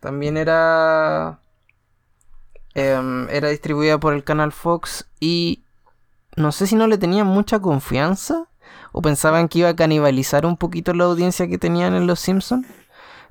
También 0.00 0.36
era. 0.36 1.40
em, 2.74 3.28
era 3.30 3.48
distribuida 3.48 3.98
por 3.98 4.14
el 4.14 4.24
canal 4.24 4.52
Fox 4.52 5.08
y. 5.20 5.64
No 6.36 6.50
sé 6.50 6.66
si 6.66 6.74
no 6.74 6.86
le 6.88 6.98
tenían 6.98 7.26
mucha 7.26 7.60
confianza. 7.60 8.48
O 8.92 9.02
pensaban 9.02 9.48
que 9.48 9.60
iba 9.60 9.68
a 9.70 9.76
canibalizar 9.76 10.46
un 10.46 10.56
poquito 10.56 10.94
la 10.94 11.04
audiencia 11.04 11.48
que 11.48 11.58
tenían 11.58 11.94
en 11.94 12.06
Los 12.06 12.20
Simpsons. 12.20 12.66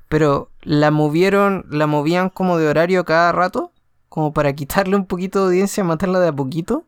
Pero 0.08 0.50
la 0.62 0.90
movieron, 0.90 1.64
la 1.70 1.86
movían 1.86 2.28
como 2.28 2.58
de 2.58 2.68
horario 2.68 3.04
cada 3.04 3.32
rato, 3.32 3.72
como 4.10 4.32
para 4.34 4.52
quitarle 4.54 4.94
un 4.96 5.06
poquito 5.06 5.40
de 5.40 5.46
audiencia, 5.46 5.82
matarla 5.84 6.20
de 6.20 6.28
a 6.28 6.32
poquito. 6.32 6.84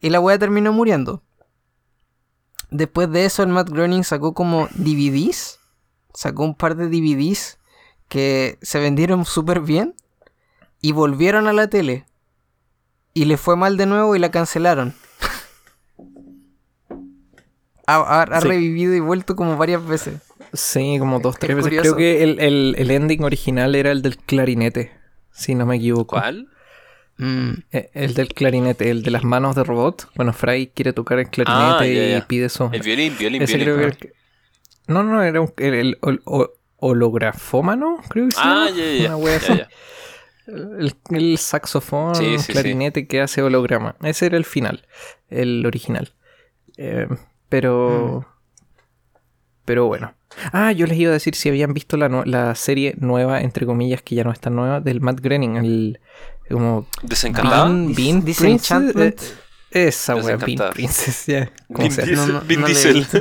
Y 0.00 0.10
la 0.10 0.20
wea 0.20 0.38
terminó 0.38 0.72
muriendo. 0.72 1.22
Después 2.70 3.10
de 3.10 3.24
eso, 3.24 3.42
el 3.42 3.48
Matt 3.50 3.70
Groening 3.70 4.04
sacó 4.04 4.34
como 4.34 4.68
DVDs. 4.74 5.58
Sacó 6.14 6.44
un 6.44 6.54
par 6.54 6.76
de 6.76 6.88
DVDs 6.88 7.58
que 8.08 8.58
se 8.62 8.78
vendieron 8.80 9.24
súper 9.24 9.60
bien. 9.60 9.94
Y 10.80 10.92
volvieron 10.92 11.46
a 11.46 11.52
la 11.52 11.68
tele. 11.68 12.06
Y 13.14 13.24
le 13.24 13.36
fue 13.36 13.56
mal 13.56 13.76
de 13.76 13.86
nuevo 13.86 14.14
y 14.14 14.18
la 14.18 14.30
cancelaron. 14.30 14.94
ha, 17.86 17.96
ha- 17.96 18.22
ha 18.22 18.40
Sí. 18.40 18.48
revivido 18.48 18.94
y 18.94 19.00
vuelto 19.00 19.36
como 19.36 19.56
varias 19.56 19.84
veces. 19.86 20.20
Sí, 20.52 20.96
como 20.98 21.20
dos, 21.20 21.34
Es 21.36 21.40
tres 21.40 21.56
veces. 21.56 21.68
curioso. 21.70 21.94
Creo 21.94 21.96
que 21.96 22.22
el, 22.22 22.40
el- 22.40 22.74
el 22.78 22.90
ending 22.90 23.24
original 23.24 23.74
era 23.74 23.90
el 23.92 24.02
del 24.02 24.16
clarinete, 24.18 24.92
si 25.32 25.54
no 25.54 25.66
me 25.66 25.76
equivoco. 25.76 26.16
¿Cuál? 26.16 26.48
Mm. 27.18 27.50
Eh, 27.72 27.90
El 27.94 28.14
del 28.14 28.28
clarinete, 28.28 28.90
el 28.90 29.02
de 29.02 29.10
las 29.10 29.24
manos 29.24 29.56
de 29.56 29.64
robot. 29.64 30.10
Bueno, 30.14 30.32
Fry 30.32 30.68
quiere 30.74 30.92
tocar 30.92 31.18
el 31.18 31.28
clarinete 31.30 32.14
Ah, 32.14 32.18
y 32.18 32.20
pide 32.22 32.46
eso. 32.46 32.70
El 32.72 32.82
violín, 32.82 33.16
violín, 33.18 33.42
Ese 33.42 33.56
violín. 33.56 33.74
creo 33.76 33.90
que... 33.98 34.12
No, 34.86 35.02
no, 35.02 35.22
era 35.22 35.40
un- 35.40 35.52
el, 35.56 35.98
holografómano, 36.78 37.98
creo 38.08 38.26
que 38.26 38.32
se 38.32 38.40
Ah, 38.42 38.68
ya, 38.74 39.08
ya, 39.08 39.16
Una. 39.16 39.68
El, 40.46 40.94
el 41.10 41.38
saxofón, 41.38 42.14
Sí, 42.14 42.38
sí, 42.38 42.52
clarinete 42.52 43.08
que 43.08 43.20
hace 43.20 43.42
holograma. 43.42 43.96
Ese 44.02 44.26
era 44.26 44.36
el 44.36 44.44
final, 44.44 44.86
el 45.28 45.64
original. 45.66 46.12
Eh, 46.76 47.08
pero. 47.48 48.26
Pero 49.64 49.86
bueno. 49.86 50.14
Ah, 50.52 50.70
yo 50.70 50.86
les 50.86 50.98
iba 50.98 51.10
a 51.10 51.14
decir 51.14 51.34
si 51.34 51.48
habían 51.48 51.72
visto 51.74 51.96
la, 51.96 52.08
la 52.26 52.54
serie 52.54 52.94
nueva, 52.98 53.40
entre 53.40 53.66
comillas, 53.66 54.02
que 54.02 54.14
ya 54.14 54.22
no 54.22 54.30
es 54.30 54.38
tan 54.38 54.54
nueva, 54.54 54.80
del 54.80 55.00
Matt 55.00 55.20
Groening, 55.20 55.56
el. 55.56 56.00
Como. 56.50 56.86
Desencantada. 57.02 57.64
Bean, 57.64 57.88
Dis- 57.88 57.96
Bean 57.96 58.24
Disenchantment. 58.24 59.20
Eh, 59.72 59.88
esa 59.88 60.14
wea, 60.16 60.36
Bean. 60.36 60.70
Princess, 60.72 61.26
ya. 61.28 61.50
Vin. 61.68 61.88
Diesel. 61.88 62.14
No, 62.14 62.26
no, 62.26 62.40
Vin 62.42 62.64
Diesel. 62.64 63.06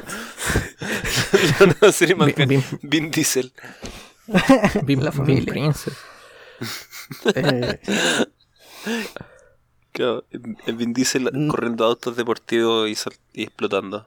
Vin- 1.59 2.35
bien. 2.35 2.47
Vin- 2.47 2.79
Vin 2.81 3.11
Diesel. 3.11 3.51
Bean, 4.83 5.03
La 5.03 5.11
Bean 5.11 5.13
familia. 5.13 5.51
Princess. 5.53 5.93
Eh, 7.35 7.79
Claro, 9.91 10.25
el 10.67 10.75
Vin 10.75 10.93
Diesel 10.93 11.31
corriendo 11.49 11.85
autos 11.85 12.15
deportivos 12.17 12.89
y, 12.89 12.95
y 13.33 13.43
explotando. 13.43 14.05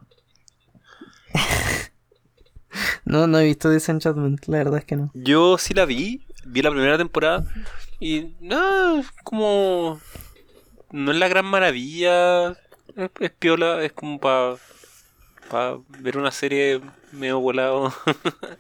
no, 3.05 3.27
no 3.27 3.39
he 3.39 3.45
visto 3.45 3.71
Disenchantment, 3.71 4.47
la 4.49 4.59
verdad 4.59 4.79
es 4.81 4.85
que 4.85 4.97
no. 4.97 5.11
Yo 5.15 5.57
sí 5.59 5.73
la 5.75 5.87
vi, 5.87 6.27
vi 6.45 6.61
la 6.63 6.71
primera 6.71 6.99
temporada 6.99 7.45
y 8.01 8.35
no, 8.41 9.03
como 9.25 10.01
no 10.91 11.11
es 11.13 11.19
la 11.19 11.29
gran 11.29 11.47
maravilla, 11.47 12.51
es, 12.97 13.11
es 13.21 13.31
piola, 13.31 13.85
es 13.85 13.93
como 13.93 14.19
para 14.19 14.57
ver 16.01 16.19
una 16.19 16.31
serie 16.31 16.81
medio 17.13 17.41
volado 17.41 17.93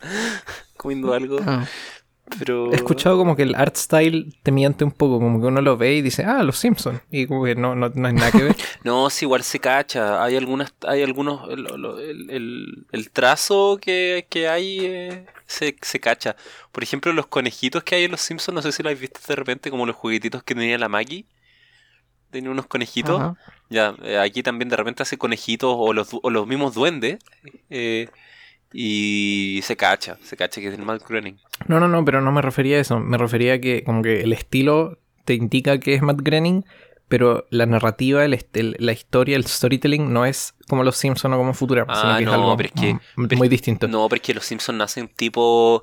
comiendo 0.76 1.12
algo, 1.12 1.38
Ah, 1.46 1.66
pero 2.38 2.72
He 2.72 2.76
escuchado 2.76 3.16
como 3.16 3.36
que 3.36 3.42
el 3.44 3.54
art 3.54 3.76
style 3.76 4.34
te 4.42 4.50
miente 4.52 4.84
un 4.84 4.90
poco, 4.92 5.18
como 5.20 5.40
que 5.40 5.46
uno 5.46 5.60
lo 5.60 5.76
ve 5.76 5.94
y 5.94 6.02
dice, 6.02 6.24
ah, 6.24 6.42
los 6.42 6.58
Simpsons. 6.58 7.00
Y 7.10 7.26
como 7.26 7.44
que 7.44 7.54
no, 7.54 7.74
no, 7.74 7.88
no 7.94 8.08
hay 8.08 8.14
nada 8.14 8.30
que 8.32 8.42
ver. 8.42 8.56
no, 8.84 9.08
sí, 9.10 9.24
igual 9.24 9.42
se 9.42 9.58
cacha, 9.60 10.22
hay 10.22 10.36
algunas, 10.36 10.74
hay 10.86 11.02
algunos, 11.02 11.48
el, 11.50 11.66
el- 11.66 12.30
el- 12.30 12.86
el 12.92 13.10
trazo 13.10 13.78
que, 13.80 14.26
que 14.28 14.48
hay 14.48 14.78
eh, 14.80 15.26
se, 15.46 15.76
se 15.80 16.00
cacha. 16.00 16.36
Por 16.72 16.82
ejemplo, 16.82 17.12
los 17.12 17.26
conejitos 17.26 17.82
que 17.84 17.94
hay 17.94 18.04
en 18.04 18.10
los 18.10 18.20
Simpsons, 18.20 18.54
no 18.54 18.62
sé 18.62 18.72
si 18.72 18.82
lo 18.82 18.88
habéis 18.88 19.00
visto 19.00 19.20
de 19.26 19.36
repente, 19.36 19.70
como 19.70 19.86
los 19.86 19.96
juguetitos 19.96 20.42
que 20.42 20.54
tenía 20.54 20.76
la 20.78 20.88
Maggie. 20.88 21.24
Tenía 22.30 22.50
unos 22.50 22.66
conejitos. 22.66 23.18
ajá. 23.20 23.36
Ya, 23.70 23.94
eh, 24.02 24.18
aquí 24.18 24.42
también 24.42 24.68
de 24.68 24.76
repente 24.76 25.02
hace 25.02 25.16
conejitos 25.18 25.74
o 25.76 25.92
los, 25.92 26.08
o 26.22 26.30
los 26.30 26.46
mismos 26.46 26.74
duendes. 26.74 27.18
eh, 27.70 28.08
y 28.72 29.60
se 29.62 29.76
cacha, 29.76 30.18
se 30.22 30.36
cacha 30.36 30.60
que 30.60 30.68
es 30.68 30.76
del 30.76 30.84
Matt 30.86 31.02
Groening. 31.08 31.38
No, 31.66 31.80
no, 31.80 31.88
no, 31.88 32.04
pero 32.04 32.20
no 32.20 32.32
me 32.32 32.42
refería 32.42 32.76
a 32.76 32.80
eso. 32.80 32.98
Me 33.00 33.16
refería 33.18 33.54
a 33.54 33.58
que 33.60 33.82
como 33.84 34.02
que 34.02 34.20
el 34.22 34.32
estilo 34.32 34.98
te 35.24 35.34
indica 35.34 35.78
que 35.80 35.94
es 35.94 36.02
Matt 36.02 36.20
Groening, 36.22 36.64
pero 37.08 37.46
la 37.50 37.64
narrativa, 37.66 38.24
el 38.24 38.34
el- 38.52 38.76
la 38.78 38.92
historia, 38.92 39.36
el 39.36 39.46
storytelling 39.46 40.12
no 40.12 40.26
es 40.26 40.54
como 40.68 40.84
los 40.84 40.96
Simpsons 40.96 41.34
o 41.34 41.38
como 41.38 41.54
Futurama, 41.54 41.92
Ah, 41.94 42.00
sino 42.00 42.18
que 42.18 42.24
no, 42.26 42.30
es 42.30 42.34
algo 42.38 42.56
pero 42.56 42.68
es 42.74 42.80
que- 42.80 42.94
mm, 42.94 43.26
pero 43.28 43.38
muy 43.38 43.46
es- 43.46 43.50
distinto. 43.50 43.88
No, 43.88 44.08
porque 44.08 44.34
los 44.34 44.44
Simpsons 44.44 44.76
nacen 44.78 45.08
tipo 45.08 45.82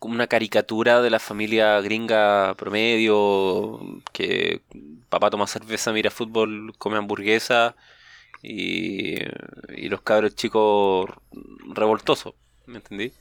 como 0.00 0.14
una 0.14 0.26
caricatura 0.26 1.00
de 1.00 1.08
la 1.10 1.18
familia 1.18 1.80
gringa 1.80 2.54
promedio, 2.58 3.80
que 4.12 4.60
papá 5.08 5.30
toma 5.30 5.46
cerveza, 5.46 5.92
mira 5.92 6.10
fútbol, 6.10 6.74
come 6.78 6.98
hamburguesa 6.98 7.74
y, 8.44 9.16
y 9.76 9.88
los 9.88 10.02
cabros 10.02 10.34
chicos 10.34 11.10
revoltosos, 11.74 12.34
¿me 12.66 12.76
entendí? 12.76 13.12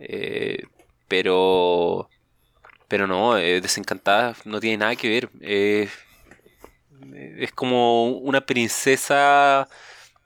Eh, 0.00 0.62
pero 1.08 2.08
pero 2.88 3.06
no, 3.06 3.36
eh, 3.36 3.60
Desencantada 3.60 4.34
no 4.44 4.60
tiene 4.60 4.78
nada 4.78 4.96
que 4.96 5.08
ver. 5.08 5.30
eh, 5.40 5.88
es 7.38 7.52
como 7.52 8.08
una 8.08 8.40
princesa 8.40 9.68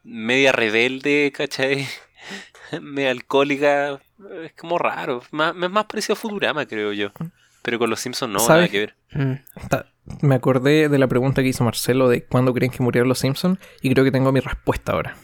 media 0.04 0.52
rebelde, 0.52 1.32
¿cachai? 1.34 1.86
media 2.80 3.10
alcohólica. 3.10 4.00
Es 4.44 4.52
como 4.54 4.78
raro. 4.78 5.22
Más, 5.30 5.54
es 5.54 5.70
más 5.70 5.84
parecido 5.86 6.14
a 6.14 6.16
Futurama, 6.16 6.66
creo 6.66 6.92
yo. 6.92 7.10
Pero 7.62 7.78
con 7.78 7.90
los 7.90 8.00
Simpsons 8.00 8.32
no, 8.32 8.38
¿Sabes? 8.40 8.62
nada 8.62 8.68
que 8.68 8.78
ver. 8.78 8.94
Mm. 9.12 9.34
Me 10.20 10.34
acordé 10.34 10.88
de 10.88 10.98
la 10.98 11.06
pregunta 11.06 11.42
que 11.42 11.48
hizo 11.48 11.62
Marcelo 11.64 12.08
de 12.08 12.24
cuándo 12.24 12.52
creen 12.52 12.72
que 12.72 12.82
murieron 12.82 13.08
los 13.08 13.20
Simpsons 13.20 13.58
y 13.82 13.92
creo 13.92 14.04
que 14.04 14.10
tengo 14.10 14.32
mi 14.32 14.40
respuesta 14.40 14.92
ahora. 14.92 15.16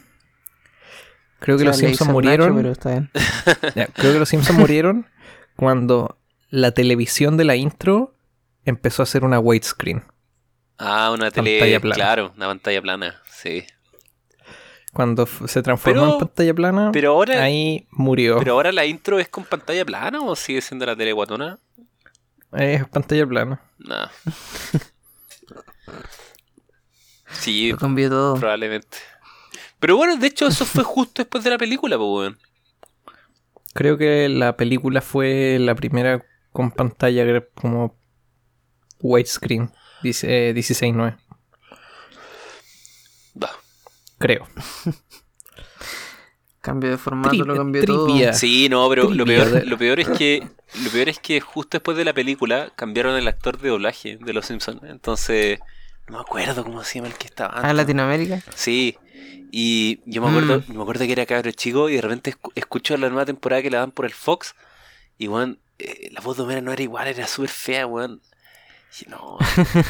Creo 1.41 1.57
que 1.57 1.63
O 1.63 1.65
sea, 1.65 1.69
los 1.69 1.77
Simpsons 1.79 2.01
Nacho, 2.09 2.13
murieron. 2.13 2.57
pero 2.57 2.71
está 2.73 2.91
bien. 2.91 3.11
Ya, 3.75 3.87
creo 3.87 4.13
que 4.13 4.19
los 4.19 4.29
Simpsons 4.29 4.59
murieron 4.59 5.07
cuando 5.57 6.19
la 6.51 6.73
televisión 6.73 7.37
de 7.37 7.45
la 7.45 7.57
intro 7.57 8.15
empezó 8.65 9.03
a 9.03 9.05
hacer 9.05 9.25
una 9.25 9.39
widescreen. 9.41 10.05
Ah, 10.79 11.11
una 11.13 11.31
tele. 11.31 11.59
Pantalla 11.59 11.81
plana. 11.81 11.95
Claro, 11.97 12.33
una 12.37 12.47
pantalla 12.47 12.83
plana. 12.83 13.23
Sí. 13.31 13.65
Cuando 14.93 15.27
se 15.27 15.63
transformó 15.63 16.01
Pero- 16.03 16.13
en 16.15 16.19
pantalla 16.21 16.55
plana, 16.55 16.91
Pero 16.93 17.11
ahora. 17.13 17.43
ahí 17.43 17.87
murió. 17.91 18.39
Pero 18.39 18.53
ahora 18.55 18.73
la 18.73 18.85
intro 18.87 19.19
es 19.19 19.29
con 19.29 19.45
pantalla 19.45 19.85
plana 19.85 20.21
o 20.21 20.35
sigue 20.37 20.61
siendo 20.61 20.87
la 20.87 20.97
tele 20.97 21.13
guatona? 21.13 21.59
Es 22.53 22.87
pantalla 22.89 23.27
plana. 23.27 23.61
Nah. 23.79 24.09
Sí, 27.31 27.71
Lo 27.73 27.79
cambió 27.79 28.09
todo. 28.09 28.37
probablemente. 28.37 28.99
Pero 29.79 29.97
bueno, 29.97 30.17
de 30.17 30.27
hecho, 30.27 30.47
eso 30.47 30.65
fue 30.65 30.83
justo 30.83 31.23
después 31.23 31.45
de 31.45 31.51
la 31.51 31.59
película, 31.59 31.97
pues, 31.97 32.09
weón. 32.09 32.39
Creo 33.75 33.97
que 33.99 34.29
la 34.29 34.57
película 34.57 35.01
fue 35.03 35.59
la 35.61 35.75
primera 35.75 36.25
con 36.53 36.71
pantalla 36.71 37.25
que 37.25 37.31
era 37.31 37.45
como 37.55 37.97
widescreen. 39.01 39.71
Dice 40.03 40.49
eh, 40.51 40.55
16.9. 40.55 41.17
Va. 43.41 43.51
Creo. 44.19 44.49
Cambio 46.69 46.91
de 46.91 46.99
formato, 46.99 47.35
Tri- 47.37 47.45
lo 47.47 47.57
cambió 47.57 47.83
trivia. 47.83 48.33
Sí, 48.33 48.69
no, 48.69 48.89
pero 48.89 49.11
lo 49.13 49.25
peor, 49.27 49.67
lo 49.67 49.77
peor 49.79 50.01
es 50.01 50.09
que 50.09 50.47
lo 50.85 50.91
peor 50.91 51.09
es 51.09 51.19
que 51.19 51.41
justo 51.41 51.79
después 51.79 51.97
de 51.97 52.05
la 52.05 52.13
película 52.13 52.71
cambiaron 52.77 53.17
el 53.17 53.27
actor 53.29 53.59
de 53.59 53.69
doblaje 53.71 54.19
de 54.21 54.33
Los 54.33 54.47
Simpsons. 54.47 54.83
Entonces, 54.85 55.59
no 56.09 56.17
me 56.17 56.21
acuerdo 56.21 56.65
cómo 56.65 56.83
se 56.85 56.97
llama 56.99 57.09
el 57.09 57.15
que 57.15 57.27
estaba. 57.27 57.51
todo. 57.51 57.59
Ah, 57.61 57.71
antes. 57.71 57.77
Latinoamérica. 57.77 58.43
Sí. 58.55 58.97
Y 59.51 60.01
yo 60.05 60.21
me 60.23 60.29
acuerdo, 60.29 60.63
Mm. 60.69 60.77
me 60.77 60.83
acuerdo 60.83 61.07
que 61.07 61.13
era 61.13 61.25
cabro 61.27 61.51
chico 61.53 61.89
y 61.89 61.95
de 61.95 62.03
repente 62.03 62.35
escu- 62.35 62.53
escucho 62.55 62.97
la 62.99 63.09
nueva 63.09 63.25
temporada 63.25 63.63
que 63.63 63.71
la 63.71 63.79
dan 63.79 63.91
por 63.93 64.05
el 64.05 64.13
Fox 64.13 64.55
y 65.17 65.27
weón, 65.29 65.59
eh, 65.79 66.11
la 66.13 66.21
voz 66.21 66.37
de 66.37 66.43
Homero 66.43 66.61
no 66.61 66.73
era 66.73 66.83
igual, 66.83 67.07
era 67.09 67.27
súper 67.27 67.49
fea, 67.51 67.87
weón. 67.87 68.21
Y 69.01 69.09
no, 69.11 69.39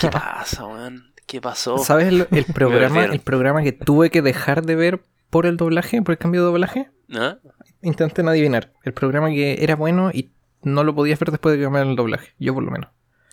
¿qué 0.01 0.09
pasa, 0.11 0.65
weón? 0.65 1.13
¿Qué 1.27 1.41
pasó? 1.41 1.77
¿Sabes 1.79 2.09
el, 2.09 2.27
el 2.31 2.45
programa, 2.55 3.05
el 3.05 3.21
programa 3.21 3.63
que 3.63 3.73
tuve 3.73 4.11
que 4.11 4.23
dejar 4.23 4.65
de 4.65 4.77
ver 4.77 5.01
por 5.31 5.47
el 5.47 5.57
doblaje, 5.57 6.03
por 6.03 6.13
el 6.13 6.19
cambio 6.19 6.41
de 6.43 6.47
doblaje? 6.47 6.91
¿Ah? 7.15 7.39
Intenten 7.83 8.29
adivinar. 8.29 8.73
El 8.85 8.93
programa 8.93 9.29
que 9.31 9.63
era 9.63 9.77
bueno 9.77 10.11
y 10.13 10.31
no 10.63 10.85
lo 10.85 10.95
podías 10.95 11.19
ver 11.19 11.31
después 11.31 11.53
de 11.53 11.59
que 11.59 11.65
cambiaran 11.65 11.91
el 11.91 11.97
doblaje. 11.97 12.35
Yo 12.39 12.55
por 12.55 12.63
lo 12.63 12.71
menos. 12.71 12.91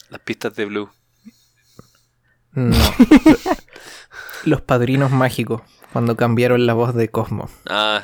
Las 0.10 0.22
pistas 0.22 0.56
de 0.56 0.66
Blue. 0.66 0.90
No. 2.54 2.76
Los 4.46 4.62
padrinos 4.62 5.12
mágicos. 5.12 5.62
Cuando 5.92 6.16
cambiaron 6.16 6.66
la 6.66 6.74
voz 6.74 6.94
de 6.94 7.10
Cosmo. 7.10 7.50
Ah, 7.70 8.04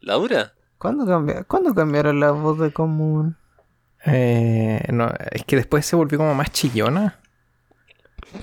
¿la 0.00 0.14
dura? 0.14 0.54
¿Cuándo, 0.78 1.06
cambia- 1.06 1.44
¿Cuándo 1.44 1.74
cambiaron 1.74 2.20
la 2.20 2.30
voz 2.30 2.58
de 2.58 2.72
común? 2.72 3.36
Eh, 4.04 4.82
no, 4.92 5.10
es 5.32 5.44
que 5.44 5.56
después 5.56 5.84
se 5.84 5.96
volvió 5.96 6.18
como 6.18 6.34
más 6.34 6.52
chillona. 6.52 7.18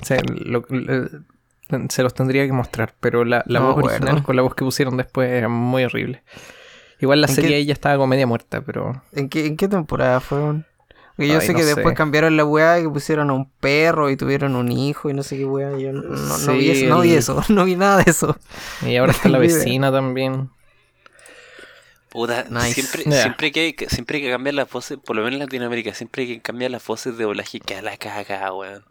O 0.01 0.05
sea, 0.05 0.21
lo- 0.27 0.65
lo- 0.69 1.09
se 1.89 2.03
los 2.03 2.13
tendría 2.13 2.45
que 2.45 2.53
mostrar, 2.53 2.93
pero 2.99 3.25
la, 3.25 3.43
la 3.47 3.59
No 3.59 3.73
voz 3.73 3.85
original 3.85 4.23
con 4.23 4.35
la 4.35 4.41
voz 4.41 4.55
que 4.55 4.63
pusieron 4.65 4.97
después 4.97 5.29
era 5.31 5.49
muy 5.49 5.83
horrible. 5.83 6.23
Igual 6.99 7.21
la 7.21 7.27
¿En 7.27 7.33
serie 7.35 7.49
qué- 7.51 7.55
ahí 7.57 7.65
ya 7.65 7.73
estaba 7.73 7.95
como 7.95 8.07
media 8.07 8.25
muerta, 8.27 8.61
pero 8.61 9.01
¿En 9.11 9.29
qué, 9.29 9.45
¿En 9.45 9.57
qué 9.57 9.67
temporada 9.67 10.19
fueron? 10.19 10.65
Porque 11.15 11.27
yo 11.27 11.39
Ay, 11.39 11.45
sé 11.45 11.53
no 11.53 11.59
que 11.59 11.63
sé. 11.65 11.75
después 11.75 11.95
cambiaron 11.95 12.37
la 12.37 12.43
weá 12.45 12.79
y 12.79 12.83
que 12.83 12.89
pusieron 12.89 13.29
a 13.29 13.33
un 13.33 13.49
perro 13.59 14.09
y 14.09 14.15
tuvieron 14.17 14.55
un 14.55 14.71
hijo 14.71 15.09
y 15.09 15.13
no 15.13 15.21
sé 15.21 15.37
qué 15.37 15.45
weá. 15.45 15.77
Yo 15.77 15.91
no, 15.91 16.01
no, 16.01 16.37
no 16.39 16.53
vi, 16.57 16.69
eso, 16.71 16.85
no 16.87 17.01
vi 17.01 17.13
eso, 17.13 17.43
no 17.49 17.65
vi 17.65 17.75
nada 17.75 17.97
de 18.03 18.09
eso. 18.09 18.35
y 18.81 18.95
ahora 18.95 19.11
está 19.11 19.29
la 19.29 19.37
vecina 19.39 19.91
también. 19.91 20.49
Puta, 22.09 22.45
Nice. 22.49 22.73
siempre, 22.73 23.03
Ya. 23.05 23.21
siempre, 23.23 23.51
que, 23.51 23.75
que- 23.75 23.89
siempre 23.89 24.21
que 24.21 24.29
cambian 24.29 24.55
las 24.55 24.69
voces, 24.69 24.97
por 25.03 25.15
lo 25.15 25.23
menos 25.23 25.33
en 25.35 25.39
Latinoamérica, 25.45 25.93
siempre 25.93 26.27
que 26.27 26.41
cambian 26.41 26.71
las 26.71 26.85
voces 26.85 27.17
de 27.17 27.23
doblaje 27.23 27.59
queda 27.59 27.81
la 27.81 27.97
caga, 27.97 28.53
weón. 28.53 28.83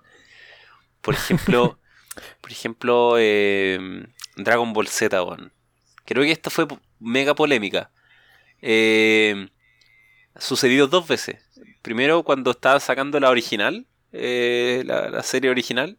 Por 1.00 1.14
ejemplo, 1.14 1.78
por 2.40 2.50
ejemplo, 2.50 3.14
eh, 3.18 4.06
Dragon 4.36 4.72
Ball 4.72 4.88
Z, 4.88 5.22
weón. 5.22 5.52
Creo 6.04 6.24
que 6.24 6.32
esta 6.32 6.50
fue 6.50 6.66
mega 6.98 7.34
polémica. 7.34 7.90
Eh, 8.60 9.48
sucedido 10.38 10.86
dos 10.86 11.06
veces. 11.08 11.36
Primero 11.82 12.22
cuando 12.22 12.52
estaba 12.52 12.80
sacando 12.80 13.18
la 13.20 13.30
original, 13.30 13.86
eh, 14.12 14.82
la, 14.86 15.22
serie 15.22 15.50
original. 15.50 15.98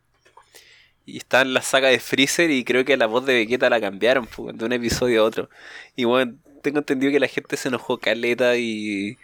Y 1.06 1.18
está 1.18 1.42
en 1.42 1.54
la 1.54 1.62
saga 1.62 1.90
de 1.90 2.00
Freezer 2.00 2.50
y 2.50 2.64
creo 2.64 2.86
que 2.86 2.96
la 2.96 3.08
voz 3.08 3.26
de 3.26 3.34
Vegeta 3.34 3.70
la 3.70 3.82
cambiaron 3.82 4.28
de 4.54 4.66
un 4.66 4.72
episodio 4.72 5.22
a 5.22 5.26
otro. 5.26 5.50
Y 5.98 6.06
bueno, 6.06 6.38
tengo 6.62 6.80
entendido 6.80 7.12
que 7.12 7.20
la 7.20 7.28
gente 7.28 7.58
se 7.58 7.68
enojó 7.68 7.98
caleta 7.98 8.56
y 8.56 9.18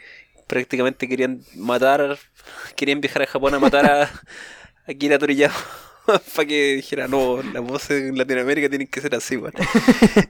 prácticamente 0.47 1.07
querían 1.07 1.41
matar, 1.55 2.17
querían 2.75 2.99
viajar 2.99 3.21
a 3.21 3.27
Japón 3.27 3.53
a 3.53 3.59
matar 3.59 3.85
a, 3.85 4.11
a 4.87 4.93
Kira 4.93 5.17
Toriyama 5.17 5.55
para 6.35 6.47
que 6.47 6.75
dijera, 6.75 7.07
no, 7.07 7.41
las 7.41 7.63
voces 7.63 8.09
en 8.09 8.17
Latinoamérica 8.17 8.69
tienen 8.69 8.87
que 8.87 9.01
ser 9.01 9.15
así, 9.15 9.37
weón. 9.37 9.53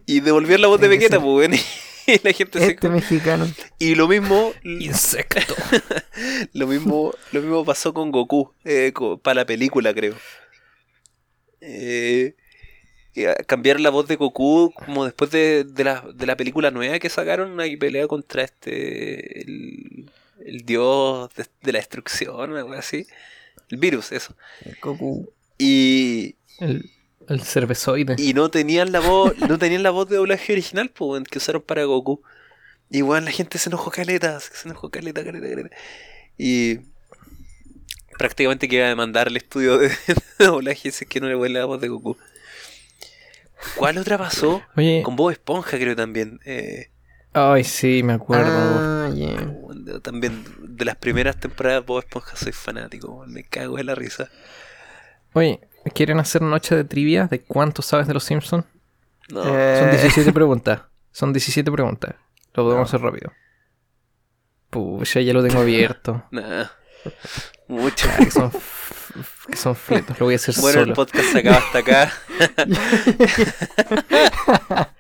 Y 0.05 0.19
devolver 0.19 0.59
la 0.59 0.67
voz 0.67 0.80
de 0.80 0.88
Tiene 0.88 1.03
Vegeta, 1.03 1.19
pues, 1.21 1.49
weón. 1.49 1.59
Y 2.07 2.19
la 2.23 2.34
gente 2.34 2.57
se... 2.57 2.71
Este 2.71 2.89
mexicano. 2.89 3.47
Y 3.77 3.93
lo 3.93 4.07
mismo, 4.07 4.51
Insecto. 4.63 5.53
lo 6.53 6.65
mismo, 6.65 7.13
lo 7.32 7.41
mismo 7.41 7.63
pasó 7.63 7.93
con 7.93 8.11
Goku, 8.11 8.51
eh, 8.65 8.91
para 9.21 9.41
la 9.41 9.45
película, 9.45 9.93
creo. 9.93 10.15
Eh, 11.61 12.34
que, 13.13 13.30
ah, 13.30 13.36
cambiaron 13.45 13.84
la 13.84 13.91
voz 13.91 14.07
de 14.07 14.15
Goku 14.15 14.73
como 14.73 15.05
después 15.05 15.30
de, 15.30 15.65
de 15.65 15.84
la, 15.84 16.03
de 16.15 16.25
la 16.25 16.36
película 16.36 16.71
nueva 16.71 16.97
que 16.97 17.09
sacaron 17.09 17.59
y 17.63 17.77
pelea 17.77 18.07
contra 18.07 18.43
este 18.43 19.41
el, 19.41 20.09
el 20.45 20.65
dios 20.65 21.30
de, 21.36 21.45
de 21.61 21.71
la 21.73 21.80
destrucción, 21.80 22.57
algo 22.57 22.73
así. 22.73 23.05
El 23.69 23.77
virus, 23.77 24.11
eso. 24.11 24.36
Goku. 24.82 25.32
Y, 25.60 26.36
El, 26.60 26.89
el 27.28 27.41
cervezoide. 27.43 28.16
y 28.18 28.34
no 28.34 28.49
tenían 28.49 28.91
la 28.91 29.01
voz, 29.01 29.38
no 29.38 29.60
tenían 29.60 29.84
la 29.84 29.91
voz 29.91 30.10
de 30.10 30.16
doblaje 30.16 30.53
original, 30.53 30.89
pues, 30.89 31.24
que 31.26 31.38
usaron 31.38 31.62
para 31.62 31.84
Goku. 31.84 32.24
Y 32.89 33.01
bueno, 33.01 33.26
la 33.26 33.32
gente 33.32 33.60
se 33.60 33.70
enojó 33.70 33.91
caleta, 33.91 34.39
se 34.39 34.68
enojó 34.68 34.89
caleta, 34.89 35.24
caleta, 35.24 35.47
caleta. 35.47 35.76
Y 36.38 36.80
prácticamente 38.18 38.68
que 38.68 38.78
iba 38.78 38.86
a 38.86 38.89
demandar 38.89 39.28
el 39.28 39.38
estudio 39.38 39.78
de, 39.78 39.89
de 40.39 40.45
doblaje 40.45 40.91
si 40.91 41.03
es 41.03 41.10
que 41.10 41.20
no 41.20 41.28
le 41.28 41.36
vuelve 41.36 41.60
la 41.60 41.66
voz 41.66 41.80
de 41.82 41.89
Goku. 41.89 42.18
¿Cuál 43.76 43.97
otra 43.97 44.18
pasó? 44.18 44.64
Oye, 44.78 45.01
Con 45.03 45.16
Bob 45.16 45.32
Esponja 45.32 45.78
creo 45.78 45.95
también. 45.95 46.39
Eh, 46.45 46.89
ay, 47.34 47.64
sí, 47.64 48.01
me 48.03 48.14
acuerdo. 48.14 48.51
Ah, 48.51 49.12
yeah. 49.14 49.99
también 50.01 50.43
de 50.62 50.86
las 50.86 50.95
primeras 50.95 51.39
temporadas 51.39 51.82
de 51.82 51.86
Bob 51.86 51.99
Esponja 51.99 52.36
soy 52.38 52.53
fanático, 52.53 53.26
me 53.28 53.43
cago 53.43 53.76
de 53.78 53.84
la 53.84 53.95
risa. 53.95 54.30
Oye, 55.34 55.59
¿quieren 55.93 56.19
hacer 56.19 56.41
noche 56.41 56.75
de 56.75 56.84
trivia 56.84 57.27
de 57.27 57.39
cuánto 57.41 57.82
sabes 57.82 58.07
de 58.07 58.13
los 58.13 58.23
Simpsons? 58.23 58.65
No, 59.30 59.43
Eh, 59.45 59.77
Son 59.80 59.91
17 59.91 60.34
preguntas. 60.34 60.82
Son 61.11 61.34
17 61.34 61.71
preguntas. 61.71 62.15
Lo 62.53 62.63
podemos 62.63 62.88
hacer 62.89 63.01
rápido. 63.01 63.32
Pucha, 64.69 65.21
ya 65.21 65.34
lo 65.34 65.43
tengo 65.43 65.59
abierto. 65.61 66.23
nada. 66.32 66.71
Mucho. 67.67 68.07
Ah, 68.11 68.17
que 68.23 68.32
son, 68.32 68.51
que 69.47 69.55
son 69.55 69.75
fletos. 69.75 70.19
Lo 70.19 70.25
voy 70.25 70.34
a 70.34 70.38
hacer 70.38 70.55
Bueno, 70.59 70.80
el 70.80 70.86
solo. 70.88 70.95
podcast 70.95 71.25
se 71.32 71.39
acaba 71.39 71.57
hasta 71.57 71.80
acá. 71.80 72.11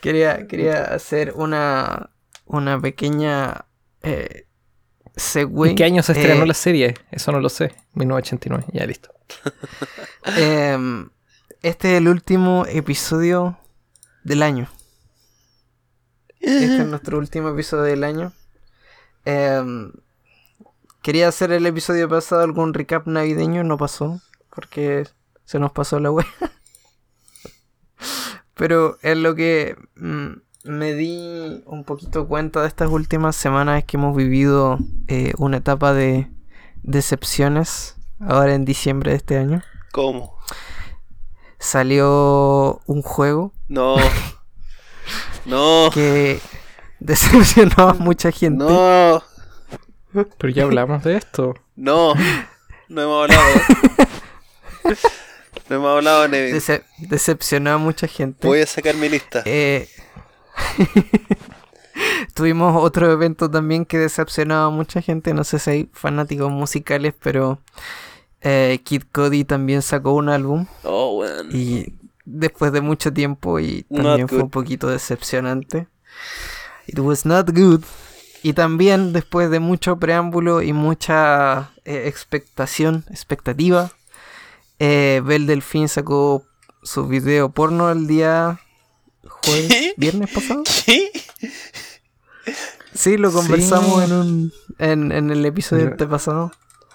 Quería, 0.00 0.46
quería 0.46 0.84
hacer 0.84 1.32
una, 1.34 2.10
una 2.46 2.80
pequeña 2.80 3.66
eh, 4.02 4.46
¿En 5.34 5.74
qué 5.76 5.84
año 5.84 6.02
se 6.02 6.12
estrenó 6.12 6.44
Eh, 6.44 6.46
la 6.46 6.54
serie? 6.54 6.94
Eso 7.10 7.32
no 7.32 7.40
lo 7.40 7.48
sé. 7.48 7.74
1989. 7.94 8.64
Ya 8.72 8.86
listo. 8.86 9.10
em, 10.36 11.10
este 11.62 11.92
es 11.92 11.98
el 11.98 12.08
último 12.08 12.64
episodio 12.68 13.58
del 14.24 14.42
año. 14.42 14.68
Este 16.40 16.64
es 16.64 16.70
nuestro 16.86 17.18
último 17.18 17.50
episodio 17.50 17.84
del 17.84 18.04
año. 18.04 18.32
Em, 19.24 19.92
quería 21.02 21.28
hacer 21.28 21.52
el 21.52 21.66
episodio 21.66 22.08
pasado 22.08 22.42
algún 22.42 22.74
recap 22.74 23.06
navideño, 23.06 23.62
no 23.62 23.76
pasó, 23.76 24.20
porque 24.54 25.06
se 25.44 25.58
nos 25.58 25.72
pasó 25.72 26.00
la 26.00 26.10
web. 26.10 26.26
Pero 28.54 28.98
es 29.02 29.16
lo 29.16 29.34
que 29.34 29.76
mm, 29.96 30.32
me 30.64 30.94
di 30.94 31.62
un 31.66 31.84
poquito 31.84 32.26
cuenta 32.28 32.62
de 32.62 32.68
estas 32.68 32.90
últimas 32.90 33.34
semanas 33.36 33.84
que 33.84 33.96
hemos 33.96 34.14
vivido 34.16 34.78
eh, 35.08 35.32
una 35.38 35.58
etapa 35.58 35.92
de 35.92 36.28
decepciones 36.82 37.96
ahora 38.20 38.54
en 38.54 38.64
diciembre 38.64 39.12
de 39.12 39.16
este 39.16 39.38
año. 39.38 39.62
¿Cómo? 39.92 40.36
Salió 41.58 42.80
un 42.86 43.02
juego 43.02 43.52
No. 43.68 43.96
No. 45.46 45.90
que 45.92 46.40
decepcionó 47.00 47.88
a 47.90 47.94
mucha 47.94 48.30
gente. 48.30 48.62
No. 48.64 49.22
Pero 50.12 50.52
ya 50.52 50.64
hablamos 50.64 51.02
de 51.04 51.16
esto. 51.16 51.54
No. 51.76 52.14
No 52.88 53.02
hemos 53.02 53.22
hablado. 53.30 53.60
No 55.68 55.76
hemos 55.76 55.88
hablado, 55.96 56.26
Nevin. 56.26 56.54
Dece- 56.56 56.82
decepcionó 56.98 57.70
a 57.70 57.78
mucha 57.78 58.08
gente. 58.08 58.44
Voy 58.46 58.60
a 58.60 58.66
sacar 58.66 58.96
mi 58.96 59.08
lista. 59.08 59.42
Eh, 59.44 59.88
tuvimos 62.34 62.82
otro 62.82 63.10
evento 63.10 63.50
también 63.50 63.84
que 63.84 63.98
decepcionaba 63.98 64.66
a 64.66 64.70
mucha 64.70 65.02
gente. 65.02 65.34
No 65.34 65.44
sé 65.44 65.58
si 65.58 65.70
hay 65.70 65.90
fanáticos 65.92 66.50
musicales, 66.50 67.14
pero 67.20 67.58
eh, 68.40 68.80
Kid 68.84 69.02
Cody 69.12 69.44
también 69.44 69.82
sacó 69.82 70.12
un 70.12 70.28
álbum. 70.28 70.66
Oh. 70.84 71.24
Y 71.52 71.94
después 72.24 72.72
de 72.72 72.80
mucho 72.80 73.12
tiempo 73.12 73.58
y 73.60 73.82
también 73.84 74.28
fue 74.28 74.42
un 74.42 74.50
poquito 74.50 74.88
decepcionante. 74.88 75.88
It 76.86 76.98
was 76.98 77.26
not 77.26 77.50
good. 77.50 77.82
Y 78.42 78.54
también 78.54 79.12
después 79.12 79.50
de 79.50 79.60
mucho 79.60 79.98
preámbulo 79.98 80.62
y 80.62 80.72
mucha 80.72 81.72
eh, 81.84 82.04
expectación, 82.06 83.04
expectativa, 83.10 83.90
eh, 84.78 85.20
Bel 85.22 85.46
Delfín 85.46 85.88
sacó 85.88 86.46
su 86.82 87.06
video 87.06 87.50
porno 87.50 87.90
el 87.90 88.06
día 88.06 88.58
jueves, 89.44 89.68
¿Qué? 89.68 89.94
viernes 89.96 90.30
pasado. 90.30 90.62
¿Qué? 90.86 91.10
Sí, 92.94 93.16
lo 93.16 93.32
conversamos 93.32 94.04
Sí. 94.04 94.10
en 94.10 94.12
un 94.16 94.52
en, 94.78 95.12
en 95.12 95.30
el 95.30 95.44
episodio 95.46 95.84
Pero- 95.84 95.92
antepasado. 95.94 96.52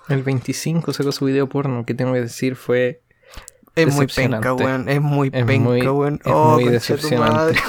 El 0.09 0.21
25 0.21 0.93
sacó 0.93 1.11
su 1.11 1.25
video 1.25 1.47
porno. 1.49 1.83
Que 1.85 1.93
tengo 1.95 2.13
que 2.13 2.21
decir 2.21 2.55
fue. 2.55 3.01
Es 3.75 3.93
muy 3.93 4.07
penca, 4.07 4.53
weón. 4.53 4.87
Es 4.87 5.01
muy 5.01 5.29
Es 5.33 5.43
penca, 5.45 5.59
muy- 5.69 5.81
weón. 5.81 6.21
es 6.23 6.31
Oh, 6.31 6.53
muy 6.55 6.65
decepcionante. 6.65 7.33
madre. 7.35 7.59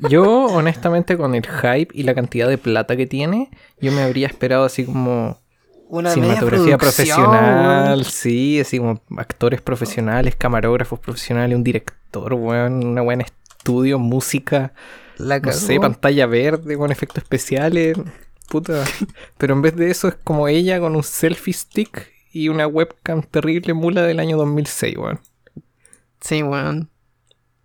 Yo, 0.10 0.24
honestamente, 0.46 1.16
con 1.16 1.34
el 1.34 1.46
hype 1.46 1.88
y 1.94 2.02
la 2.02 2.14
cantidad 2.14 2.48
de 2.48 2.58
plata 2.58 2.96
que 2.96 3.06
tiene, 3.06 3.50
yo 3.80 3.92
me 3.92 4.02
habría 4.02 4.26
esperado 4.26 4.64
así 4.64 4.84
como 4.84 5.38
Una 5.88 6.10
cinematografía 6.12 6.76
profesional, 6.76 7.98
weón. 8.00 8.04
sí, 8.04 8.58
así 8.60 8.78
como 8.78 9.00
actores 9.16 9.60
profesionales, 9.62 10.34
camarógrafos 10.36 10.98
profesionales, 10.98 11.56
un 11.56 11.62
director, 11.62 12.34
weón, 12.34 12.84
una 12.84 13.00
buena 13.02 13.22
estudio, 13.62 14.00
música, 14.00 14.72
La 15.18 15.38
no 15.38 15.52
sé, 15.52 15.78
pantalla 15.78 16.26
verde 16.26 16.76
con 16.76 16.90
efectos 16.90 17.22
especiales, 17.22 17.96
puta. 18.48 18.84
Pero 19.38 19.54
en 19.54 19.62
vez 19.62 19.76
de 19.76 19.90
eso 19.90 20.08
es 20.08 20.16
como 20.24 20.48
ella 20.48 20.80
con 20.80 20.96
un 20.96 21.04
selfie 21.04 21.54
stick 21.54 22.10
y 22.32 22.48
una 22.48 22.66
webcam 22.66 23.22
terrible 23.22 23.72
mula 23.72 24.02
del 24.02 24.18
año 24.18 24.36
2006, 24.36 24.96
weón. 24.96 25.20
Sí, 26.20 26.42
weón. 26.42 26.90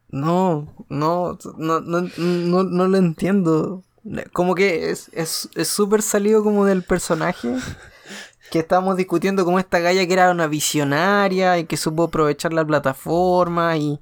No, 0.09 0.71
no, 0.87 1.37
no, 1.57 1.81
no, 1.81 2.01
no, 2.17 2.63
no 2.63 2.87
lo 2.87 2.97
entiendo. 2.97 3.83
Como 4.33 4.55
que 4.55 4.91
es 4.91 5.09
es 5.13 5.49
es 5.55 5.67
súper 5.67 6.01
salido 6.01 6.43
como 6.43 6.63
del 6.63 6.83
personaje 6.83 7.49
que 8.51 8.59
estábamos 8.59 8.95
discutiendo 8.95 9.43
como 9.43 9.59
esta 9.59 9.79
galla 9.79 10.05
que 10.05 10.13
era 10.13 10.31
una 10.31 10.47
visionaria 10.47 11.57
y 11.57 11.65
que 11.65 11.75
supo 11.75 12.03
aprovechar 12.03 12.53
la 12.53 12.65
plataforma 12.65 13.75
y, 13.75 13.99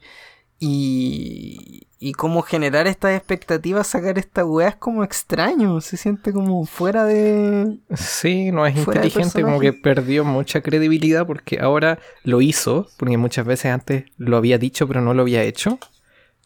y, 0.59 1.87
y 1.99 2.13
cómo 2.13 2.41
generar 2.41 2.87
estas 2.87 3.15
expectativas, 3.17 3.87
sacar 3.87 4.17
esta 4.17 4.45
weá 4.45 4.69
es 4.69 4.75
como 4.75 5.03
extraño, 5.03 5.81
se 5.81 5.97
siente 5.97 6.31
como 6.31 6.65
fuera 6.65 7.03
de... 7.05 7.77
Sí, 7.95 8.51
no 8.51 8.65
es 8.65 8.75
inteligente, 8.77 9.41
como 9.41 9.59
que 9.59 9.73
perdió 9.73 10.23
mucha 10.23 10.61
credibilidad 10.61 11.25
porque 11.27 11.59
ahora 11.59 11.99
lo 12.23 12.41
hizo, 12.41 12.87
porque 12.97 13.17
muchas 13.17 13.45
veces 13.45 13.71
antes 13.71 14.05
lo 14.17 14.37
había 14.37 14.57
dicho 14.57 14.87
pero 14.87 15.01
no 15.01 15.13
lo 15.13 15.23
había 15.23 15.43
hecho, 15.43 15.77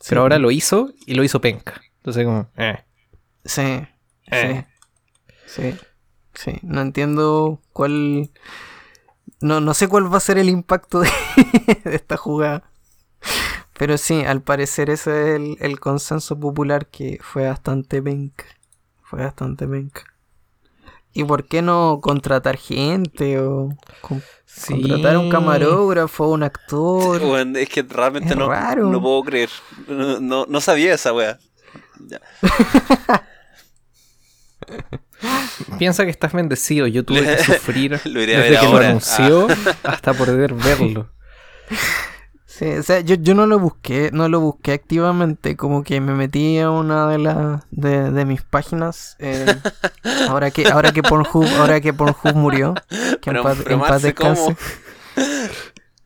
pero 0.07 0.21
ahora 0.21 0.39
lo 0.39 0.51
hizo 0.51 0.91
y 1.05 1.13
lo 1.13 1.23
hizo 1.23 1.39
penca. 1.41 1.81
Entonces 1.97 2.25
como, 2.25 2.49
eh. 2.57 2.79
Sí, 3.45 3.85
Eh. 4.31 4.65
sí, 5.45 5.61
sí, 5.61 5.75
sí. 6.33 6.59
No 6.61 6.81
entiendo 6.81 7.61
cuál... 7.73 8.31
No, 9.41 9.61
no 9.61 9.73
sé 9.73 9.87
cuál 9.87 10.11
va 10.11 10.17
a 10.17 10.21
ser 10.21 10.37
el 10.37 10.49
impacto 10.49 10.99
de, 10.99 11.09
de 11.85 11.95
esta 11.95 12.17
jugada. 12.17 12.63
Pero 13.79 13.97
sí, 13.97 14.21
al 14.25 14.41
parecer 14.41 14.89
ese 14.89 15.21
es 15.21 15.35
el, 15.37 15.57
el 15.61 15.79
consenso 15.79 16.37
popular 16.39 16.87
que 16.87 17.17
fue 17.21 17.47
bastante 17.47 18.01
penca. 18.01 18.43
Fue 19.01 19.23
bastante 19.23 19.65
penca. 19.67 20.03
¿Y 21.13 21.23
por 21.23 21.47
qué 21.47 21.61
no 21.61 21.99
contratar 22.01 22.57
gente 22.57 23.39
o 23.39 23.69
con- 24.01 24.21
Sí. 24.45 24.73
contratar 24.81 25.17
un 25.17 25.29
camarógrafo, 25.29 26.27
un 26.27 26.43
actor? 26.43 27.21
Es 27.55 27.69
que 27.69 27.83
realmente 27.83 28.31
Es 28.31 28.35
no, 28.37 28.49
raro. 28.49 28.89
no 28.89 29.01
puedo 29.01 29.23
creer. 29.23 29.49
No, 29.87 30.19
no, 30.19 30.45
no 30.47 30.59
sabía 30.61 30.93
esa 30.93 31.13
wea. 31.13 31.39
Piensa 35.77 36.03
que 36.05 36.11
estás 36.11 36.33
bendecido, 36.33 36.87
yo 36.87 37.03
tuve 37.03 37.21
que 37.23 37.43
sufrir 37.43 37.99
Lo 38.05 38.21
iré 38.21 38.35
a 38.35 38.39
desde 38.39 38.51
ver 38.51 38.59
que 38.59 38.65
ahora. 38.65 38.79
lo 38.83 38.89
anunció 38.89 39.47
hasta 39.83 40.13
poder 40.13 40.53
verlo. 40.53 41.09
Sí, 42.59 42.65
o 42.65 42.83
sea, 42.83 42.99
yo, 42.99 43.15
yo 43.15 43.35
no 43.35 43.45
lo 43.47 43.57
busqué, 43.57 44.09
no 44.11 44.27
lo 44.27 44.41
busqué 44.41 44.73
activamente, 44.73 45.55
como 45.55 45.81
que 45.81 46.01
me 46.01 46.13
metí 46.13 46.59
a 46.59 46.69
una 46.71 47.07
de 47.07 47.17
las 47.17 47.63
de, 47.71 48.11
de 48.11 48.25
mis 48.25 48.41
páginas, 48.41 49.15
eh, 49.19 49.45
ahora 50.27 50.51
que 50.51 50.67
ahora 50.67 50.91
que 50.91 51.01
Pornhub, 51.01 51.45
ahora 51.57 51.79
que 51.79 51.93
Pornhub 51.93 52.35
murió, 52.35 52.73
que 53.21 53.29
en 53.29 53.37
Pero- 53.41 53.53
en 53.69 53.79
paz 53.79 54.01
descanse. 54.01 54.57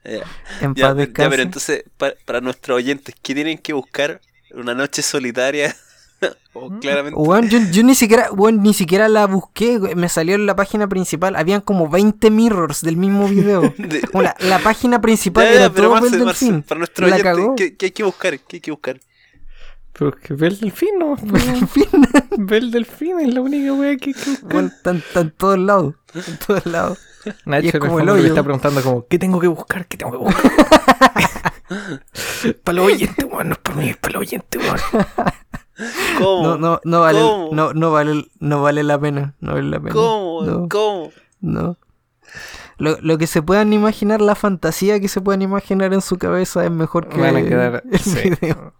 Ya, 0.05 0.21
en 0.59 0.75
ya, 0.75 0.87
paz 0.87 0.89
ya, 0.89 0.93
descanse. 0.95 1.29
pero 1.29 1.43
entonces, 1.43 1.83
pa- 1.97 2.13
para 2.25 2.41
nuestros 2.41 2.75
oyentes, 2.75 3.15
¿qué 3.21 3.33
tienen 3.33 3.57
que 3.57 3.71
buscar? 3.73 4.19
¿Una 4.53 4.73
noche 4.73 5.01
solitaria? 5.01 5.73
o 6.53 6.69
claramente. 6.79 7.19
Weón, 7.19 7.49
yo, 7.49 7.59
yo 7.71 7.83
ni 7.83 7.95
siquiera, 7.95 8.31
weón, 8.31 8.61
ni 8.61 8.73
siquiera 8.73 9.07
la 9.09 9.25
busqué, 9.27 9.79
me 9.95 10.09
salió 10.09 10.35
en 10.35 10.45
la 10.45 10.55
página 10.55 10.87
principal, 10.87 11.35
habían 11.35 11.61
como 11.61 11.89
20 11.89 12.29
mirrors 12.31 12.81
del 12.81 12.97
mismo 12.97 13.27
video. 13.27 13.61
De- 13.77 14.01
la, 14.13 14.35
la 14.39 14.59
página 14.59 15.01
principal 15.01 15.45
Ya, 15.45 15.51
era 15.53 15.69
pero 15.69 15.89
todo 15.89 16.01
Marce, 16.01 16.17
Marce, 16.17 16.45
delfín. 16.45 16.63
para 16.63 16.77
nuestros 16.79 17.09
La. 17.09 17.17
¿qué, 17.57 17.75
qué 17.75 17.85
hay 17.87 17.91
que 17.91 18.03
buscar? 18.03 18.39
¿Qué 18.39 18.57
hay 18.57 18.61
que 18.61 18.71
buscar? 18.71 18.99
Pero 19.95 20.09
es 20.09 20.15
que 20.27 20.33
ve 20.33 20.47
el 20.47 20.59
delfín, 20.59 20.89
¿no? 20.97 21.15
En 21.15 21.67
fin, 21.67 21.85
Ve 22.37 22.57
el 22.57 22.71
delfín, 22.71 23.19
es 23.19 23.31
la 23.31 23.41
única 23.41 23.73
wea 23.73 23.95
que 23.97 24.09
hay 24.09 24.13
que 24.15 24.29
buscar. 24.41 24.63
están 24.63 25.03
en 25.15 25.31
todos 25.31 25.59
lados, 25.59 25.93
en 26.15 26.37
todos 26.39 26.65
lados. 26.65 26.97
Nacho 27.45 27.65
y 27.65 27.69
es 27.69 27.75
como 27.79 27.99
el 27.99 28.09
hoyo. 28.09 28.25
está 28.25 28.41
preguntando 28.43 28.81
como, 28.81 29.05
¿qué 29.07 29.19
tengo 29.19 29.39
que 29.39 29.45
buscar? 29.47 29.85
¿Qué 29.85 29.95
tengo 29.97 30.11
que 30.13 30.17
buscar? 30.17 30.51
para 32.63 32.75
los 32.75 32.85
oyentes, 32.87 33.25
weón, 33.31 33.49
no 33.49 33.53
es 33.53 33.59
para 33.59 33.75
mí, 33.77 33.89
es 33.89 33.97
para 33.97 34.13
los 34.13 34.21
oyentes, 34.21 34.61
weón. 34.63 35.05
¿Cómo? 36.19 36.43
No, 36.43 36.57
no, 36.57 36.81
no 36.83 36.99
vale, 37.01 37.19
¿Cómo? 37.19 37.49
no, 37.53 37.73
no 37.73 37.91
vale, 37.91 38.25
no 38.39 38.61
vale 38.61 38.83
la 38.83 38.99
pena, 38.99 39.35
no 39.39 39.53
vale 39.53 39.69
la 39.69 39.79
pena. 39.79 39.93
¿Cómo? 39.93 40.43
No, 40.45 40.69
¿Cómo? 40.69 41.11
no. 41.41 41.77
Lo, 42.77 42.97
lo 43.01 43.17
que 43.17 43.27
se 43.27 43.41
puedan 43.41 43.71
imaginar, 43.73 44.19
la 44.21 44.35
fantasía 44.35 44.99
que 44.99 45.07
se 45.07 45.21
puedan 45.21 45.41
imaginar 45.43 45.93
en 45.93 46.01
su 46.01 46.17
cabeza 46.17 46.63
es 46.65 46.71
mejor 46.71 47.07
que 47.07 47.19
Van 47.19 47.35
a 47.35 47.43
quedar, 47.43 47.83
el 47.91 47.99
sí, 47.99 48.29
video. 48.29 48.73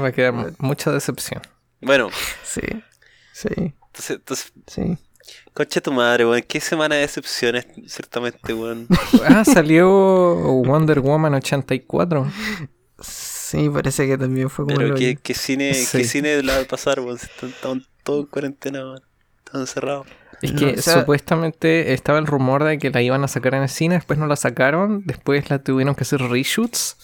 va 0.00 0.08
a 0.08 0.12
quedar 0.12 0.32
mu- 0.32 0.50
mucha 0.58 0.92
decepción. 0.92 1.42
Bueno, 1.80 2.08
Sí, 2.44 2.60
sí, 3.32 3.48
entonces, 3.56 4.10
entonces 4.10 4.52
sí. 4.66 4.98
concha 5.52 5.80
tu 5.80 5.92
madre, 5.92 6.24
weón. 6.26 6.42
¿Qué 6.46 6.60
semana 6.60 6.94
de 6.94 7.02
decepciones, 7.02 7.66
ciertamente, 7.86 8.54
weón? 8.54 8.86
Ah, 9.28 9.44
salió 9.44 9.88
Wonder 10.64 11.00
Woman 11.00 11.34
84. 11.34 12.26
Sí, 13.48 13.70
parece 13.70 14.08
que 14.08 14.18
también 14.18 14.50
fue 14.50 14.64
como 14.64 14.76
Pero 14.76 14.94
¿qué, 14.96 15.16
qué 15.22 15.32
cine, 15.34 15.72
Sí. 15.72 15.98
¿qué 15.98 16.04
cine 16.04 16.42
la 16.42 16.56
va 16.56 16.62
a 16.62 16.64
pasar, 16.64 16.98
weón? 17.00 17.16
Si 17.18 17.26
Están, 17.26 17.50
están 17.50 17.86
todos 18.02 18.20
en 18.24 18.26
cuarentena, 18.26 18.80
weón. 18.80 19.02
Están 19.44 19.60
encerrados. 19.60 20.06
Es 20.42 20.52
No, 20.52 20.58
que 20.58 20.66
o 20.78 20.82
sea- 20.82 21.00
supuestamente 21.00 21.92
estaba 21.92 22.18
el 22.18 22.26
rumor 22.26 22.64
de 22.64 22.78
que 22.78 22.90
la 22.90 23.02
iban 23.02 23.22
a 23.22 23.28
sacar 23.28 23.54
en 23.54 23.62
el 23.62 23.68
cine, 23.68 23.94
después 23.94 24.18
no 24.18 24.26
la 24.26 24.34
sacaron, 24.36 25.02
después 25.06 25.48
la 25.48 25.60
tuvieron 25.62 25.94
que 25.94 26.02
hacer 26.02 26.20
reshoots 26.22 26.96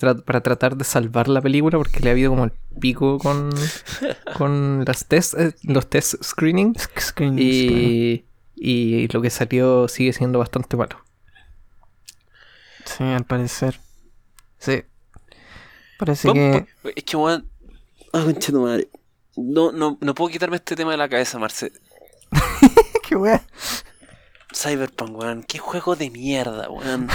tra- 0.00 0.22
para 0.24 0.40
tratar 0.40 0.76
de 0.76 0.84
salvar 0.84 1.28
la 1.28 1.42
película 1.42 1.76
porque 1.76 2.00
le 2.00 2.08
ha 2.08 2.12
habido 2.12 2.30
como 2.30 2.44
el 2.44 2.52
pico 2.80 3.18
con, 3.18 3.50
con 4.38 4.84
las 4.86 5.04
test, 5.06 5.34
eh, 5.38 5.52
los 5.64 5.90
test 5.90 6.14
screenings 6.24 6.88
Screen, 6.98 7.36
y, 7.38 8.24
y 8.56 9.08
lo 9.08 9.20
que 9.20 9.28
salió 9.30 9.88
sigue 9.88 10.12
siendo 10.14 10.38
bastante 10.38 10.76
malo. 10.76 10.96
Sí, 12.84 13.04
al 13.04 13.24
parecer. 13.24 13.78
Sí. 14.58 14.82
Parece 16.04 16.32
que. 16.32 16.66
Es 16.96 17.04
que, 17.04 17.16
weón. 17.16 17.48
Ah, 18.12 18.22
concha 18.24 18.50
tu 18.52 18.60
madre. 18.60 18.88
No, 19.36 19.70
no, 19.72 19.98
no 20.00 20.14
puedo 20.14 20.30
quitarme 20.30 20.56
este 20.56 20.74
tema 20.76 20.90
de 20.90 20.96
la 20.96 21.08
cabeza, 21.08 21.38
Marce. 21.38 21.72
Qué 23.08 23.14
wea. 23.16 23.42
Cyberpunk, 24.52 25.16
weón. 25.16 25.42
Qué 25.44 25.58
juego 25.58 25.94
de 25.96 26.10
mierda, 26.10 26.68
weón. 26.70 27.08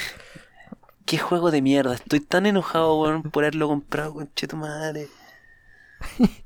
Qué 1.04 1.18
juego 1.18 1.50
de 1.50 1.60
mierda. 1.62 1.94
Estoy 1.94 2.20
tan 2.20 2.46
enojado, 2.46 2.98
weón, 3.00 3.22
por 3.22 3.44
haberlo 3.44 3.68
comprado, 3.68 4.14
concha 4.14 4.46
tu 4.46 4.56
madre. 4.56 5.08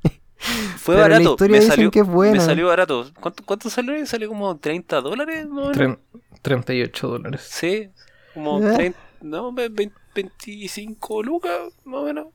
Fue 0.77 0.95
Pero 0.95 0.99
barato. 1.01 1.37
Me 1.47 1.61
salió, 1.61 1.89
que 1.89 1.99
es 2.01 2.07
buena. 2.07 2.33
me 2.33 2.39
salió 2.41 2.67
barato. 2.67 3.09
¿Cuánto, 3.19 3.43
cuánto 3.45 3.69
salió? 3.69 4.05
¿Salió 4.05 4.27
como 4.27 4.57
30 4.57 5.01
dólares? 5.01 5.47
más 5.47 5.67
o 5.67 5.69
menos? 5.71 5.77
Tren- 5.77 5.99
38 6.41 7.07
dólares. 7.07 7.41
Sí, 7.49 7.89
como 8.33 8.59
¿Eh? 8.59 8.73
30, 8.75 8.99
no, 9.21 9.51
ve- 9.53 9.69
ve- 9.69 9.91
25 10.15 11.21
lucas, 11.23 11.51
más 11.83 12.01
o 12.01 12.05
menos. 12.05 12.25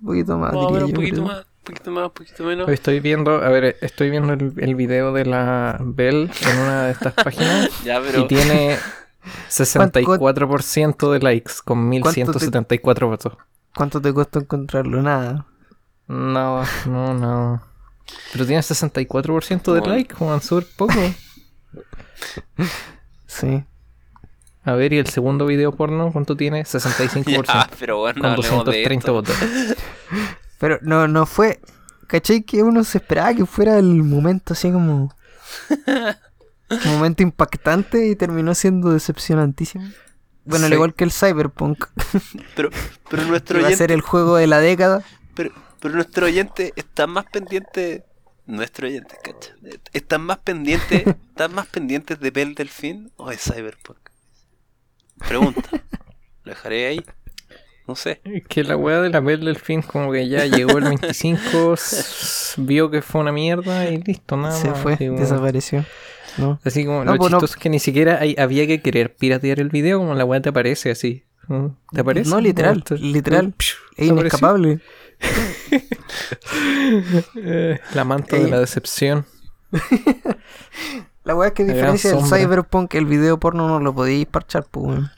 Un 0.00 0.06
poquito 0.06 0.38
más, 0.38 0.52
Más 0.52 0.60
diría 0.66 0.70
menos, 0.72 0.82
un 0.84 0.90
yo. 0.90 0.94
poquito 0.96 1.14
creo. 1.16 1.26
más, 1.26 1.38
un 1.46 1.64
poquito 1.64 1.90
más, 1.90 2.04
un 2.04 2.10
poquito 2.10 2.44
menos. 2.44 2.68
Hoy 2.68 2.74
Estoy 2.74 3.00
viendo, 3.00 3.30
a 3.42 3.48
ver, 3.48 3.76
estoy 3.80 4.10
viendo 4.10 4.32
el, 4.34 4.52
el 4.58 4.74
video 4.74 5.12
de 5.12 5.24
la 5.24 5.78
Bell 5.80 6.30
en 6.48 6.58
una 6.58 6.84
de 6.86 6.92
estas 6.92 7.14
páginas 7.14 7.70
Ya, 7.84 8.00
pero. 8.00 8.20
y 8.20 8.28
tiene 8.28 8.76
64% 9.48 11.10
de 11.12 11.18
likes 11.20 11.54
con 11.64 11.78
¿Cuánto 11.88 12.10
te- 12.12 12.20
1174 12.20 13.08
votos. 13.08 13.32
¿Cuánto 13.74 14.00
te 14.00 14.12
costó 14.12 14.38
encontrarlo? 14.40 15.02
Nada. 15.02 15.46
No, 16.06 16.62
no, 16.86 17.14
no. 17.14 17.62
Pero 18.32 18.44
tiene 18.46 18.60
64% 18.62 19.72
de 19.72 19.80
Bueno. 19.80 19.94
like, 19.94 20.14
Juan, 20.14 20.40
súper 20.42 20.66
poco. 20.76 20.92
Sí. 23.26 23.64
A 24.64 24.72
ver, 24.72 24.92
y 24.92 24.98
el 24.98 25.06
segundo 25.06 25.46
video 25.46 25.72
porno, 25.72 26.10
¿cuánto 26.12 26.36
tiene? 26.36 26.62
65%. 26.64 27.44
Ya, 27.46 27.70
pero 27.78 27.98
bueno, 27.98 28.20
con 28.20 28.30
hablemos 28.30 28.64
de 28.64 28.84
230 28.84 28.94
esto. 29.00 29.12
votos. 29.12 29.36
Pero 30.58 30.78
no, 30.82 31.08
no 31.08 31.26
fue. 31.26 31.60
¿Cachai? 32.06 32.42
Que 32.42 32.62
uno 32.62 32.84
se 32.84 32.98
esperaba 32.98 33.34
que 33.34 33.44
fuera 33.44 33.76
el 33.78 34.02
momento 34.02 34.54
así 34.54 34.70
como. 34.70 35.14
un 36.70 36.78
momento 36.86 37.22
impactante 37.22 38.06
y 38.06 38.16
terminó 38.16 38.54
siendo 38.54 38.90
decepcionantísimo. 38.90 39.84
Bueno, 40.44 40.66
al 40.66 40.72
igual 40.72 40.94
que 40.94 41.04
el 41.04 41.10
Cyberpunk, 41.12 41.86
Pero, 42.54 42.70
pero 43.10 43.24
nuestro 43.24 43.60
va 43.60 43.68
a 43.68 43.70
ser 43.70 43.90
oyente, 43.90 43.94
el 43.94 44.00
juego 44.02 44.36
de 44.36 44.46
la 44.46 44.60
década. 44.60 45.02
pero, 45.34 45.50
pero 45.80 45.94
nuestro 45.94 46.26
oyente 46.26 46.72
está 46.76 47.06
más 47.06 47.24
pendiente. 47.26 48.04
Nuestro 48.46 48.86
oyente, 48.86 49.16
cacha. 49.22 49.54
Están 49.94 50.20
más 50.22 50.38
pendientes, 50.38 51.06
están 51.06 51.54
más 51.54 51.66
pendientes 51.66 52.20
de 52.20 52.30
Bell 52.30 52.54
Delfín 52.54 53.10
o 53.16 53.30
de 53.30 53.38
Cyberpunk. 53.38 53.98
Pregunta. 55.28 55.62
Lo 56.44 56.50
dejaré 56.52 56.86
ahí. 56.86 57.04
No 57.86 57.94
sé. 57.96 58.20
Que 58.48 58.64
la 58.64 58.76
weá 58.76 59.00
de 59.02 59.10
la 59.10 59.20
Bell 59.20 59.44
del 59.44 59.56
fin 59.58 59.82
como 59.82 60.10
que 60.10 60.26
ya 60.28 60.46
llegó 60.46 60.78
el 60.78 60.84
25, 60.84 61.74
s- 61.74 62.54
vio 62.56 62.90
que 62.90 63.02
fue 63.02 63.20
una 63.20 63.32
mierda 63.32 63.90
y 63.90 63.98
listo, 63.98 64.36
nada 64.38 64.52
se 64.58 64.70
más. 64.70 64.78
fue, 64.80 64.96
como- 64.96 65.18
desapareció. 65.18 65.84
¿no? 66.38 66.58
Así 66.64 66.84
como 66.84 67.04
No, 67.04 67.12
lo 67.12 67.18
pues 67.18 67.30
no. 67.30 67.38
chistoso 67.38 67.54
es 67.58 67.62
que 67.62 67.68
ni 67.68 67.78
siquiera 67.78 68.18
hay- 68.20 68.34
había 68.38 68.66
que 68.66 68.80
querer 68.80 69.14
piratear 69.14 69.60
el 69.60 69.68
video, 69.68 69.98
como 69.98 70.14
la 70.14 70.24
weá 70.24 70.40
te 70.40 70.48
aparece 70.48 70.90
así. 70.90 71.24
¿Te 71.92 72.00
aparece? 72.00 72.30
No, 72.30 72.40
literal, 72.40 72.82
Te- 72.82 72.96
literal. 72.98 73.54
Es 73.96 74.08
inescapable. 74.08 74.80
Eh, 77.36 77.78
la 77.94 78.04
manta 78.04 78.36
de 78.36 78.44
Eh. 78.44 78.50
la 78.50 78.60
decepción. 78.60 79.26
La 81.24 81.34
weá 81.34 81.48
es 81.48 81.54
que 81.54 81.64
diferencia 81.64 82.12
del. 82.12 82.24
Cyberpunk, 82.24 82.94
el 82.94 83.06
video 83.06 83.38
porno 83.40 83.66
no 83.68 83.80
lo 83.80 83.94
podíais 83.94 84.26
parchar, 84.26 84.64
pues 84.70 84.86
weón. 84.86 85.10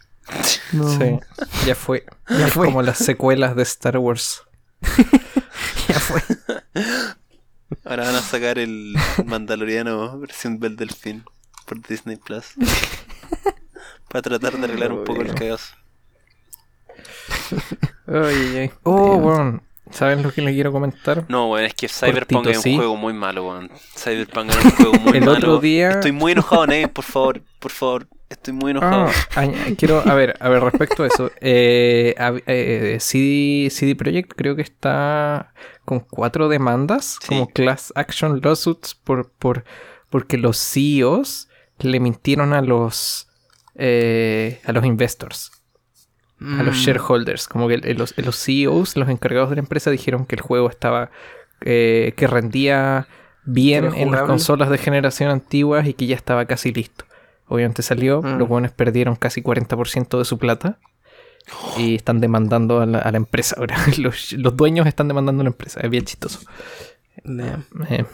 No, 0.73 0.89
Sí, 0.89 1.19
ya 1.67 1.75
fue. 1.75 2.05
Ya 2.29 2.47
Es 2.47 2.53
fue. 2.53 2.67
como 2.67 2.83
las 2.83 2.99
secuelas 2.99 3.55
de 3.57 3.63
Star 3.63 3.99
Wars. 3.99 4.43
ya 5.89 5.99
fue. 6.01 6.23
Ahora 7.85 8.05
van 8.05 8.15
a 8.15 8.21
sacar 8.23 8.59
el 8.59 8.97
Mandaloriano 9.25 10.19
versión 10.19 10.59
Bell 10.61 10.77
Delfín 10.77 11.25
por 11.67 11.81
Disney 11.87 12.17
Plus. 12.17 12.55
Para 14.09 14.23
tratar 14.23 14.57
de 14.59 14.65
arreglar 14.65 14.93
un 14.93 15.05
poco 15.05 15.23
el 15.23 15.35
caos. 15.35 15.75
Ay, 18.07 18.35
ay, 18.35 18.57
ay. 18.59 18.71
Oh, 18.85 19.17
weón. 19.17 19.63
¿Saben 19.91 20.23
lo 20.23 20.33
que 20.33 20.43
le 20.43 20.53
quiero 20.53 20.73
comentar? 20.73 21.25
No, 21.29 21.51
weón, 21.51 21.65
es 21.67 21.75
que 21.75 21.89
Cyberpunk 21.89 22.45
Cortito, 22.45 22.51
es 22.51 22.57
un 22.59 22.63
¿sí? 22.63 22.77
juego 22.77 22.97
muy 22.97 23.13
malo, 23.13 23.47
weón. 23.49 23.71
Cyberpunk 23.97 24.51
es 24.51 24.65
un 24.65 24.71
juego 24.73 24.93
muy 24.99 25.13
El 25.19 25.25
malo. 25.25 25.33
otro 25.39 25.59
día- 25.59 25.91
Estoy 25.91 26.13
muy 26.13 26.33
enojado, 26.33 26.67
Nate, 26.67 26.89
por 26.89 27.05
favor, 27.05 27.43
por 27.61 27.71
favor. 27.71 28.09
Estoy 28.29 28.55
muy 28.55 28.73
enojado. 28.73 29.07
Ah, 29.37 29.43
añ- 29.45 29.77
quiero, 29.79 30.03
a 30.05 30.15
ver, 30.15 30.37
a 30.41 30.49
ver, 30.49 30.61
respecto 30.65 31.05
a 31.05 31.07
eso, 31.07 31.31
eh, 31.41 32.15
hab- 32.19 32.43
eh, 32.47 32.97
CD, 32.99 33.71
CD 33.71 33.95
Projekt 33.95 34.33
creo 34.35 34.57
que 34.57 34.63
está 34.63 35.53
con 35.85 36.01
cuatro 36.01 36.49
demandas 36.49 37.19
Sí. 37.21 37.29
como 37.29 37.47
class 37.49 37.93
action 37.95 38.41
lawsuits 38.43 38.97
por, 38.97 39.31
por, 39.31 39.63
porque 40.11 40.39
los 40.39 40.59
CEOs 40.59 41.49
le 41.79 42.01
mintieron 42.01 42.53
a 42.53 42.63
los 42.63 43.29
eh, 43.77 44.61
a 44.65 44.73
los 44.73 44.85
investors, 44.85 45.53
a 46.41 46.63
los 46.63 46.77
Mm. 46.77 46.81
shareholders, 46.81 47.49
como 47.49 47.67
que 47.69 47.79
los, 47.95 48.15
los 48.19 48.37
CEOs, 48.37 48.97
los 48.97 49.09
encargados 49.09 49.49
de 49.51 49.57
la 49.57 49.61
empresa 49.61 49.91
dijeron 49.91 50.27
que 50.27 50.35
el 50.37 50.43
juego 50.43 50.69
estaba 50.69 51.11
eh, 51.63 52.13
que 52.17 52.27
rendía 52.27 53.09
bien 53.45 53.95
en 53.95 54.11
las 54.11 54.23
consolas 54.23 54.69
de 54.71 54.77
generación 54.79 55.31
antiguas 55.31 55.87
y 55.87 55.95
que 55.95 56.07
ya 56.07 56.15
estaba 56.17 56.45
casi 56.45 56.73
listo. 56.73 57.05
Obviamente 57.49 57.83
salió, 57.83 58.21
Mm. 58.23 58.39
los 58.39 58.49
buenos 58.49 58.73
perdieron 58.73 59.17
casi 59.17 59.41
40% 59.41 60.19
de 60.19 60.25
su 60.27 60.37
plata 60.39 60.79
y 61.79 61.95
están 61.95 62.21
demandando 62.21 62.81
a 62.81 62.87
la, 62.87 62.99
a 62.99 63.11
la 63.13 63.17
empresa 63.17 63.55
ahora. 63.59 63.77
Los, 63.99 64.33
los 64.33 64.57
dueños 64.57 64.87
están 64.87 65.09
demandando 65.09 65.41
a 65.43 65.45
la 65.45 65.51
empresa, 65.51 65.81
es 65.81 65.89
bien 65.89 66.05
chistoso. 66.05 66.41
Eh, 67.25 68.05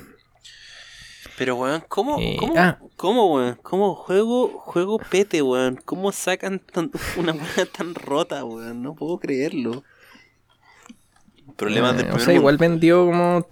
Pero, 1.43 1.57
weón, 1.57 1.83
¿cómo, 1.89 2.21
Eh, 2.21 2.37
cómo, 2.39 2.55
ah. 2.57 2.79
cómo, 2.95 3.35
weón? 3.35 3.59
¿Cómo 3.65 3.97
juego, 3.97 4.47
juego 4.61 4.99
pete, 5.11 5.43
weón? 5.43 5.75
¿Cómo 5.85 6.13
sacan 6.13 6.61
tan- 6.61 6.93
una 7.17 7.33
weá 7.33 7.67
tan 7.67 7.97
rota, 7.97 8.45
weón? 8.45 8.81
No 8.81 8.95
puedo 8.95 9.19
creerlo. 9.19 9.83
Problemas 11.57 11.95
Eh, 11.95 11.97
del 11.97 12.05
o 12.05 12.09
primer 12.11 12.21
sea, 12.21 12.27
mundo. 12.29 12.41
igual 12.41 12.59
vendió 12.59 13.07
como 13.07 13.45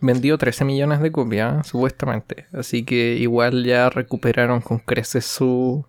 vendió 0.00 0.38
13 0.38 0.64
millones 0.64 1.00
de 1.00 1.10
copias, 1.10 1.66
supuestamente. 1.66 2.46
Así 2.52 2.84
que 2.84 3.16
igual 3.16 3.64
ya 3.64 3.90
recuperaron 3.90 4.60
con 4.60 4.78
creces 4.78 5.26
su 5.26 5.84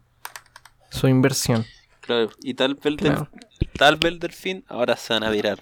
su 0.90 1.08
inversión. 1.08 1.66
Claro, 2.02 2.32
y 2.42 2.56
tal 2.56 2.74
vez, 2.74 2.96
Claro. 2.96 3.30
del- 3.60 3.70
tal 3.78 3.98
vez 3.98 4.12
el 4.12 4.18
delfín 4.20 4.66
ahora 4.68 4.98
se 4.98 5.14
van 5.14 5.24
a 5.24 5.30
virar. 5.30 5.60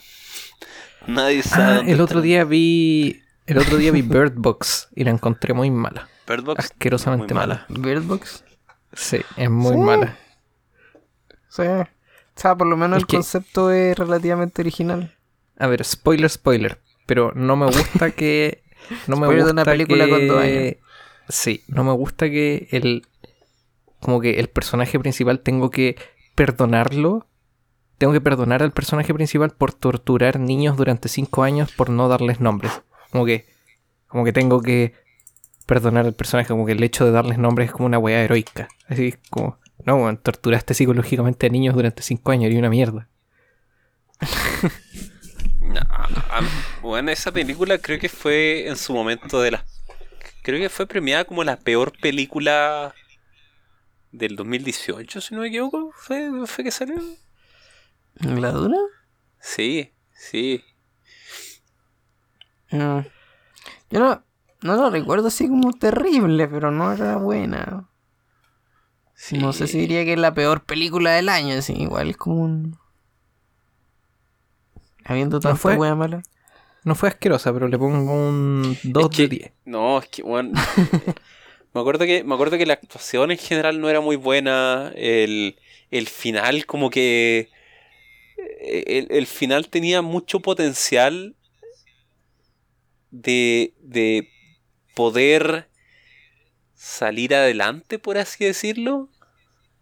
Nadie 1.06 1.44
sabe. 1.44 1.64
Ah, 1.64 1.76
dónde 1.78 1.92
el 1.92 2.00
otro 2.00 2.22
día 2.22 2.46
vi 2.46 3.22
el 3.52 3.58
otro 3.60 3.78
día 3.78 3.92
vi 3.92 4.02
Bird 4.02 4.34
Box 4.36 4.90
y 4.96 5.04
la 5.04 5.12
encontré 5.12 5.54
muy 5.54 5.70
mala, 5.72 6.08
Bird 6.28 6.44
Box, 6.44 6.60
asquerosamente 6.66 7.34
muy 7.34 7.42
mala. 7.42 7.66
Bird 7.70 8.04
Box. 8.04 8.44
Sí, 8.94 9.22
es 9.38 9.50
muy 9.50 9.74
Sí. 9.74 9.78
mala. 9.80 10.18
Sí. 11.50 11.64
O 11.64 11.88
sea, 12.36 12.56
por 12.56 12.68
lo 12.68 12.78
menos 12.78 12.98
Es 12.98 13.04
el 13.04 13.08
que- 13.08 13.18
concepto 13.18 13.72
es 13.72 13.98
relativamente 13.98 14.62
original. 14.62 15.16
A 15.60 15.68
ver, 15.68 15.84
spoiler, 15.84 16.30
spoiler. 16.30 16.80
Pero 17.06 17.32
no 17.36 17.56
me 17.56 17.66
gusta 17.68 18.12
que. 18.12 18.64
No 19.08 19.16
me 19.16 19.28
Spoiler 19.28 19.44
gusta 19.44 19.46
de 19.48 19.52
una 19.52 19.66
película 19.66 20.06
que... 20.06 20.10
con 20.12 20.28
dos 20.28 20.42
años. 20.44 20.74
Sí, 21.30 21.64
no 21.68 21.84
me 21.84 21.92
gusta 21.92 22.30
que 22.30 22.68
el. 22.72 23.06
Como 24.00 24.20
que 24.22 24.40
el 24.40 24.48
personaje 24.50 24.98
principal 25.00 25.42
tengo 25.42 25.70
que 25.70 25.96
perdonarlo. 26.36 27.28
Tengo 27.98 28.14
que 28.14 28.22
perdonar 28.22 28.64
al 28.64 28.72
personaje 28.72 29.14
principal 29.14 29.52
por 29.52 29.74
torturar 29.74 30.40
niños 30.40 30.76
durante 30.78 31.08
cinco 31.10 31.44
años 31.44 31.72
por 31.72 31.90
no 31.92 32.08
darles 32.08 32.40
nombres. 32.40 32.82
Como 33.12 33.26
que. 33.26 33.46
Como 34.08 34.26
que 34.26 34.34
tengo 34.34 34.62
que 34.62 34.94
perdonar 35.66 36.06
al 36.06 36.14
personaje. 36.14 36.50
Como 36.50 36.66
que 36.66 36.74
el 36.74 36.84
hecho 36.84 37.06
de 37.06 37.12
darles 37.12 37.38
nombres 37.38 37.68
es 37.68 37.74
como 37.74 37.86
una 37.86 38.00
weá 38.00 38.24
heroica. 38.24 38.68
Así 38.88 39.10
es 39.10 39.20
como. 39.30 39.60
No, 39.86 39.96
weón, 39.96 40.18
torturaste 40.18 40.74
psicológicamente 40.74 41.48
a 41.48 41.50
niños 41.50 41.76
durante 41.76 42.04
cinco 42.04 42.32
años 42.32 42.52
y 42.52 42.58
una 42.58 42.70
mierda. 42.70 43.08
No, 45.62 45.80
bueno, 46.82 47.12
esa 47.12 47.32
película 47.32 47.78
creo 47.78 47.98
que 47.98 48.10
fue 48.10 48.68
en 48.68 48.76
su 48.76 48.94
momento 48.94 49.42
de 49.42 49.52
las. 49.52 49.64
Creo 50.42 50.60
que 50.60 50.70
fue 50.70 50.86
premiada 50.86 51.24
como 51.24 51.44
la 51.44 51.58
peor 51.58 51.94
película 51.98 52.94
del 54.12 54.36
2018, 54.36 55.22
si 55.22 55.36
no 55.36 55.42
me 55.42 55.48
equivoco. 55.48 55.94
¿Fue, 55.96 56.30
fue 56.46 56.64
que 56.64 56.72
salió? 56.72 56.96
¿La 58.16 58.52
dura? 58.52 58.78
Sí, 59.40 59.94
sí. 60.12 60.64
No. 62.72 63.06
Yo 63.90 64.00
no, 64.00 64.24
no 64.62 64.76
lo 64.76 64.90
recuerdo 64.90 65.28
así 65.28 65.48
como 65.48 65.74
terrible, 65.74 66.48
pero 66.48 66.72
no 66.72 66.92
era 66.94 67.18
buena. 67.18 67.90
sí. 69.14 69.38
No 69.38 69.54
sé 69.54 69.68
si 69.68 69.80
diría 69.80 70.04
que 70.06 70.14
es 70.14 70.20
la 70.20 70.34
peor 70.34 70.64
película 70.64 71.12
del 71.12 71.30
año, 71.30 71.56
así, 71.58 71.74
igual 71.74 72.10
es 72.10 72.18
como 72.18 72.42
un... 72.44 72.78
Habiendo 75.04 75.40
tanta 75.40 75.58
fue? 75.58 75.76
wea 75.76 75.96
mala. 75.96 76.22
No 76.84 76.96
fue 76.96 77.10
asquerosa, 77.10 77.54
pero 77.54 77.68
le 77.68 77.78
pongo 77.78 78.12
un 78.14 78.78
2 78.84 79.10
que- 79.10 79.24
de 79.24 79.28
10. 79.28 79.52
No, 79.66 80.00
es 80.00 80.08
que, 80.08 80.24
bueno. 80.24 80.52
me, 81.74 81.82
acuerdo 81.82 82.06
que, 82.06 82.24
me 82.24 82.34
acuerdo 82.34 82.58
que 82.58 82.66
la 82.66 82.74
actuación 82.74 83.32
en 83.32 83.38
general 83.38 83.80
no 83.82 83.90
era 83.90 84.02
muy 84.02 84.16
buena. 84.16 84.92
El, 84.96 85.58
el 85.92 86.08
final, 86.08 86.66
como 86.66 86.90
que. 86.90 87.50
eh, 88.38 88.84
El, 88.88 89.08
el 89.12 89.28
final 89.28 89.68
tenía 89.70 90.02
mucho 90.02 90.40
potencial 90.40 91.36
de, 93.12 93.74
de 93.82 94.28
poder 94.96 95.68
salir 96.74 97.36
adelante, 97.36 98.00
por 98.00 98.18
así 98.18 98.46
decirlo. 98.46 99.10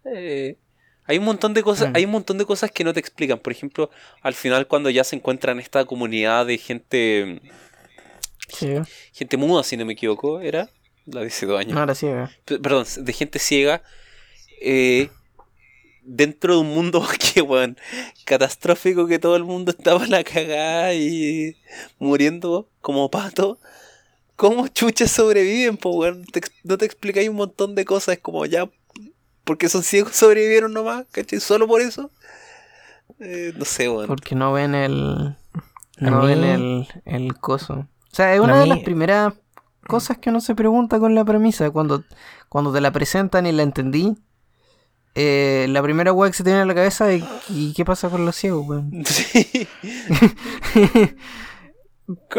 Eh, 0.06 0.58
hay 1.06 1.18
un 1.18 1.26
montón 1.26 1.54
de 1.54 1.64
cosas, 1.64 1.90
Mm. 1.90 1.96
hay 1.96 2.06
un 2.06 2.12
montón 2.12 2.38
de 2.38 2.46
cosas 2.46 2.72
que 2.72 2.84
no 2.84 2.94
te 2.94 3.00
explican. 3.00 3.40
Por 3.40 3.52
ejemplo, 3.54 3.90
al 4.22 4.34
final 4.34 4.68
cuando 4.68 4.90
ya 4.90 5.04
se 5.04 5.16
encuentran 5.16 5.60
esta 5.60 5.86
comunidad 5.86 6.46
de 6.46 6.58
gente 6.58 7.42
Sí. 8.50 8.76
gente 9.14 9.38
muda, 9.38 9.64
si 9.64 9.78
no 9.78 9.86
me 9.86 9.94
equivoco, 9.94 10.42
era 10.42 10.70
la 11.06 11.22
de 11.22 11.28
hace 11.28 11.46
dos 11.46 11.60
años. 11.60 11.74
No, 11.74 11.84
era 11.84 11.96
ciega. 11.96 12.32
P- 12.46 12.60
Perdón, 12.60 12.86
de 12.98 13.14
gente 13.14 13.40
ciega. 13.40 13.82
eh, 14.62 15.10
dentro 16.12 16.56
de 16.56 16.62
un 16.62 16.70
mundo 16.74 17.06
que, 17.34 17.42
weón, 17.42 17.78
catastrófico, 18.26 19.08
que 19.08 19.20
todo 19.20 19.36
el 19.36 19.44
mundo 19.44 19.72
estaba 19.72 20.04
en 20.04 20.12
la 20.12 20.24
cagada 20.24 20.94
y 20.94 21.56
muriendo 22.00 22.68
como 22.82 23.10
pato. 23.12 23.60
¿Cómo 24.36 24.68
chuches 24.70 25.12
sobreviven, 25.12 25.78
po, 25.78 25.92
weón? 25.92 26.26
Te 26.26 26.42
no 26.64 26.78
te 26.78 26.86
explicáis 26.86 27.30
un 27.30 27.36
montón 27.36 27.76
de 27.76 27.86
cosas, 27.86 28.16
es 28.16 28.22
como 28.22 28.46
ya. 28.46 28.70
Porque 29.44 29.70
son 29.70 29.84
ciegos 29.84 30.16
sobrevivieron 30.16 30.74
nomás, 30.74 31.06
¿cachai? 31.12 31.40
Solo 31.40 31.68
por 31.68 31.82
eso. 31.82 32.10
Eh, 33.20 33.54
no 33.58 33.66
sé, 33.66 33.90
weón. 33.90 34.08
Porque 34.08 34.36
no 34.36 34.54
ven 34.54 34.76
el. 34.76 35.36
A 36.00 36.10
No 36.10 36.22
mí- 36.22 36.28
ven 36.28 36.44
el, 36.44 36.88
el 37.06 37.36
coso. 37.38 37.74
O 38.12 38.16
sea, 38.16 38.34
es 38.34 38.40
A 38.40 38.44
una 38.44 38.58
de 38.60 38.64
mí- 38.64 38.70
las 38.70 38.80
primeras 38.80 39.34
cosas 39.88 40.18
que 40.20 40.30
uno 40.30 40.40
se 40.40 40.56
pregunta 40.56 41.00
con 41.00 41.16
la 41.16 41.26
premisa. 41.26 41.70
Cuando, 41.72 42.04
cuando 42.48 42.72
te 42.72 42.80
la 42.82 42.92
presentan 42.92 43.46
y 43.46 43.52
la 43.52 43.64
entendí. 43.64 44.16
Eh, 45.16 45.68
la 45.70 45.82
primera 45.82 46.14
wea 46.14 46.30
que 46.30 46.38
se 46.38 46.44
te 46.44 46.50
viene 46.50 46.64
a 46.64 46.66
la 46.66 46.76
cabeza 46.76 47.12
es 47.12 47.24
¿y 47.50 47.74
qué 47.74 47.84
pasa 47.86 48.10
con 48.10 48.26
los 48.26 48.36
ciegos, 48.36 48.68
weón? 48.68 48.92
Sí. 49.06 49.68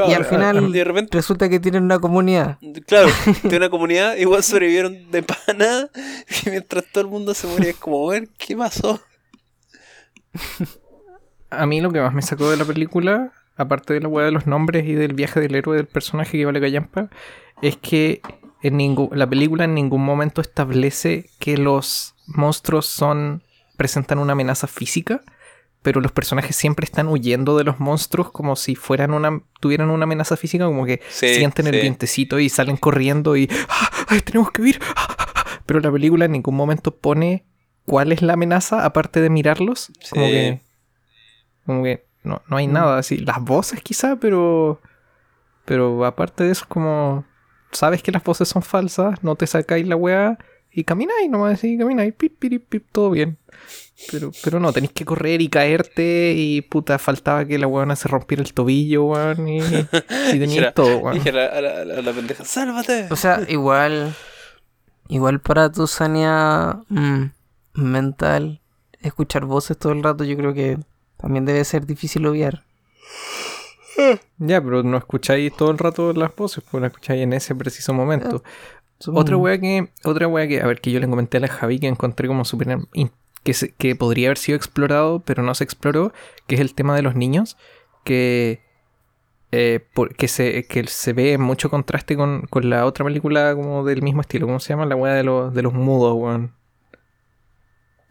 Y 0.09 0.13
al 0.15 0.25
final 0.25 0.73
de 0.73 0.85
repente 0.85 1.17
resulta 1.17 1.49
que 1.49 1.61
tienen 1.61 1.85
una 1.85 2.01
comunidad. 2.01 2.59
Claro, 2.87 3.09
de 3.45 3.57
una 3.57 3.71
comunidad 3.71 4.17
igual 4.17 4.43
sobrevivieron 4.43 5.11
de 5.11 5.23
pana 5.23 5.89
y 6.45 6.51
mientras 6.51 6.85
todo 6.91 7.05
el 7.05 7.11
mundo 7.11 7.35
se 7.35 7.47
moría 7.47 7.71
es 7.71 7.77
como, 7.77 8.05
ver, 8.09 8.29
¿qué 8.37 8.57
pasó? 8.57 9.01
A 11.51 11.67
mí 11.67 11.81
lo 11.81 11.93
que 11.93 12.01
más 12.01 12.13
me 12.13 12.23
sacó 12.23 12.51
de 12.51 12.57
la 12.57 12.65
película, 12.65 13.33
aparte 13.57 13.95
de 13.95 14.01
la 14.01 14.09
weá 14.09 14.27
de 14.27 14.33
los 14.33 14.47
nombres 14.47 14.87
y 14.87 14.95
del 14.95 15.15
viaje 15.15 15.41
del 15.41 15.55
héroe 15.55 15.77
del 15.77 15.87
personaje 15.87 16.37
que 16.37 16.47
vale 16.47 16.61
callampa, 16.61 17.09
es 17.63 17.77
que 17.77 18.23
en 18.63 18.77
ningún, 18.77 19.11
la 19.13 19.29
película 19.29 19.65
en 19.65 19.75
ningún 19.75 20.05
momento 20.05 20.41
establece 20.41 21.31
que 21.39 21.57
los 21.57 22.15
monstruos 22.31 22.87
son 22.87 23.43
presentan 23.77 24.19
una 24.19 24.33
amenaza 24.33 24.67
física, 24.67 25.23
pero 25.83 26.01
los 26.01 26.13
personajes 26.13 26.55
siempre 26.57 26.85
están 26.85 27.09
huyendo 27.09 27.57
de 27.57 27.65
los 27.65 27.81
monstruos 27.81 28.31
como 28.31 28.55
si 28.57 28.75
fueran 28.75 29.15
una 29.15 29.41
tuvieran 29.61 29.91
una 29.91 30.05
amenaza 30.05 30.37
física, 30.37 30.67
como 30.67 30.85
que 30.85 31.01
Sí, 31.09 31.35
sienten 31.35 31.67
el 31.67 31.81
vientecito 31.81 32.39
y 32.39 32.49
salen 32.51 32.77
corriendo 32.77 33.37
y 33.37 33.49
¡Ah! 33.69 33.91
¡Ay, 34.09 34.21
tenemos 34.21 34.51
que 34.51 34.63
huir! 34.63 34.81
¡Ah! 34.97 35.07
¡Ah! 35.09 35.25
¡Ah! 35.37 35.45
Pero 35.67 35.81
la 35.81 35.91
película 35.91 36.27
en 36.27 36.33
ningún 36.33 36.55
momento 36.57 36.95
pone 36.97 37.45
cuál 37.87 38.13
es 38.13 38.21
la 38.23 38.35
amenaza 38.35 38.85
aparte 38.85 39.21
de 39.21 39.31
mirarlos, 39.31 39.91
como 40.11 40.27
que 40.27 40.61
como 41.65 41.83
que 41.85 42.05
no, 42.23 42.43
no 42.49 42.57
hay 42.59 42.69
Mm. 42.69 42.73
nada 42.73 42.99
así. 42.99 43.17
Las 43.17 43.41
voces 43.41 43.81
quizá, 43.83 44.17
pero. 44.17 44.81
Pero 45.65 46.05
aparte 46.05 46.45
de 46.45 46.51
eso, 46.53 46.65
es 46.65 46.69
como. 46.69 47.25
Sabes 47.73 48.03
que 48.03 48.13
las 48.13 48.23
voces 48.25 48.49
son 48.49 48.63
falsas, 48.63 49.23
no 49.23 49.37
te 49.37 49.47
sacáis 49.47 49.87
la 49.87 49.97
weá 49.97 50.37
y 50.73 50.85
camináis 50.85 51.29
nomás 51.31 51.55
así, 51.55 51.77
camináis, 51.79 52.15
pip, 52.15 52.39
pip, 52.39 52.65
pip, 52.69 52.87
todo 52.93 53.11
bien. 53.11 53.39
Pero, 54.11 54.31
pero 54.43 54.61
no, 54.61 54.73
tenéis 54.73 54.93
que 54.93 55.05
correr 55.05 55.43
y 55.43 55.49
caerte 55.51 56.33
y 56.35 56.63
puta, 56.63 56.99
faltaba 56.99 57.45
que 57.45 57.59
la 57.59 57.67
weona 57.67 57.97
se 57.97 58.09
rompiera 58.09 58.43
el 58.43 58.55
tobillo, 58.55 59.05
weón, 59.05 59.47
y, 59.49 59.59
y 59.59 59.63
Dijera- 60.39 60.73
todo, 60.73 60.99
weón. 60.99 61.15
Dije 61.19 61.29
a 61.31 61.33
la, 61.33 61.47
a 61.47 61.61
la- 61.61 61.99
a 61.99 62.03
la 62.03 62.13
pendeja, 62.13 62.45
¡sálvate! 62.45 63.09
O 63.11 63.17
sea, 63.17 63.41
igual. 63.49 64.15
Igual 65.09 65.41
para 65.41 65.71
tu 65.73 65.87
sanidad 65.89 66.79
mm, 66.89 67.25
mental, 67.75 68.61
escuchar 69.03 69.45
voces 69.45 69.77
todo 69.77 69.93
el 69.93 70.03
rato, 70.05 70.23
yo 70.25 70.37
creo 70.37 70.55
que 70.55 70.79
también 71.17 71.45
debe 71.45 71.65
ser 71.65 71.85
difícil 71.85 72.25
obviar. 72.27 72.63
Ya, 74.39 74.63
pero 74.63 74.83
no 74.83 74.97
escucháis 74.97 75.55
todo 75.55 75.71
el 75.71 75.79
rato 75.79 76.13
las 76.15 76.35
voces, 76.35 76.65
pues 76.71 76.81
las 76.81 76.91
escucháis 76.93 77.23
en 77.23 77.33
ese 77.35 77.55
preciso 77.55 77.93
momento. 77.93 78.43
Supongo. 79.01 79.21
Otra 79.23 79.37
wea 79.37 79.59
que, 79.59 79.89
otra 80.05 80.29
wea 80.29 80.47
que, 80.47 80.61
a 80.61 80.67
ver, 80.67 80.81
que 80.81 80.93
yo 80.93 81.01
le 81.01 81.09
comenté 81.09 81.39
a 81.39 81.41
la 81.41 81.49
Javi 81.49 81.81
que 81.81 81.89
encontré 81.89 82.29
como 82.29 82.45
súper 82.45 82.79
que, 83.43 83.55
se- 83.55 83.73
que 83.75 83.97
podría 83.97 84.29
haber 84.29 84.39
sido 84.39 84.55
explorado, 84.57 85.21
pero 85.21 85.43
no 85.43 85.55
se 85.55 85.65
exploró, 85.65 86.13
que 86.47 86.55
es 86.57 86.61
el 86.61 86.75
tema 86.75 86.95
de 86.95 87.03
los 87.03 87.17
niños, 87.17 87.57
que, 88.05 88.61
eh, 89.53 89.81
por- 89.95 90.15
que, 90.15 90.29
se, 90.29 90.67
que 90.67 90.87
se 90.87 91.13
ve 91.15 91.33
en 91.33 91.41
mucho 91.41 91.71
contraste 91.71 92.15
con, 92.17 92.43
con 92.51 92.69
la 92.71 92.85
otra 92.87 93.05
película 93.07 93.55
como 93.55 93.85
del 93.85 94.03
mismo 94.03 94.21
estilo, 94.21 94.47
¿cómo 94.47 94.61
se 94.61 94.69
llama? 94.75 94.85
La 94.87 94.97
wea 94.97 95.15
de 95.15 95.25
los, 95.25 95.55
de 95.55 95.63
los 95.63 95.73
mudos, 95.73 96.15
weón. 96.15 96.53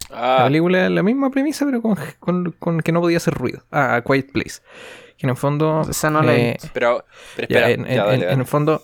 La 0.10 0.42
Ah, 0.42 0.44
película 0.46 0.86
es 0.86 0.92
la 0.92 1.04
misma 1.04 1.30
premisa, 1.30 1.66
pero 1.66 1.82
con, 1.84 1.96
con, 2.20 2.52
con 2.58 2.80
que 2.82 2.92
no 2.92 3.00
podía 3.00 3.18
hacer 3.18 3.36
ruido. 3.36 3.62
Ah, 3.72 4.02
Quiet 4.04 4.32
Place. 4.32 4.62
Que 5.18 5.28
en 5.28 5.30
el 5.32 5.36
fondo... 5.38 5.82
Esa 5.88 6.10
no 6.10 6.24
la 6.24 6.34
he 6.36 6.50
eh, 6.52 6.58
pero, 6.74 7.06
pero 7.36 7.48
ya, 7.48 7.70
espera, 7.70 7.70
en, 7.70 7.86
ya, 7.86 7.92
en- 7.92 7.98
dale, 7.98 8.14
en- 8.16 8.20
dale. 8.22 8.34
en 8.34 8.40
el 8.40 8.46
fondo, 8.48 8.82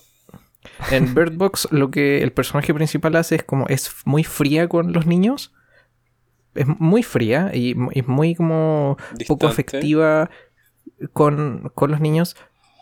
en 0.91 1.13
Bird 1.15 1.33
Box 1.37 1.67
lo 1.71 1.91
que 1.91 2.21
el 2.23 2.31
personaje 2.31 2.73
principal 2.73 3.15
hace 3.15 3.35
es 3.35 3.43
como 3.43 3.65
es 3.67 3.93
muy 4.05 4.23
fría 4.23 4.67
con 4.67 4.93
los 4.93 5.05
niños. 5.05 5.53
Es 6.53 6.67
muy 6.67 7.03
fría 7.03 7.51
y 7.53 7.75
es 7.93 8.07
muy 8.07 8.33
como 8.35 8.97
poco 9.27 9.47
afectiva 9.51 10.29
con, 11.13 11.71
con 11.75 11.91
los 11.91 11.99
niños 11.99 12.35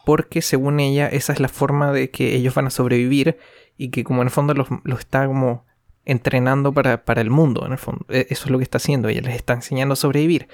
porque 0.06 0.42
según 0.42 0.80
ella 0.80 1.08
esa 1.08 1.34
es 1.34 1.40
la 1.40 1.48
forma 1.48 1.92
de 1.92 2.12
que 2.12 2.36
ellos 2.36 2.54
van 2.54 2.68
a 2.68 2.70
sobrevivir 2.70 3.38
y 3.78 3.90
que 3.90 4.04
como 4.04 4.22
en 4.22 4.28
el 4.28 4.32
fondo 4.32 4.54
los, 4.54 4.68
los 4.84 5.00
está 5.00 5.26
como 5.26 5.66
entrenando 6.06 6.74
para, 6.74 7.06
para 7.06 7.22
el 7.22 7.30
mundo, 7.30 7.66
en 7.66 7.72
el 7.72 7.78
fondo. 7.78 8.06
E- 8.10 8.28
Eso 8.30 8.46
es 8.46 8.52
lo 8.52 8.58
que 8.58 8.64
está 8.64 8.78
haciendo, 8.78 9.08
ella 9.08 9.22
les 9.22 9.36
está 9.36 9.54
enseñando 9.54 9.94
a 9.94 9.96
sobrevivir. 9.96 10.50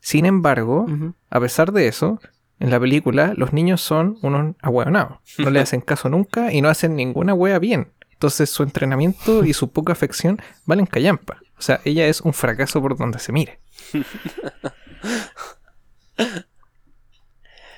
Sin 0.00 0.26
embargo, 0.26 0.86
a 1.30 1.40
pesar 1.40 1.72
de 1.72 1.86
eso, 1.88 2.20
en 2.60 2.70
la 2.70 2.80
película 2.80 3.34
los 3.36 3.52
niños 3.52 3.80
son 3.80 4.18
unos 4.22 4.56
ahueonados. 4.60 5.18
No 5.38 5.50
le 5.50 5.60
hacen 5.60 5.80
caso 5.80 6.08
nunca 6.08 6.52
y 6.52 6.60
no 6.60 6.68
hacen 6.68 6.96
ninguna 6.96 7.34
wea 7.34 7.58
bien. 7.58 7.92
Entonces 8.10 8.50
su 8.50 8.62
entrenamiento 8.62 9.44
y 9.44 9.52
su 9.52 9.70
poca 9.70 9.92
afección 9.92 10.40
valen 10.66 10.86
callampa. 10.86 11.38
O 11.56 11.62
sea, 11.62 11.80
ella 11.84 12.06
es 12.06 12.20
un 12.20 12.32
fracaso 12.32 12.80
por 12.80 12.96
donde 12.96 13.18
se 13.18 13.32
mire. 13.32 13.60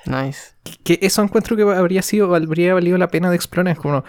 Nice. 0.03 0.55
Que 0.83 0.97
eso 1.01 1.21
encuentro 1.21 1.55
que 1.55 1.61
habría 1.61 2.01
sido, 2.01 2.33
habría 2.33 2.73
valido 2.73 2.97
la 2.97 3.09
pena 3.09 3.29
de 3.29 3.35
explorar. 3.35 3.73
Es 3.73 3.79
como, 3.79 4.03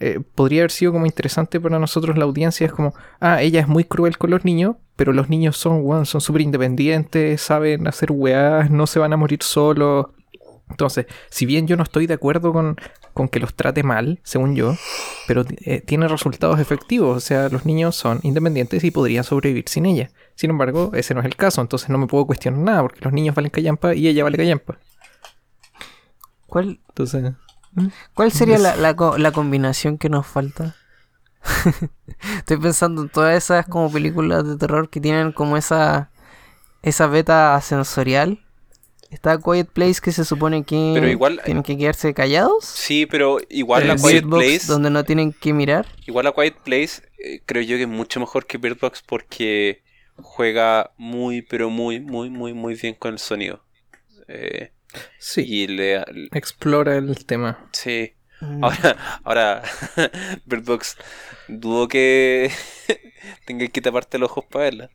eh, 0.00 0.20
podría 0.34 0.62
haber 0.62 0.70
sido 0.70 0.92
como 0.92 1.06
interesante 1.06 1.60
para 1.60 1.78
nosotros 1.78 2.18
la 2.18 2.24
audiencia. 2.24 2.66
Es 2.66 2.72
como, 2.72 2.94
ah, 3.20 3.42
ella 3.42 3.60
es 3.60 3.68
muy 3.68 3.84
cruel 3.84 4.18
con 4.18 4.30
los 4.30 4.44
niños, 4.44 4.76
pero 4.96 5.12
los 5.12 5.28
niños 5.28 5.56
son, 5.56 5.80
weón, 5.82 6.06
son 6.06 6.20
súper 6.20 6.42
independientes, 6.42 7.40
saben 7.40 7.86
hacer 7.86 8.10
weás, 8.12 8.70
no 8.70 8.86
se 8.86 8.98
van 8.98 9.12
a 9.12 9.16
morir 9.16 9.42
solos. 9.42 10.06
Entonces, 10.70 11.06
si 11.30 11.46
bien 11.46 11.66
yo 11.66 11.76
no 11.76 11.82
estoy 11.82 12.06
de 12.06 12.14
acuerdo 12.14 12.52
con, 12.52 12.76
con 13.12 13.28
que 13.28 13.38
los 13.38 13.54
trate 13.54 13.82
mal, 13.82 14.18
según 14.24 14.56
yo, 14.56 14.74
pero 15.26 15.44
eh, 15.64 15.80
tiene 15.80 16.08
resultados 16.08 16.58
efectivos. 16.58 17.16
O 17.16 17.20
sea, 17.20 17.48
los 17.48 17.64
niños 17.64 17.96
son 17.96 18.20
independientes 18.22 18.82
y 18.82 18.90
podrían 18.90 19.24
sobrevivir 19.24 19.68
sin 19.68 19.86
ella. 19.86 20.10
Sin 20.34 20.50
embargo, 20.50 20.90
ese 20.94 21.14
no 21.14 21.20
es 21.20 21.26
el 21.26 21.36
caso, 21.36 21.60
entonces 21.60 21.88
no 21.90 21.98
me 21.98 22.08
puedo 22.08 22.26
cuestionar 22.26 22.60
nada, 22.60 22.82
porque 22.82 23.00
los 23.02 23.12
niños 23.12 23.34
valen 23.34 23.50
callampa 23.50 23.94
y 23.94 24.08
ella 24.08 24.24
vale 24.24 24.36
callampa. 24.36 24.78
¿Cuál, 26.46 26.80
Entonces, 26.88 27.34
cuál 28.14 28.32
sería 28.32 28.58
la, 28.58 28.76
la 28.76 28.94
co- 28.96 29.18
la 29.18 29.32
combinación 29.32 29.98
que 29.98 30.08
nos 30.08 30.26
falta? 30.26 30.74
Estoy 32.38 32.56
pensando 32.58 33.02
en 33.02 33.08
todas 33.08 33.36
esas 33.36 33.66
como 33.66 33.90
películas 33.92 34.46
de 34.46 34.56
terror 34.56 34.88
que 34.88 35.00
tienen 35.00 35.32
como 35.32 35.56
esa 35.56 36.10
esa 36.82 37.06
beta 37.06 37.60
sensorial. 37.60 38.40
Está 39.10 39.38
Quiet 39.38 39.68
Place 39.68 40.00
que 40.02 40.10
se 40.10 40.24
supone 40.24 40.64
que 40.64 40.90
Pero 40.94 41.08
igual- 41.08 41.40
tienen 41.44 41.62
que 41.62 41.78
quedarse 41.78 42.12
callados. 42.14 42.64
Sí, 42.64 43.06
pero 43.06 43.38
igual 43.48 43.86
la 43.86 43.94
Eh, 43.94 43.96
Quiet 43.96 44.12
Bird 44.22 44.26
Box, 44.26 44.44
Place. 44.44 44.66
donde 44.66 44.90
no 44.90 45.04
tienen 45.04 45.32
que 45.32 45.52
mirar. 45.52 45.86
Igual 46.06 46.24
la 46.24 46.32
Quiet 46.32 46.56
Place 46.64 47.02
eh, 47.18 47.40
creo 47.46 47.62
yo 47.62 47.76
que 47.76 47.82
es 47.82 47.88
mucho 47.88 48.18
mejor 48.20 48.46
que 48.46 48.58
Bird 48.58 48.78
Box 48.80 49.02
porque 49.06 49.82
juega 50.16 50.90
muy, 50.96 51.42
pero 51.42 51.70
muy, 51.70 52.00
muy, 52.00 52.28
muy, 52.30 52.52
muy 52.54 52.74
bien 52.74 52.94
con 52.94 53.12
el 53.12 53.18
sonido. 53.18 53.62
Eh, 54.28 54.72
sí. 55.18 55.42
y 55.46 55.66
le, 55.66 56.02
explora 56.32 56.96
el 56.96 57.24
tema. 57.24 57.68
sí. 57.72 58.12
Mm. 58.40 58.64
Ahora, 58.64 58.96
ahora 59.22 59.62
Bird 60.44 60.64
Box, 60.64 60.96
dudo 61.48 61.86
que 61.88 62.50
tengas 63.46 63.70
que 63.70 63.80
taparte 63.80 64.18
los 64.18 64.30
ojos 64.30 64.44
para 64.50 64.64
verla. 64.64 64.90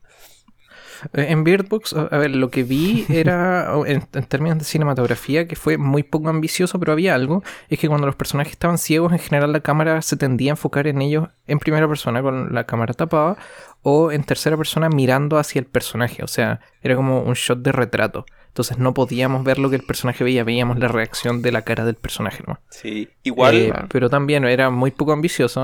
Eh, 1.14 1.26
En 1.30 1.44
Beardbox, 1.44 1.94
a 1.94 2.02
a 2.02 2.18
ver, 2.18 2.36
lo 2.36 2.50
que 2.50 2.62
vi 2.62 3.06
era, 3.08 3.72
en, 3.86 4.06
en 4.12 4.24
términos 4.24 4.58
de 4.58 4.64
cinematografía, 4.64 5.48
que 5.48 5.56
fue 5.56 5.78
muy 5.78 6.02
poco 6.02 6.28
ambicioso, 6.28 6.78
pero 6.78 6.92
había 6.92 7.14
algo, 7.14 7.42
es 7.68 7.78
que 7.78 7.88
cuando 7.88 8.06
los 8.06 8.16
personajes 8.16 8.52
estaban 8.52 8.78
ciegos, 8.78 9.12
en 9.12 9.18
general 9.18 9.52
la 9.52 9.60
cámara 9.60 10.02
se 10.02 10.16
tendía 10.16 10.52
a 10.52 10.54
enfocar 10.54 10.86
en 10.86 11.00
ellos 11.02 11.28
en 11.46 11.58
primera 11.58 11.88
persona 11.88 12.22
con 12.22 12.54
la 12.54 12.64
cámara 12.64 12.94
tapada, 12.94 13.36
o 13.82 14.12
en 14.12 14.24
tercera 14.24 14.56
persona 14.56 14.88
mirando 14.88 15.38
hacia 15.38 15.60
el 15.60 15.66
personaje, 15.66 16.22
o 16.22 16.26
sea, 16.28 16.60
era 16.82 16.96
como 16.96 17.22
un 17.22 17.34
shot 17.34 17.60
de 17.60 17.72
retrato. 17.72 18.26
Entonces 18.50 18.78
no 18.78 18.92
podíamos 18.94 19.44
ver 19.44 19.58
lo 19.58 19.70
que 19.70 19.76
el 19.76 19.84
personaje 19.84 20.24
veía, 20.24 20.42
veíamos 20.44 20.78
la 20.78 20.88
reacción 20.88 21.40
de 21.40 21.52
la 21.52 21.62
cara 21.62 21.84
del 21.84 21.94
personaje 21.94 22.42
nomás. 22.44 22.60
Sí. 22.70 23.08
Igual. 23.22 23.56
Eh, 23.56 23.72
pero 23.88 24.10
también 24.10 24.44
era 24.44 24.70
muy 24.70 24.90
poco 24.90 25.12
ambicioso. 25.12 25.60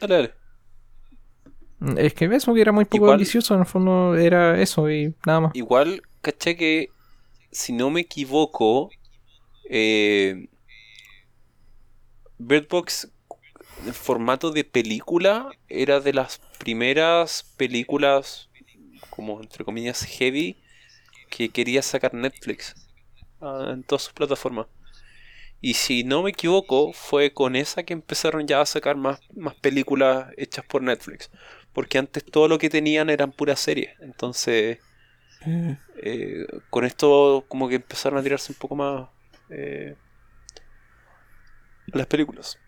Dale, 0.00 0.14
dale. 0.14 0.34
Es 2.00 2.14
que 2.14 2.26
eso 2.26 2.54
que 2.54 2.60
era 2.60 2.72
muy 2.72 2.84
poco 2.84 2.96
Igual- 3.06 3.12
ambicioso, 3.14 3.54
en 3.54 3.60
el 3.60 3.66
fondo 3.66 4.14
era 4.16 4.60
eso 4.60 4.88
y 4.90 5.14
nada 5.26 5.40
más. 5.40 5.54
Igual, 5.54 6.02
caché 6.20 6.56
que, 6.56 6.90
si 7.50 7.72
no 7.72 7.90
me 7.90 8.02
equivoco, 8.02 8.90
eh, 9.68 10.48
Bird 12.38 12.68
Box, 12.68 13.10
en 13.86 13.94
formato 13.94 14.50
de 14.50 14.64
película, 14.64 15.50
era 15.68 16.00
de 16.00 16.12
las 16.12 16.40
primeras 16.58 17.42
películas, 17.56 18.50
como 19.10 19.40
entre 19.40 19.64
comillas, 19.64 20.04
heavy, 20.04 20.56
que 21.30 21.50
quería 21.50 21.82
sacar 21.82 22.14
Netflix 22.14 22.74
ah, 23.40 23.70
en 23.72 23.84
todas 23.84 24.02
sus 24.04 24.12
plataformas. 24.14 24.66
Y 25.62 25.74
si 25.74 26.04
no 26.04 26.22
me 26.22 26.30
equivoco, 26.30 26.92
fue 26.92 27.32
con 27.34 27.56
esa 27.56 27.82
que 27.82 27.92
empezaron 27.92 28.46
ya 28.46 28.60
a 28.62 28.66
sacar 28.66 28.96
más, 28.96 29.20
más 29.34 29.54
películas 29.56 30.28
hechas 30.38 30.64
por 30.64 30.82
Netflix. 30.82 31.30
Porque 31.72 31.98
antes 31.98 32.24
todo 32.24 32.48
lo 32.48 32.58
que 32.58 32.70
tenían 32.70 33.10
eran 33.10 33.32
puras 33.32 33.60
series. 33.60 33.90
Entonces, 34.00 34.78
Mm. 35.46 35.72
eh, 36.02 36.46
con 36.68 36.84
esto 36.84 37.44
como 37.48 37.68
que 37.68 37.76
empezaron 37.76 38.18
a 38.18 38.22
tirarse 38.22 38.52
un 38.52 38.58
poco 38.58 38.76
más 38.76 39.08
eh, 39.50 39.96
las 41.86 42.06
películas. 42.06 42.58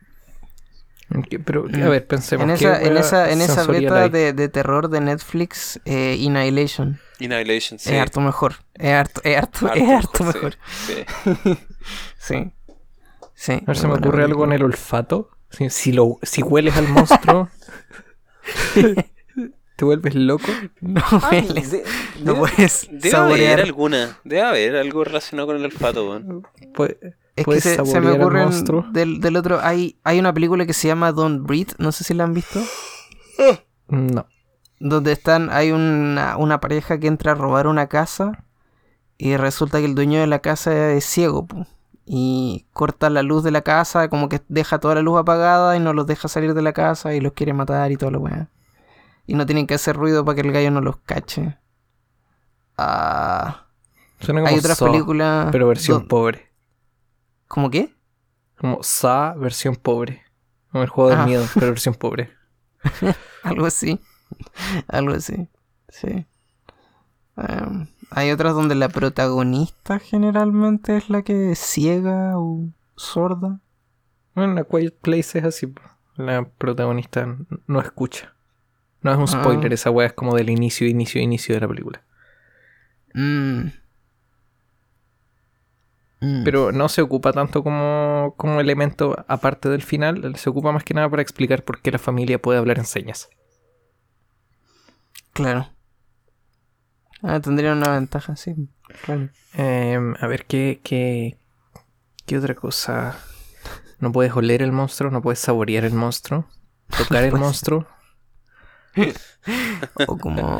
Pero, 1.45 1.65
a 1.67 1.89
ver, 1.89 2.07
pensemos. 2.07 2.49
En 2.49 2.57
¿qué 2.57 2.65
esa, 2.65 2.83
en 2.83 2.97
esa, 2.97 3.31
en 3.33 3.41
esa 3.43 3.67
beta 3.67 4.09
de, 4.09 4.33
de 4.33 4.49
terror 4.49 4.89
de 4.89 5.01
Netflix, 5.01 5.81
eh, 5.85 6.13
Annihilation. 6.27 6.99
Annihilation, 7.21 7.79
sí. 7.79 7.91
Es 7.95 8.01
harto 8.01 8.21
mejor. 8.21 8.55
Es 8.75 8.93
harto, 8.93 9.21
es 9.25 9.37
harto, 9.37 9.73
es 9.73 9.89
harto 9.91 10.25
mejor. 10.25 10.55
sí. 10.87 11.05
Sí. 12.19 12.53
Sí. 13.35 13.53
A 13.55 13.65
ver, 13.67 13.77
se 13.77 13.89
me 13.89 13.95
ocurre 13.95 14.23
algo 14.25 14.45
en 14.45 14.53
el 14.53 14.63
olfato. 14.63 15.31
Si, 15.51 15.69
si 15.71 15.93
lo, 15.93 16.19
si 16.23 16.43
hueles 16.43 16.77
al 16.77 16.87
monstruo, 16.89 17.49
te 19.77 19.85
vuelves 19.85 20.15
loco. 20.15 20.47
No 20.81 21.03
Ay, 21.23 21.41
hueles. 21.49 21.71
de- 21.73 21.85
No 22.23 22.35
debe- 22.35 22.39
puedes 22.39 22.89
Debe 22.91 22.99
haber 22.99 23.11
saborear. 23.11 23.61
alguna. 23.61 24.19
Debe 24.25 24.43
haber 24.43 24.77
algo 24.77 25.05
relacionado 25.05 25.47
con 25.49 25.57
el 25.57 25.65
olfato, 25.65 26.09
weón. 26.09 26.47
Puede- 26.75 27.17
Es 27.35 27.47
que 27.47 27.61
se, 27.61 27.85
se 27.87 28.01
me 28.01 28.11
ocurre 28.13 28.47
del, 28.93 29.21
del 29.21 29.37
otro. 29.37 29.61
Hay, 29.63 29.99
hay 30.05 30.19
una 30.19 30.35
película 30.35 30.67
que 30.67 30.75
se 30.75 30.89
llama 30.89 31.13
Don't 31.13 31.47
Breathe. 31.47 31.75
No 31.79 31.91
sé 31.93 32.05
si 32.05 32.13
la 32.15 32.25
han 32.25 32.35
visto. 32.35 32.61
No. 33.89 34.27
Donde 34.81 35.13
están. 35.13 35.51
Hay 35.51 35.71
una, 35.73 36.37
una 36.37 36.61
pareja 36.61 36.99
que 36.99 37.07
entra 37.07 37.33
a 37.33 37.35
robar 37.35 37.67
una 37.67 37.87
casa. 37.89 38.45
Y 39.19 39.37
resulta 39.37 39.79
que 39.79 39.85
el 39.87 39.95
dueño 39.95 40.21
de 40.21 40.27
la 40.27 40.41
casa 40.41 40.91
es 40.93 41.05
ciego. 41.07 41.47
Y 42.05 42.67
corta 42.73 43.09
la 43.09 43.23
luz 43.23 43.45
de 43.45 43.51
la 43.51 43.63
casa. 43.63 44.09
Como 44.09 44.29
que 44.29 44.43
deja 44.49 44.79
toda 44.79 44.95
la 44.97 45.03
luz 45.03 45.19
apagada. 45.19 45.77
Y 45.77 45.81
no 45.81 45.93
los 45.95 46.07
deja 46.07 46.29
salir 46.29 46.53
de 46.53 46.63
la 46.63 46.73
casa. 46.73 47.15
Y 47.15 47.21
los 47.21 47.33
quiere 47.33 47.53
matar 47.55 47.93
y 47.93 47.97
todo 47.97 48.11
lo 48.11 48.21
weá. 48.21 48.49
Y 49.27 49.35
no 49.35 49.47
tienen 49.47 49.67
que 49.67 49.75
hacer 49.75 49.97
ruido 49.97 50.25
para 50.25 50.35
que 50.37 50.41
el 50.47 50.53
gallo 50.53 50.71
no 50.71 50.81
los 50.83 50.97
cache. 50.99 51.57
Ah. 52.77 53.67
Suena 54.21 54.41
como 54.41 54.49
Hay 54.53 54.59
otras 54.59 54.79
Saw, 54.79 54.91
películas. 54.91 55.49
pero 55.53 55.69
versión 55.69 56.03
do- 56.03 56.09
pobre. 56.09 56.51
¿Cómo 57.53 57.69
qué? 57.71 57.95
Como 58.59 58.83
Sa 58.83 59.35
versión 59.37 59.77
pobre. 59.77 60.23
Como 60.71 60.85
el 60.85 60.89
juego 60.89 61.11
del 61.11 61.19
Ah. 61.19 61.27
miedo, 61.27 61.45
pero 61.53 61.67
versión 61.67 61.95
pobre. 61.95 62.31
Algo 63.43 63.67
así. 63.67 64.01
Algo 64.89 65.13
así. 65.13 65.49
Sí. 65.91 66.25
Em, 67.37 67.89
hay 68.11 68.31
otras 68.31 68.55
donde 68.55 68.75
la 68.75 68.89
protagonista 68.89 69.99
generalmente 69.99 70.97
es 70.97 71.11
la 71.11 71.21
que 71.21 71.53
es 71.53 71.59
ciega 71.59 72.39
o 72.39 72.69
sorda. 72.97 73.61
Bueno, 74.35 74.55
la 74.55 74.65
Quiet 74.65 74.99
Place 75.03 75.39
es 75.41 75.45
así. 75.45 75.75
La 76.17 76.47
protagonista 76.49 77.37
no 77.67 77.81
escucha. 77.83 78.35
No 79.03 79.11
es 79.13 79.19
un 79.19 79.25
Ah. 79.25 79.43
spoiler, 79.43 79.75
esa 79.75 79.91
weá 79.91 80.07
es 80.07 80.15
como 80.15 80.35
del 80.37 80.49
inicio, 80.49 80.87
inicio, 80.89 81.21
inicio 81.21 81.55
de 81.55 81.61
la 81.61 81.69
película. 81.69 82.03
Mm. 83.13 83.67
Mm. 86.23 86.45
Pero 86.45 86.71
no 86.71 86.89
se 86.89 87.03
ocupa 87.03 87.33
tanto 87.33 87.65
como, 87.65 88.35
como 88.37 88.61
elemento 88.61 89.17
aparte 89.27 89.69
del 89.69 89.83
final, 89.83 90.37
se 90.37 90.51
ocupa 90.51 90.71
más 90.71 90.85
que 90.85 90.95
nada 90.95 91.11
para 91.11 91.21
explicar 91.21 91.65
por 91.65 91.83
qué 91.83 91.91
la 91.91 91.99
familia 91.99 92.41
puede 92.41 92.61
hablar 92.61 92.79
en 92.79 92.85
señas. 92.85 93.29
Claro. 95.33 95.69
Ah, 97.23 97.41
tendría 97.41 97.73
una 97.73 97.91
ventaja, 97.91 98.37
sí. 98.37 98.55
Claro. 99.05 99.31
Em, 99.55 100.15
a 100.21 100.27
ver, 100.29 100.47
¿qué, 100.47 100.81
qué, 100.85 101.39
¿qué 102.25 102.39
otra 102.39 102.55
cosa? 102.55 103.19
No 103.99 104.13
puedes 104.13 104.33
oler 104.33 104.63
el 104.63 104.71
monstruo, 104.71 105.11
no 105.11 105.23
puedes 105.23 105.41
saborear 105.41 105.85
el 105.85 105.95
monstruo, 105.95 106.47
tocar 106.97 107.25
el 107.25 107.33
monstruo. 107.39 107.89
O 110.07 110.19
como. 110.19 110.59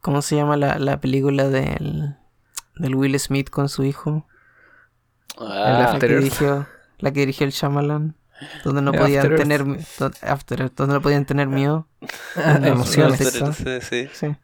¿Cómo 0.00 0.22
se 0.22 0.36
llama 0.36 0.56
la, 0.56 0.78
la 0.78 0.98
película 0.98 1.48
del, 1.48 2.16
del 2.76 2.94
Will 2.94 3.18
Smith 3.18 3.50
con 3.50 3.68
su 3.68 3.84
hijo? 3.84 4.26
Ah, 5.38 5.44
La 5.44 5.84
After 5.92 6.08
que 6.10 6.16
dirigió, 6.16 6.66
la 6.98 7.12
que 7.12 7.20
dirigió 7.20 7.46
el 7.46 7.52
Shyamalan. 7.52 8.14
Donde 8.64 8.82
no 8.82 8.92
podían 8.92 9.22
After 9.24 9.38
tener 9.38 9.64
do- 9.98 10.10
After 10.22 10.60
Earth, 10.60 10.74
donde 10.76 10.94
no 10.94 11.00
podían 11.02 11.24
tener 11.24 11.48
miedo. 11.48 11.88
No, 12.36 12.66
emociones. 12.66 13.40
no, 13.40 13.52
sí, 13.52 13.64
sí, 13.64 13.80
sí. 13.80 14.08
Sí. 14.12 14.36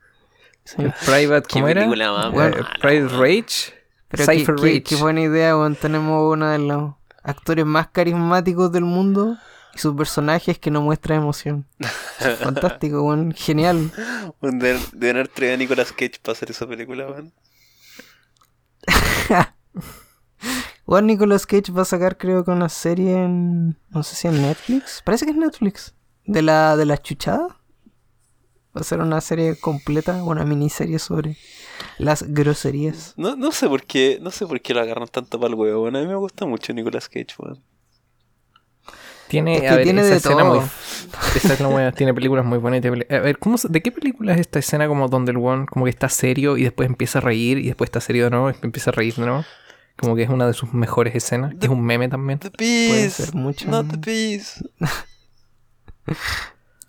Sí. 0.64 0.76
Private, 1.06 1.46
Qué 1.48 1.54
¿cómo 1.54 1.68
era? 1.68 1.80
película 1.82 2.12
más 2.12 2.26
Eh, 2.54 2.62
Private. 2.80 3.16
Rage. 3.16 3.74
Pero 4.08 4.26
qué, 4.26 4.32
Cypher 4.38 4.54
qué- 4.54 4.62
Rage. 4.62 4.82
qué 4.82 4.96
buena 4.96 5.20
idea, 5.22 5.56
weón. 5.56 5.74
Tenemos 5.76 6.32
una 6.32 6.52
de 6.52 6.58
los 6.60 6.94
actores 7.24 7.66
más 7.66 7.88
carismáticos 7.88 8.70
del 8.72 8.84
mundo 8.84 9.36
y 9.74 9.78
su 9.78 9.96
personaje 9.96 10.52
es 10.52 10.58
que 10.58 10.70
no 10.70 10.80
muestra 10.82 11.16
emoción. 11.16 11.66
Fantástico, 12.40 13.02
weón. 13.02 13.32
Genial. 13.32 13.90
Deben 14.40 14.80
deben 14.92 15.16
haber 15.16 15.28
traído 15.28 15.54
a 15.54 15.58
Nicolas 15.58 15.90
Cage 15.92 16.20
para 16.22 16.32
hacer 16.32 16.50
esa 16.50 16.66
película, 16.66 17.06
weón. 17.08 17.32
Weón, 20.86 21.06
Nicolas 21.06 21.46
Cage 21.46 21.70
va 21.72 21.82
a 21.82 21.86
sacar, 21.86 22.18
creo 22.18 22.44
que 22.44 22.50
una 22.50 22.68
serie 22.68 23.14
en. 23.22 23.78
No 23.90 24.02
sé 24.02 24.16
si 24.16 24.28
en 24.28 24.42
Netflix. 24.42 25.00
Parece 25.04 25.24
que 25.24 25.30
es 25.30 25.36
Netflix. 25.36 25.94
De 26.26 26.42
la, 26.42 26.76
de 26.76 26.84
la 26.86 26.98
chuchada. 26.98 27.46
Va 28.74 28.80
a 28.80 28.84
ser 28.84 29.00
una 29.00 29.20
serie 29.20 29.56
completa, 29.56 30.22
una 30.24 30.44
miniserie 30.44 30.98
sobre 30.98 31.36
las 31.98 32.22
groserías. 32.22 33.12
No, 33.16 33.36
no 33.36 33.52
sé 33.52 33.68
por 33.68 33.84
qué, 33.84 34.18
no 34.22 34.30
sé 34.30 34.46
por 34.46 34.60
qué 34.62 34.72
lo 34.74 34.80
agarran 34.80 35.08
tanto 35.08 35.38
para 35.38 35.48
el 35.50 35.54
huevo. 35.54 35.86
A 35.86 35.90
mí 35.90 36.06
me 36.06 36.14
gusta 36.14 36.46
mucho 36.46 36.72
Nicolas 36.72 37.08
Cage, 37.08 37.34
weón. 37.38 37.62
Tiene, 39.28 39.56
Es 39.56 39.60
que 39.62 39.68
a 39.68 39.74
ver, 39.76 39.84
tiene 39.84 40.00
esa 40.02 40.10
de 40.10 40.16
escena 40.16 40.36
todo. 40.42 40.54
muy- 40.60 40.68
esa 41.36 41.52
escena 41.52 41.68
muy- 41.70 41.92
tiene 41.92 42.12
películas 42.12 42.44
muy 42.44 42.58
buenas. 42.58 42.84
A 42.84 42.90
ver, 42.90 43.38
¿cómo, 43.38 43.56
se- 43.56 43.68
¿de 43.68 43.80
qué 43.82 43.90
película 43.92 44.34
es 44.34 44.40
esta 44.40 44.58
escena 44.58 44.88
como 44.88 45.08
donde 45.08 45.32
el 45.32 45.38
one 45.38 45.66
como 45.66 45.84
que 45.84 45.90
está 45.90 46.08
serio 46.08 46.56
y 46.56 46.64
después 46.64 46.88
empieza 46.88 47.18
a 47.18 47.22
reír 47.22 47.58
y 47.58 47.66
después 47.68 47.88
está 47.88 48.00
serio 48.00 48.24
de 48.24 48.30
nuevo 48.30 48.50
y 48.50 48.54
empieza 48.62 48.90
a 48.90 48.92
reír 48.92 49.14
de 49.14 49.22
nuevo? 49.24 49.44
Como 49.96 50.16
que 50.16 50.22
es 50.22 50.28
una 50.30 50.46
de 50.46 50.54
sus 50.54 50.72
mejores 50.74 51.14
escenas. 51.14 51.54
Es 51.60 51.68
un 51.68 51.82
meme 51.84 52.08
también. 52.08 52.38
The 52.38 52.50
Puede 52.50 53.02
Beast, 53.02 53.16
ser 53.20 53.34
mucho. 53.34 53.68
not 53.70 53.86
the 53.88 53.96
Beast. 53.98 54.62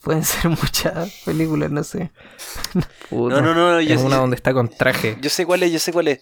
Pueden 0.03 0.23
ser 0.25 0.49
muchas 0.49 1.11
películas, 1.23 1.71
no 1.71 1.83
sé. 1.83 2.11
Puta, 3.09 3.41
No, 3.41 3.53
no, 3.53 3.71
no, 3.71 3.79
yo 3.81 3.93
es 3.93 4.01
sé- 4.01 4.05
una 4.07 4.17
donde 4.17 4.35
está 4.35 4.53
con 4.53 4.67
traje. 4.67 5.17
Yo 5.21 5.29
sé 5.29 5.45
cuál 5.45 5.63
es, 5.63 5.71
yo 5.71 5.79
sé 5.79 5.93
cuál 5.93 6.07
es. 6.09 6.21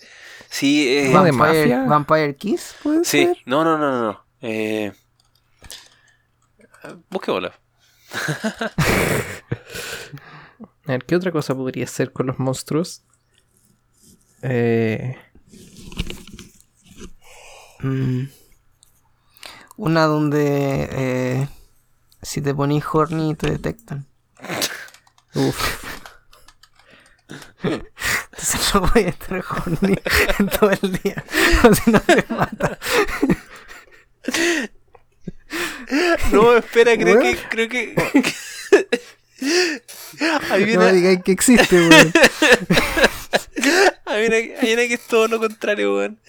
Sí, 0.50 0.88
eh, 0.88 1.10
¿Una 1.10 1.24
de 1.24 1.32
Vampire, 1.32 1.76
mafia? 1.76 1.86
Vampire 1.86 2.36
Kiss, 2.36 2.76
puede 2.84 3.04
sí. 3.06 3.26
ser. 3.26 3.38
No, 3.46 3.64
no, 3.64 3.78
no, 3.78 3.92
no, 3.92 4.04
no. 4.12 4.26
Eh, 4.42 4.92
busquémosla. 7.10 7.54
A 10.86 10.92
ver, 10.94 11.06
¿qué 11.06 11.16
otra 11.16 11.32
cosa 11.32 11.56
podría 11.56 11.88
ser 11.88 12.12
con 12.12 12.26
los 12.28 12.38
monstruos? 12.40 13.04
Eh, 14.42 15.16
Mm. 17.82 18.30
Una 19.78 20.06
donde 20.06 20.90
eh, 20.92 21.48
si 22.22 22.42
te 22.42 22.54
ponís 22.54 22.84
horny 22.92 23.36
te 23.36 23.52
detectan. 23.52 24.08
uf. 25.36 25.84
Entonces 27.64 28.74
no 28.74 28.82
voy 28.82 29.04
a 29.04 29.10
estar 29.10 29.44
horny 29.50 29.98
en 30.40 30.48
todo 30.50 30.72
el 30.72 31.00
día. 31.04 31.24
O 31.64 31.74
si 31.74 31.92
no 31.92 32.00
te 32.02 32.26
mata. 32.30 32.80
No, 36.32 36.56
espera, 36.58 36.98
creo 36.98 37.20
que, 37.20 37.38
creo 37.50 37.70
que. 37.70 37.96
hay, 40.50 40.66
No 40.66 40.82
una, 40.82 40.92
digáis 40.92 41.24
que 41.24 41.32
existe, 41.32 41.76
weón. 41.76 42.14
hay, 44.22 44.28
una, 44.28 44.60
hay 44.62 44.74
una 44.74 44.88
que 44.88 44.94
es 44.96 45.08
todo 45.08 45.28
lo 45.28 45.40
contrario, 45.40 45.96
weón. 45.96 46.20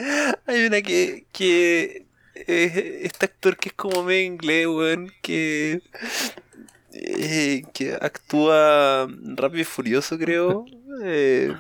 Hay 0.47 0.67
una 0.67 0.83
que. 0.83 1.27
que 1.33 2.07
eh, 2.35 3.01
este 3.05 3.27
actor 3.27 3.57
que 3.57 3.69
es 3.71 3.75
como 3.75 4.03
medio 4.05 4.23
inglés, 4.27 4.67
weón, 4.67 5.13
que. 5.23 5.83
eh, 6.93 7.63
que 7.73 7.95
actúa 7.95 9.07
rápido 9.37 9.63
y 9.63 9.65
furioso, 9.65 10.19
creo. 10.19 10.65
Eh, 11.05 11.55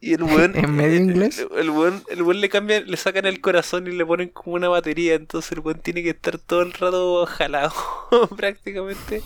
y 0.00 0.12
el 0.14 0.22
weón. 0.22 0.54
¿En 0.56 0.74
medio 0.74 0.96
el- 0.96 1.02
inglés? 1.02 1.38
El, 1.38 1.58
el 1.58 1.70
weón, 1.70 2.04
el 2.08 2.22
weón 2.22 2.40
le 2.40 2.48
cambian, 2.48 2.84
le 2.86 2.96
sacan 2.96 3.24
el 3.26 3.40
corazón 3.40 3.86
y 3.86 3.92
le 3.92 4.04
ponen 4.06 4.28
como 4.28 4.56
una 4.56 4.68
batería. 4.68 5.14
Entonces 5.14 5.52
el 5.52 5.60
weón 5.60 5.80
tiene 5.80 6.02
que 6.02 6.10
estar 6.10 6.38
todo 6.38 6.62
el 6.62 6.72
rato 6.72 7.24
jalado, 7.26 7.72
prácticamente. 8.36 9.22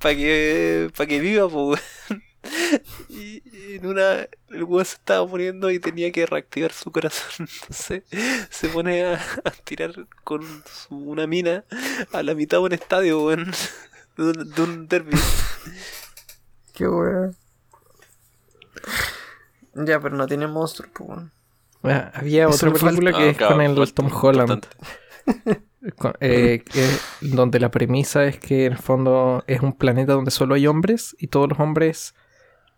Para 0.00 0.14
que, 0.14 0.90
pa' 0.96 1.06
que 1.06 1.20
viva, 1.20 1.48
pues, 1.48 1.80
weón. 2.10 2.22
Y 3.08 3.42
en 3.76 3.86
una, 3.86 4.28
el 4.50 4.64
weón 4.64 4.84
se 4.84 4.94
estaba 4.96 5.26
muriendo 5.26 5.70
y 5.70 5.78
tenía 5.78 6.12
que 6.12 6.26
reactivar 6.26 6.72
su 6.72 6.90
corazón. 6.92 7.48
Entonces 7.62 8.02
se 8.50 8.68
pone 8.68 9.04
a, 9.04 9.14
a 9.44 9.50
tirar 9.64 9.92
con 10.24 10.42
su- 10.66 10.94
una 10.96 11.26
mina 11.26 11.64
a 12.12 12.22
la 12.22 12.34
mitad 12.34 12.58
de 12.58 12.64
un 12.64 12.72
estadio, 12.72 13.24
weón. 13.24 13.50
De 14.16 14.24
un, 14.24 14.50
de 14.50 14.62
un 14.62 14.88
derby. 14.88 15.16
Qué 16.74 16.88
weón. 16.88 17.36
Ya, 19.74 20.00
pero 20.00 20.16
no 20.16 20.26
tiene 20.26 20.46
monstruos, 20.48 20.90
pues, 20.92 21.08
weón. 21.08 21.32
Ah, 21.84 22.10
Había 22.14 22.48
Eso 22.48 22.68
otra 22.68 22.80
película 22.88 23.12
que 23.12 23.18
Ah, 23.18 23.26
es 23.28 23.36
claro, 23.36 23.54
con 23.54 23.62
el 23.64 23.92
Tom 23.94 24.10
Holland. 24.12 24.66
Con- 25.96 26.14
eh, 26.18 26.64
que- 26.64 26.98
donde 27.20 27.60
la 27.60 27.70
premisa 27.70 28.24
es 28.24 28.38
que 28.40 28.66
en 28.66 28.72
el 28.72 28.78
fondo 28.78 29.44
es 29.46 29.60
un 29.60 29.72
planeta 29.76 30.14
donde 30.14 30.32
solo 30.32 30.56
hay 30.56 30.66
hombres 30.66 31.14
y 31.20 31.28
todos 31.28 31.48
los 31.48 31.60
hombres 31.60 32.14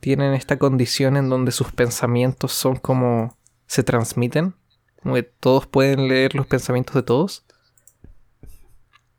tienen 0.00 0.34
esta 0.34 0.58
condición 0.58 1.16
en 1.16 1.28
donde 1.28 1.52
sus 1.52 1.72
pensamientos 1.72 2.52
son 2.52 2.76
como 2.76 3.36
se 3.66 3.82
transmiten, 3.82 4.54
como 5.02 5.14
que 5.14 5.22
todos 5.22 5.66
pueden 5.66 6.08
leer 6.08 6.34
los 6.34 6.46
pensamientos 6.46 6.94
de 6.94 7.02
todos. 7.02 7.44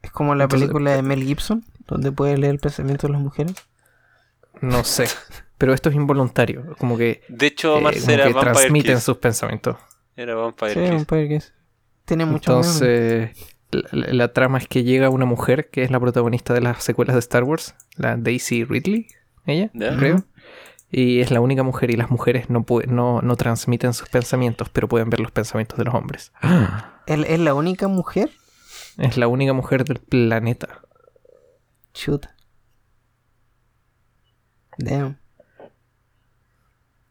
Es 0.02 0.12
como 0.12 0.36
la 0.36 0.46
Entonces- 0.46 0.68
película 0.68 0.92
de 0.96 1.02
Mel 1.02 1.24
Gibson, 1.24 1.64
donde 1.88 2.12
puedes 2.12 2.38
leer 2.40 2.54
el 2.54 2.60
pensamiento 2.60 3.08
de 3.08 3.14
las 3.14 3.22
mujeres. 3.22 3.54
No 4.62 4.84
sé, 4.84 5.08
pero 5.58 5.74
esto 5.74 5.90
es 5.90 5.96
involuntario, 5.96 6.76
como 6.78 6.98
que, 6.98 7.22
De 7.30 7.48
hecho, 7.48 7.78
eh, 7.90 7.94
era 8.08 8.28
que 8.28 8.34
Vampire 8.34 8.54
transmiten 8.54 8.96
Kiss. 8.96 9.04
sus 9.04 9.18
pensamientos. 9.18 9.78
Era 10.16 10.36
Vampire 10.36 10.74
Sí, 10.74 10.80
Kiss. 10.82 10.90
Vampire 10.90 11.28
Kiss. 11.30 11.54
Tiene 12.06 12.26
mucho. 12.26 12.52
Entonces, 12.52 13.32
la, 13.72 13.84
la- 13.92 14.14
la 14.14 14.34
trama 14.34 14.58
es 14.58 14.68
que 14.68 14.84
llega 14.84 15.10
una 15.10 15.26
mujer 15.26 15.70
que 15.70 15.84
es 15.84 15.92
la 15.92 16.00
protagonista 16.00 16.54
de 16.54 16.62
las 16.62 16.84
secuelas 16.84 17.16
de 17.16 17.20
Star 17.20 17.44
Wars, 17.44 17.74
la 17.96 18.18
Daisy 18.18 18.64
Ridley, 18.66 19.08
ella, 19.46 19.72
Ya. 19.74 19.96
creo. 19.98 20.24
Y 20.92 21.22
es 21.22 21.32
la 21.32 21.40
única 21.40 21.64
mujer 21.64 21.90
y 21.90 21.96
las 21.96 22.10
mujeres 22.12 22.50
no, 22.50 22.66
no, 22.88 23.22
no 23.22 23.36
transmiten 23.38 23.94
sus 23.94 24.10
pensamientos, 24.10 24.70
pero 24.70 24.90
pueden 24.90 25.10
ver 25.10 25.22
los 25.22 25.32
pensamientos 25.32 25.78
de 25.78 25.86
los 25.86 25.94
hombres. 25.94 26.34
¿Él 27.08 27.26
es 27.28 27.40
la 27.40 27.54
única 27.54 27.88
mujer? 27.88 28.30
Es 28.98 29.16
la 29.18 29.28
única 29.28 29.54
mujer 29.54 29.86
del 29.86 30.00
planeta. 30.00 30.82
Chuta. 31.94 32.36
Damn. 34.78 35.18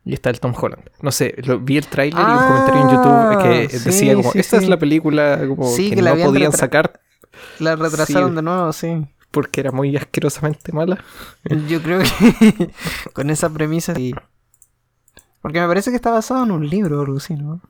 Y 0.05 0.15
está 0.15 0.31
el 0.31 0.41
Tom 0.41 0.55
Holland. 0.57 0.85
No 1.03 1.11
sé, 1.11 1.35
lo, 1.45 1.61
vi 1.61 1.77
el 1.79 1.87
tráiler 1.87 2.21
y 2.21 2.23
un 2.23 2.31
Ah, 2.31 2.47
comentario 2.49 2.83
en 2.83 2.91
YouTube 2.91 3.43
que 3.43 3.79
sí, 3.79 3.85
decía 3.85 4.15
como, 4.15 4.33
sí, 4.33 4.39
esta 4.41 4.59
sí. 4.59 4.65
es 4.65 4.69
la 4.71 4.79
película 4.79 5.41
como 5.47 5.75
que, 5.75 5.95
que 5.95 6.03
la 6.03 6.15
no 6.15 6.25
podían 6.25 6.53
sacar 6.53 7.01
La 7.59 7.77
retrasaron 7.77 8.35
de 8.35 8.43
nuevo, 8.43 8.73
sí. 8.73 9.07
Porque 9.31 9.61
era 9.61 9.73
muy 9.73 9.97
asquerosamente 9.97 10.73
mala. 10.73 11.03
Yo 11.69 11.83
creo 11.83 12.01
que 12.01 12.71
con 13.13 13.31
esa 13.31 13.51
premisa 13.51 13.95
sí. 13.95 14.15
Porque 15.43 15.61
me 15.61 15.69
parece 15.69 15.91
que 15.91 15.97
está 15.97 16.11
basado 16.11 16.45
en 16.45 16.51
un 16.51 16.69
libro 16.69 16.99
o 16.99 17.03
algo 17.03 17.17
así, 17.17 17.35
¿no? 17.35 17.61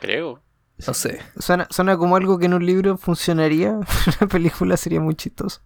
Creo. 0.00 0.40
No 0.86 0.94
sé. 0.94 1.20
Suena, 1.38 1.66
suena 1.70 1.96
como 1.96 2.16
algo 2.16 2.38
que 2.38 2.46
en 2.46 2.54
un 2.54 2.66
libro 2.66 2.96
funcionaría, 2.96 3.68
en 3.68 3.76
una 4.20 4.28
película 4.28 4.76
sería 4.76 5.00
muy 5.00 5.14
chistoso. 5.14 5.60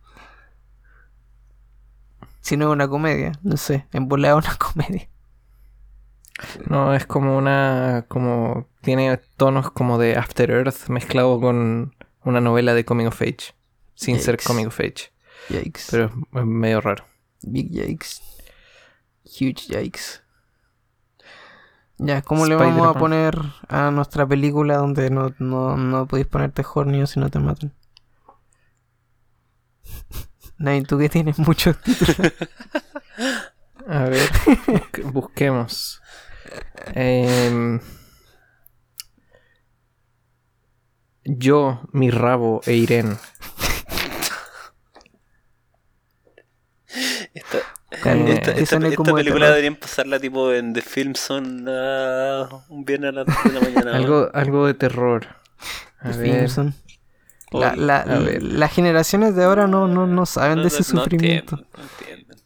Si 2.41 2.57
no 2.57 2.67
es 2.67 2.73
una 2.73 2.89
comedia, 2.89 3.33
no 3.43 3.57
sé, 3.57 3.87
en 3.93 4.09
volada 4.09 4.37
una 4.37 4.55
comedia. 4.59 5.09
No, 6.69 6.95
es 6.95 7.07
como 7.07 7.37
una. 7.37 8.05
como. 8.09 8.69
tiene 8.83 9.17
tonos 9.37 9.71
como 9.71 9.99
de 9.99 10.17
After 10.17 10.51
Earth 10.51 10.89
mezclado 10.89 11.41
con 11.41 11.95
una 12.25 12.41
novela 12.41 12.75
de 12.75 12.85
Coming 12.85 13.07
of 13.07 13.23
Age. 13.23 13.56
Sin 13.97 14.21
ser 14.21 14.37
Yikes. 14.39 14.67
Of 14.67 14.81
Age. 14.81 15.11
Yikes. 15.49 15.89
Pero 15.91 16.13
es 16.35 16.45
medio 16.47 16.81
raro. 16.81 17.05
Big 17.43 17.71
yikes. 17.71 18.21
Huge 19.25 19.67
yikes. 19.69 20.23
Ya, 21.99 22.23
¿cómo 22.23 22.47
le 22.47 22.55
vamos 22.57 22.87
a 22.87 22.93
poner 22.99 23.37
a 23.69 23.91
nuestra 23.91 24.27
película 24.27 24.77
donde 24.77 25.09
no, 25.11 25.35
no, 25.39 25.77
no 25.79 26.07
podéis 26.07 26.27
ponerte 26.29 26.63
horny 26.75 27.07
si 27.07 27.19
no 27.19 27.29
te 27.31 27.39
matan? 27.39 27.73
Nay, 30.59 30.83
tú 30.83 30.99
que 30.99 31.09
tienes 31.09 31.39
muchos 31.39 31.81
títulos. 31.83 32.17
A 33.89 34.05
ver, 34.05 34.29
busque- 34.67 35.03
busquemos. 35.13 36.03
Em, 36.95 37.81
yo, 41.25 41.81
mi 41.93 42.11
rabo 42.11 42.61
e 42.67 42.75
Irene. 42.75 43.17
Esta, 48.05 48.13
esta, 48.13 48.55
que 48.55 48.63
esta- 48.63 48.79
película 48.79 49.23
terror. 49.23 49.41
deberían 49.49 49.77
pasarla 49.77 50.19
tipo 50.21 50.53
en 50.53 50.73
The 50.73 50.83
Film 50.83 51.15
Son 51.15 51.67
ah, 51.69 52.49
un 52.69 52.85
viernes 52.85 53.11
a 53.11 53.13
las 53.13 53.27
10 53.27 53.45
de 53.45 53.53
la 53.53 53.61
mañana. 53.61 53.97
Algo, 53.97 54.31
algo 54.35 54.67
de 54.67 54.75
terror. 54.75 55.27
A 56.01 56.11
The 56.11 56.19
ver. 56.19 56.51
O- 57.53 57.61
La, 57.61 57.77
la- 57.77 58.01
a 58.01 58.19
ver. 58.19 58.43
las 58.43 58.73
generaciones 58.73 59.35
de 59.37 59.45
ahora 59.45 59.67
no, 59.67 59.87
no, 59.89 60.07
no 60.07 60.27
saben 60.27 60.57
no- 60.57 60.63
de 60.63 60.69
ese 60.69 60.83
sufrimiento. 60.85 61.57
entienden, 61.57 61.69
no 61.77 61.83
entienden. 61.85 62.39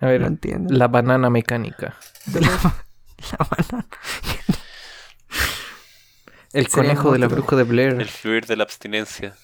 A 0.00 0.06
ver, 0.06 0.20
No 0.20 0.26
entienden. 0.26 0.78
la 0.78 0.88
banana 0.88 1.30
mecánica. 1.30 1.96
De 2.26 2.40
la, 2.40 2.48
la 2.48 3.46
banana. 3.50 3.86
El 6.52 6.68
conejo 6.68 7.12
de 7.12 7.18
la 7.18 7.28
bruja 7.28 7.56
de 7.56 7.62
Blair. 7.62 8.00
El 8.00 8.08
fluir 8.08 8.46
de 8.46 8.56
la 8.56 8.64
abstinencia. 8.64 9.34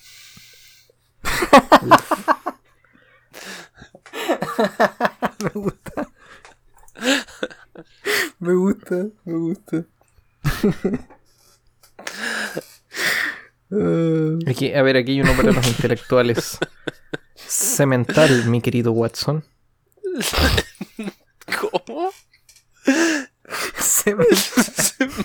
me 5.45 5.51
gusta. 5.61 6.09
me 8.39 8.55
gusta, 8.55 9.07
me 9.25 9.33
gusta. 9.35 9.85
Eh, 13.71 14.39
Aquí, 14.47 14.73
a 14.73 14.83
ver, 14.83 14.97
aquí 14.97 15.13
hay 15.13 15.21
uno 15.23 15.35
para 15.37 15.53
los 15.53 15.67
intelectuales. 15.67 16.59
Cemental, 17.35 18.47
mi 18.47 18.61
querido 18.61 18.93
Watson. 18.93 19.45
¿Cómo? 21.61 22.11
se 23.81 24.15
me- 24.15 24.27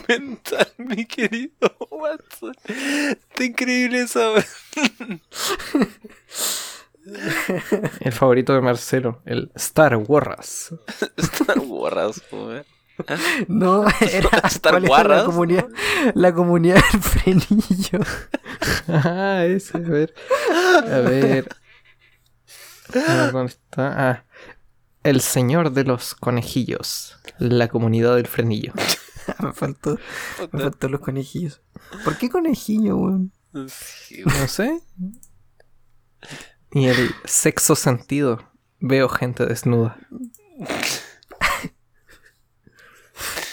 Mental, 0.08 0.72
mi 0.78 1.06
querido 1.06 1.76
Watson. 1.92 2.56
Está 2.66 3.44
increíble 3.44 4.02
esa. 4.02 4.34
El 8.02 8.12
favorito 8.12 8.54
de 8.54 8.62
Marcelo, 8.62 9.22
el 9.26 9.52
Star 9.56 9.96
Wars. 9.98 10.74
Star 11.18 11.60
Wars, 11.60 12.22
weón. 12.32 12.66
No, 13.48 13.86
era 14.02 14.40
Star 14.48 14.86
¿cuál 14.86 15.06
era 15.06 15.18
la 15.20 15.26
comunidad, 15.26 15.68
la 16.16 16.34
comunidad 16.34 16.82
del 16.92 17.02
frenillo. 17.02 18.00
Ah, 18.92 19.46
ese, 19.46 19.78
a 19.78 19.82
ver. 19.82 20.14
A 20.52 20.98
ver. 21.00 21.48
A 22.94 23.14
ver, 23.24 23.32
¿Dónde 23.32 23.52
está? 23.54 24.10
Ah. 24.10 24.26
El 25.04 25.22
señor 25.22 25.72
de 25.72 25.86
los 25.86 26.16
conejillos. 26.16 27.18
La 27.38 27.70
comunidad 27.70 28.16
del 28.16 28.28
frenillo. 28.28 28.74
me 29.40 29.54
faltó, 29.54 29.98
me 30.52 30.60
faltó 30.60 30.90
los 30.90 31.00
conejillos. 31.00 31.62
¿Por 32.04 32.18
qué 32.18 32.30
conejillo, 32.30 32.98
weón? 32.98 33.32
Sí, 33.70 34.24
No 34.26 34.48
sé. 34.48 34.82
Y 36.72 36.88
el 36.88 37.16
sexo 37.26 37.76
sentido. 37.76 38.44
Veo 38.80 39.10
gente 39.10 39.46
desnuda. 39.46 39.98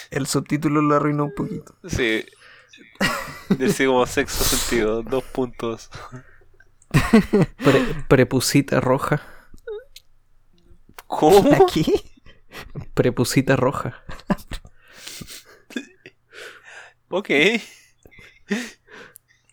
El 0.09 0.25
subtítulo 0.27 0.81
lo 0.81 0.95
arruinó 0.95 1.25
un 1.25 1.35
poquito. 1.35 1.75
Sí. 1.87 2.25
Decía 3.49 3.87
como 3.87 4.05
sexto 4.05 4.43
sentido, 4.43 5.03
dos 5.03 5.23
puntos. 5.25 5.89
Pre- 7.57 8.05
prepusita 8.07 8.79
roja. 8.79 9.21
¿Cómo? 11.07 11.51
¿Aquí? 11.53 11.85
Prepusita 12.93 13.55
roja. 13.55 14.03
Ok. 17.09 17.29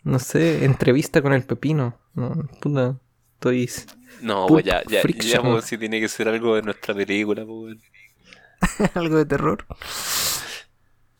No 0.03 0.19
sé, 0.19 0.65
entrevista 0.65 1.21
con 1.21 1.33
el 1.33 1.43
pepino. 1.43 1.99
No, 2.13 2.33
puta. 2.61 2.97
Estoy. 3.51 3.69
No, 4.21 4.47
pues 4.47 4.65
ya, 4.65 4.81
ya, 4.87 5.01
ya, 5.03 5.41
pues, 5.41 5.65
si 5.65 5.77
tiene 5.77 5.99
que 5.99 6.07
ser 6.07 6.27
algo 6.27 6.55
de 6.55 6.63
nuestra 6.63 6.95
película, 6.95 7.45
pues. 7.45 7.77
Algo 8.95 9.17
de 9.17 9.25
terror. 9.25 9.65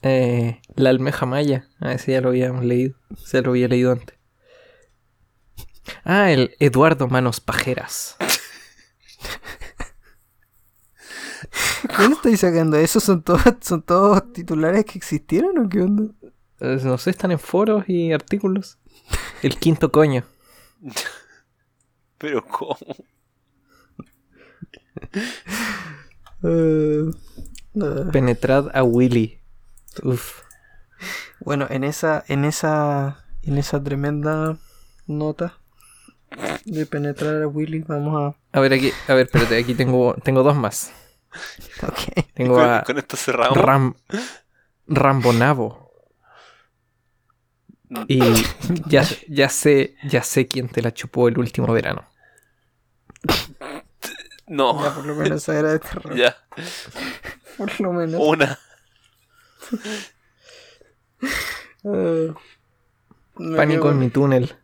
Eh, 0.01 0.61
la 0.76 0.89
almeja 0.89 1.26
maya. 1.26 1.67
Ah, 1.80 1.93
ese 1.93 2.13
ya 2.13 2.21
lo 2.21 2.30
habíamos 2.30 2.63
leído. 2.63 2.95
Se 3.23 3.41
lo 3.41 3.51
había 3.51 3.67
leído 3.67 3.91
antes. 3.91 4.17
Ah, 6.03 6.32
el 6.32 6.55
Eduardo 6.59 7.07
Manos 7.07 7.41
Pajeras. 7.41 8.15
¿Dónde 11.97 12.15
estáis 12.15 12.39
sacando 12.39 12.78
eso? 12.78 12.99
¿Son 12.99 13.21
todos, 13.21 13.41
¿Son 13.61 13.82
todos 13.84 14.34
titulares 14.34 14.86
que 14.86 14.97
existieron 14.97 15.57
o 15.59 15.69
qué 15.69 15.82
onda? 15.82 16.05
Eh, 16.61 16.80
No 16.84 16.97
sé, 16.97 17.11
están 17.11 17.32
en 17.32 17.39
foros 17.39 17.84
y 17.88 18.11
artículos. 18.11 18.80
El 19.43 19.57
quinto 19.57 19.91
coño. 19.91 20.23
Pero 22.18 22.45
¿cómo? 22.45 22.78
Eh. 26.43 27.11
Penetrad 28.11 28.70
a 28.74 28.84
Willy. 28.84 29.39
Uf. 30.03 30.41
Bueno, 31.39 31.68
en 31.70 31.84
esa, 31.84 32.24
en 32.28 32.45
esa, 32.45 33.26
en 33.43 33.57
esa 33.57 33.84
tremenda 33.84 34.57
nota 35.07 35.57
de 36.66 36.86
penetrar 36.86 37.41
a 37.41 37.47
Willy, 37.47 37.80
vamos 37.80 38.36
A 38.51 38.59
ver, 38.59 38.74
aquí, 38.74 38.91
a 39.07 39.13
ver, 39.13 39.26
espérate, 39.28 39.57
aquí 39.57 39.74
tengo, 39.74 40.16
tengo 40.24 40.43
dos 40.43 40.55
más. 40.55 40.91
a. 41.82 41.88
Ok. 41.88 42.26
Tengo 42.34 42.55
con, 42.55 42.70
a 42.70 42.84
con 42.84 42.97
esto 42.97 43.18
cerramos. 43.18 43.57
Ram, 43.57 43.93
Rambonavo. 44.88 45.85
Y 48.08 48.20
ya, 48.88 49.06
ya 49.28 49.50
sé, 49.50 49.96
ya 50.04 50.24
sé 50.24 50.48
quién 50.48 50.68
te 50.70 50.82
la 50.82 50.94
chupó 50.94 51.28
el 51.28 51.38
último 51.38 51.72
verano. 51.72 52.06
No, 54.48 54.84
Ya, 54.84 54.94
por 54.94 55.06
lo 55.06 55.16
menos 55.16 55.42
esa 55.44 55.58
era 55.60 55.72
de 55.72 55.80
terror. 55.80 56.16
ya. 56.16 56.36
Por 57.58 57.80
lo 57.82 57.94
menos. 57.94 58.22
Una. 58.22 58.60
Me, 61.84 63.58
Pánico 63.58 63.84
quedo, 63.84 63.92
en 63.92 64.00
mi 64.00 64.10
túnel. 64.10 64.56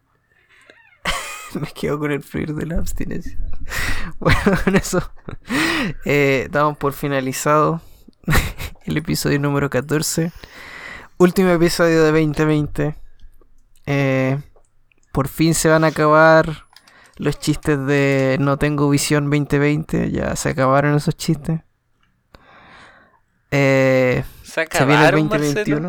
me 1.59 1.67
quedo 1.73 1.99
con 1.99 2.11
el 2.11 2.23
fluir 2.23 2.53
de 2.53 2.65
la 2.65 2.77
abstinencia. 2.77 3.37
Bueno, 4.19 4.39
con 4.63 4.75
eso 4.75 5.11
eh, 6.05 6.47
damos 6.51 6.77
por 6.77 6.93
finalizado 6.93 7.81
el 8.85 8.97
episodio 8.97 9.39
número 9.39 9.69
14. 9.69 10.31
Último 11.17 11.49
episodio 11.49 12.03
de 12.03 12.11
2020. 12.11 12.95
Eh, 13.93 14.39
por 15.11 15.27
fin 15.27 15.53
se 15.53 15.67
van 15.69 15.83
a 15.83 15.87
acabar 15.87 16.65
los 17.17 17.37
chistes 17.39 17.77
de 17.85 18.37
No 18.39 18.57
tengo 18.57 18.89
visión 18.89 19.29
2020. 19.29 20.11
Ya 20.11 20.35
se 20.35 20.49
acabaron 20.49 20.95
esos 20.95 21.15
chistes. 21.15 21.61
Eh, 23.51 24.23
¿Se 24.43 24.67
se 24.71 24.85
viene 24.85 25.01
el 25.07 25.07
acabaron, 25.07 25.29
2021. 25.29 25.81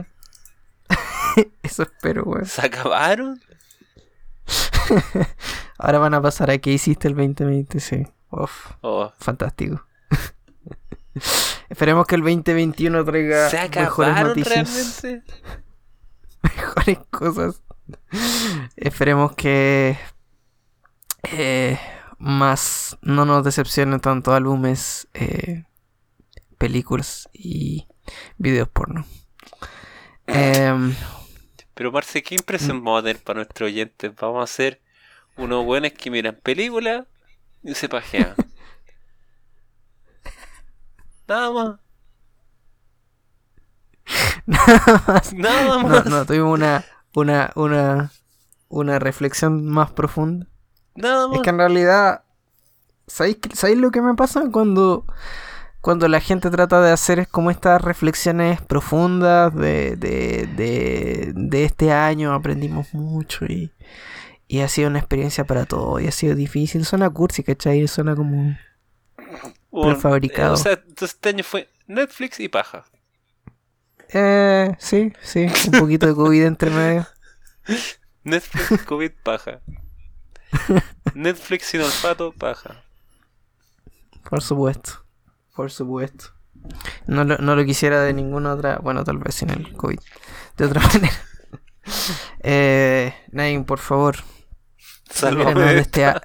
Marcelo? 0.89 1.53
Eso 1.63 1.83
espero, 1.85 2.25
weón. 2.25 2.47
¿Se 2.47 2.67
acabaron? 2.67 3.41
Ahora 5.79 5.99
van 5.99 6.15
a 6.15 6.23
pasar 6.23 6.51
a 6.51 6.59
qué 6.59 6.71
hiciste 6.73 7.09
el 7.09 7.15
2020, 7.15 7.81
sí. 7.81 8.07
Uf, 8.31 8.73
Oh, 8.81 9.13
fantástico. 9.19 9.85
Esperemos 11.69 12.07
que 12.07 12.15
el 12.17 12.23
2021 12.23 13.05
traiga 13.05 13.49
¿Se 13.49 13.57
mejores 13.69 14.11
acabaron 14.11 14.29
noticias, 14.29 15.03
realmente? 15.03 15.33
mejores 16.43 16.99
cosas. 17.11 17.63
Esperemos 18.77 19.35
que 19.35 19.99
eh, 21.25 21.79
más 22.19 22.97
no 23.03 23.25
nos 23.25 23.45
decepcionen 23.45 24.01
tanto 24.01 24.33
álbumes, 24.33 25.09
eh, 25.15 25.65
películas 26.59 27.29
y 27.33 27.87
videos 28.39 28.69
porno. 28.69 29.05
Em, 30.27 30.95
Pero 31.75 31.93
Marce, 31.93 32.23
¿qué 32.23 32.35
impresión 32.37 32.83
vamos 32.85 33.01
a 33.01 33.03
tener 33.03 33.23
para 33.23 33.39
nuestros 33.39 33.67
oyentes? 33.69 34.13
Vamos 34.21 34.49
a 34.49 34.53
ser 34.53 34.81
unos 35.37 35.65
buenos 35.65 35.93
que 35.93 36.11
miran 36.11 36.39
películas 36.43 37.07
y 37.63 37.75
se 37.75 37.89
pajean. 37.89 38.35
Nada 41.29 41.51
más. 41.51 41.79
Nada 44.47 45.79
no, 45.79 45.89
más. 45.89 46.07
no, 46.07 46.27
tuvimos 46.27 46.55
una, 46.55 46.85
una, 47.15 47.51
una, 47.57 48.11
una 48.69 48.99
reflexión 48.99 49.67
más 49.67 49.91
profunda. 49.93 50.47
Nada 50.95 51.29
más. 51.29 51.37
Es 51.37 51.43
que 51.43 51.51
en 51.51 51.59
realidad, 51.59 52.23
¿sabéis, 53.07 53.37
qué- 53.37 53.55
¿sabéis 53.57 53.79
lo 53.79 53.91
que 53.91 54.03
me 54.03 54.15
pasa 54.15 54.43
cuando, 54.53 55.05
cuando 55.81 56.09
la 56.09 56.21
gente 56.21 56.51
trata 56.51 56.81
de 56.81 56.91
hacer 56.93 57.29
como 57.29 57.51
estas 57.51 57.81
reflexiones 57.83 58.61
profundas 58.61 59.55
de, 59.55 59.97
de, 59.97 60.49
de, 60.57 61.33
de 61.35 61.65
este 61.65 61.93
año? 61.93 62.33
Aprendimos 62.35 62.93
mucho 62.95 63.47
y, 63.47 63.73
y 64.49 64.61
ha 64.61 64.69
sido 64.69 64.89
una 64.89 64.99
experiencia 64.99 65.45
para 65.45 65.65
todos 65.65 66.03
y 66.03 66.07
ha 66.09 66.13
sido 66.13 66.35
difícil. 66.35 66.85
Suena 66.85 67.09
cursi, 67.11 67.43
¿cachai? 67.43 67.87
Suena 67.89 68.15
como... 68.15 68.57
Un- 69.71 69.83
prefabricado. 69.95 70.53
O 70.55 70.57
sea, 70.59 70.79
este 71.01 71.29
año 71.31 71.43
fue 71.45 71.69
Netflix 71.87 72.39
y 72.41 72.49
paja. 72.49 72.85
Eh, 74.13 74.75
sí, 74.79 75.13
sí, 75.23 75.47
un 75.73 75.79
poquito 75.81 76.07
de 76.07 76.15
COVID 76.15 76.43
entre 76.45 76.71
medio. 76.71 77.07
Netflix, 78.25 78.83
COVID, 78.85 79.11
paja. 79.23 79.61
Netflix 81.15 81.67
sin 81.67 81.81
olfato, 81.81 82.33
paja. 82.33 82.83
Por 84.29 84.43
supuesto, 84.43 85.05
por 85.57 85.71
supuesto. 85.71 86.27
No 87.07 87.25
lo, 87.25 87.39
no 87.39 87.57
lo 87.57 87.65
quisiera 87.65 88.01
de 88.03 88.13
ninguna 88.13 88.53
otra, 88.53 88.79
bueno, 88.79 89.03
tal 89.03 89.19
vez 89.19 89.35
sin 89.35 89.51
el 89.51 89.73
COVID. 89.77 89.99
De 90.57 90.65
otra 90.65 90.81
manera. 90.87 91.13
Eh, 92.41 93.15
Nain, 93.33 93.65
por 93.65 93.79
favor, 93.81 94.17
libéranos 95.23 95.55
de, 95.67 95.75
de 95.75 95.81
este 95.81 96.05
a- 96.05 96.23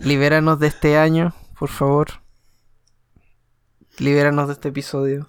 libéranos 0.00 0.58
de 0.60 0.66
este 0.66 0.98
año, 0.98 1.34
por 1.58 1.68
favor. 1.70 2.08
Libéranos 3.98 4.46
de 4.48 4.54
este 4.54 4.68
episodio 4.68 5.26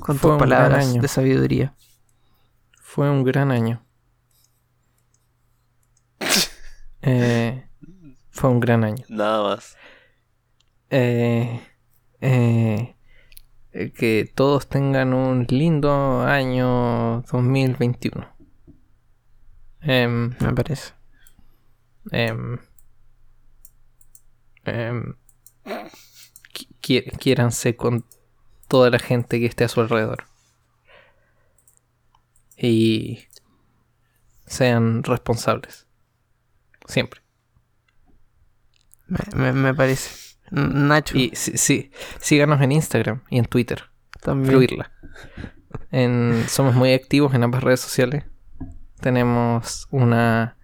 con 0.00 0.16
Fue 0.18 0.30
tus 0.30 0.32
un 0.32 0.38
gran 0.38 0.38
palabras 0.38 0.86
año. 0.88 1.02
de 1.02 1.08
sabiduría. 1.08 1.74
Fue 2.80 3.10
un 3.10 3.22
gran 3.24 3.50
año. 3.50 3.84
Eh, 7.02 7.68
fue 8.30 8.50
un 8.50 8.60
gran 8.60 8.84
año. 8.84 9.04
Nada 9.08 9.42
más. 9.42 9.76
Eh, 10.90 11.60
eh, 12.20 12.94
que 13.94 14.30
todos 14.34 14.68
tengan 14.68 15.12
un 15.14 15.46
lindo 15.48 16.22
año 16.22 17.22
2021. 17.30 18.26
Em, 19.80 20.34
Me 20.40 20.52
parece. 20.54 20.92
em, 22.10 22.58
em, 24.64 25.14
qui- 26.80 27.04
quiéranse 27.18 27.76
con 27.76 28.04
toda 28.68 28.90
la 28.90 28.98
gente 28.98 29.40
que 29.40 29.46
esté 29.46 29.64
a 29.64 29.68
su 29.68 29.80
alrededor. 29.80 30.24
Y 32.56 33.24
sean 34.46 35.02
responsables. 35.02 35.86
Siempre. 36.86 37.20
Me, 39.06 39.18
me, 39.34 39.52
me 39.52 39.74
parece. 39.74 40.36
Nacho, 40.50 41.16
Y 41.16 41.30
sí, 41.34 41.58
sí, 41.58 41.90
síganos 42.20 42.60
en 42.62 42.72
Instagram 42.72 43.22
y 43.28 43.38
en 43.38 43.44
Twitter. 43.44 43.84
también. 44.22 44.52
Fluirla. 44.54 44.90
En, 45.90 46.44
somos 46.48 46.74
muy 46.74 46.92
activos 46.92 47.34
en 47.34 47.42
ambas 47.44 47.62
redes 47.62 47.80
sociales. 47.80 48.24
Tenemos 49.00 49.86
una 49.90 50.56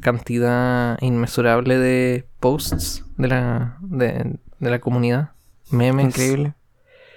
cantidad 0.00 0.98
inmesurable 1.00 1.78
de 1.78 2.28
posts 2.40 3.04
de 3.16 3.28
la, 3.28 3.78
de, 3.80 4.38
de 4.58 4.70
la 4.70 4.80
comunidad. 4.80 5.32
Memes. 5.70 6.06
Increíble. 6.06 6.54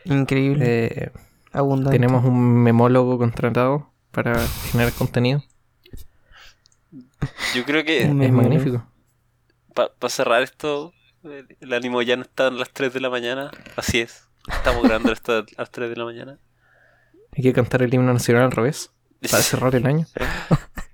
Increíble. 0.06 0.86
Eh, 0.86 1.12
Abundante. 1.54 1.98
tenemos 1.98 2.24
un 2.26 2.64
memólogo 2.64 3.18
contratado 3.18 3.92
para 4.12 4.40
generar 4.72 4.94
contenido. 4.94 5.44
Yo 7.56 7.64
creo 7.66 7.84
que 7.84 8.04
Es 8.04 8.14
magnífico. 8.32 8.86
para 9.74 10.10
cerrar 10.10 10.42
esto, 10.44 10.94
el, 11.24 11.74
ánimo 11.74 12.02
ya 12.02 12.16
no 12.16 12.24
está 12.24 12.48
a 12.48 12.52
las 12.52 12.70
3 12.72 12.94
de 12.94 13.00
la 13.00 13.10
mañana. 13.10 13.52
Así 13.76 14.00
es. 14.00 14.28
Estamos 14.52 14.84
grabando 14.84 15.12
esto 15.12 15.40
a 15.40 15.46
las 15.58 15.72
3 15.72 15.90
de 15.90 15.96
la 15.96 16.06
mañana. 16.06 16.40
Hay 17.36 17.44
que 17.44 17.54
cantar 17.54 17.82
el 17.84 17.94
himno 17.94 18.12
nacional 18.12 18.44
al 18.46 18.52
revés 18.52 18.92
para 19.30 19.44
cerrar 19.44 19.76
el 19.76 19.86
año. 19.86 20.08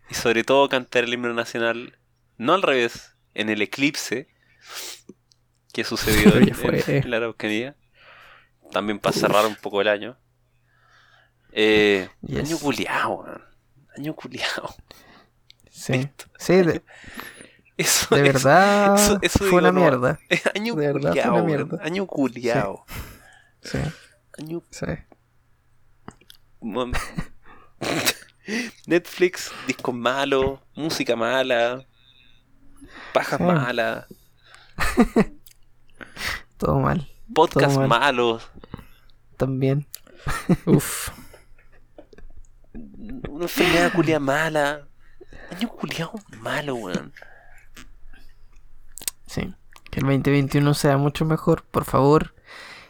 Y 0.10 0.14
sobre 0.16 0.44
todo 0.44 0.68
cantar 0.70 1.04
el 1.06 1.14
himno 1.14 1.34
nacional, 1.34 1.98
no 2.38 2.54
al 2.54 2.62
revés, 2.62 3.16
en 3.34 3.50
el 3.50 3.62
eclipse 3.62 4.28
que 5.74 5.84
sucedió 5.84 6.36
en- 6.38 6.54
en 7.04 7.10
la 7.12 7.18
Araucanía. 7.18 7.76
También 8.72 9.00
para 9.00 9.14
cerrar 9.16 9.46
un 9.46 9.56
poco 9.56 9.82
el 9.82 9.88
año. 9.88 10.18
Eh, 11.52 12.10
Yes. 12.22 12.50
Año 12.50 12.60
culiao, 12.60 13.14
weón. 13.22 13.42
Año 13.98 14.16
culiao. 14.16 14.76
Sí. 15.70 15.94
Listo. 15.94 16.26
Sí, 16.38 16.54
de, 16.62 16.84
Eso 17.78 18.16
de 18.16 18.22
verdad 18.24 18.96
eso- 18.96 19.20
eso 19.22 19.38
fue 19.40 19.48
digo, 19.48 19.58
una 19.60 19.72
no. 19.72 19.80
mierda. 19.82 20.20
Año 20.56 20.74
De 20.76 20.88
verdad 20.88 21.02
fue 21.02 21.10
culiao, 21.12 21.28
una 21.34 21.44
weón. 21.44 21.46
mierda. 21.46 21.84
Año 21.84 22.06
culiao. 22.08 22.86
Sí, 23.62 23.78
Año 24.40 24.62
sí. 24.72 24.86
Netflix, 28.88 29.52
discos 29.68 29.94
malos, 29.94 30.60
música 30.76 31.16
mala, 31.16 31.86
pajas 33.14 33.38
Sí. 33.38 33.44
malas, 33.44 34.06
Todo 36.58 36.80
mal. 36.80 37.08
Podcasts 37.34 37.76
Todo 37.76 37.88
mal. 37.88 38.00
malos, 38.00 38.50
También. 39.38 39.88
Uf. 40.66 41.10
una 43.30 43.46
enfermedad 43.46 43.92
culia 43.94 44.20
mala. 44.20 44.88
Año 45.56 45.70
culiao 45.70 46.14
malo, 46.42 46.76
weón. 46.76 47.14
Sí. 49.28 49.54
Que 49.92 50.00
el 50.00 50.06
2021 50.06 50.74
sea 50.74 50.98
mucho 50.98 51.24
mejor, 51.26 51.64
por 51.64 51.86
favor. 51.86 52.34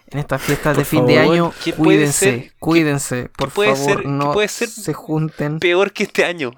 En 0.09 0.19
estas 0.19 0.41
fiestas 0.41 0.76
Por 0.76 0.84
de 0.84 0.85
fin 0.85 1.05
de 1.05 1.19
año, 1.19 1.51
¿qué 1.64 1.73
puede 1.73 1.84
cuídense, 1.97 2.53
cuídense, 2.59 3.30
por 3.38 3.49
puede 3.49 3.76
favor, 3.76 3.85
ser- 3.95 4.01
qué 4.03 4.07
no 4.07 4.31
puede 4.31 4.47
ser? 4.47 4.69
se 4.69 4.93
junten. 4.93 5.59
Peor 5.59 5.91
que 5.91 6.03
este 6.03 6.23
año. 6.23 6.51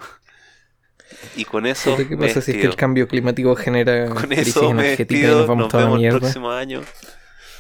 Y 1.36 1.46
con 1.46 1.66
eso. 1.66 1.98
¿Qué 1.98 2.16
pasa 2.16 2.42
si 2.42 2.52
es 2.52 2.58
que 2.58 2.68
el 2.68 2.76
cambio 2.76 3.08
climático 3.08 3.56
genera 3.56 4.08
Con 4.10 4.18
crisis 4.28 4.50
eso 4.50 4.70
energética 4.70 5.20
y 5.20 5.32
nos 5.32 5.48
vamos 5.48 5.64
Nos 5.64 5.72
toda 5.72 5.84
la 5.84 5.88
vemos 5.90 5.96
el 5.98 6.02
mierda? 6.02 6.20
próximo 6.20 6.52
año. 6.52 6.82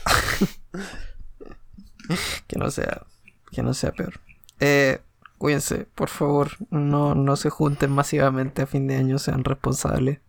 Que 2.47 2.57
no 2.57 2.71
sea, 2.71 3.05
que 3.51 3.61
no 3.61 3.73
sea 3.73 3.91
peor. 3.91 4.19
Eh, 4.59 4.99
cuídense, 5.37 5.85
por 5.93 6.09
favor, 6.09 6.51
no, 6.71 7.13
no 7.13 7.35
se 7.35 7.51
junten 7.51 7.91
masivamente 7.91 8.63
a 8.63 8.67
fin 8.67 8.87
de 8.87 8.95
año, 8.95 9.19
sean 9.19 9.43
responsables. 9.43 10.19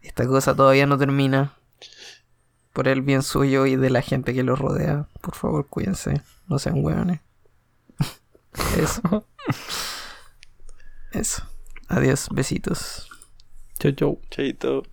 Esta 0.00 0.26
cosa 0.26 0.54
todavía 0.54 0.86
no 0.86 0.98
termina. 0.98 1.54
Por 2.72 2.88
el 2.88 3.02
bien 3.02 3.22
suyo 3.22 3.66
y 3.66 3.76
de 3.76 3.90
la 3.90 4.00
gente 4.00 4.32
que 4.32 4.42
los 4.42 4.58
rodea, 4.58 5.06
por 5.20 5.34
favor, 5.34 5.66
cuídense, 5.66 6.22
no 6.48 6.58
sean 6.58 6.82
hueones. 6.82 7.20
Eso. 8.78 9.26
Eso. 11.12 11.42
Adiós, 11.88 12.28
besitos. 12.32 13.10
Chau, 13.78 13.92
chau. 13.92 14.20
Chaito. 14.30 14.84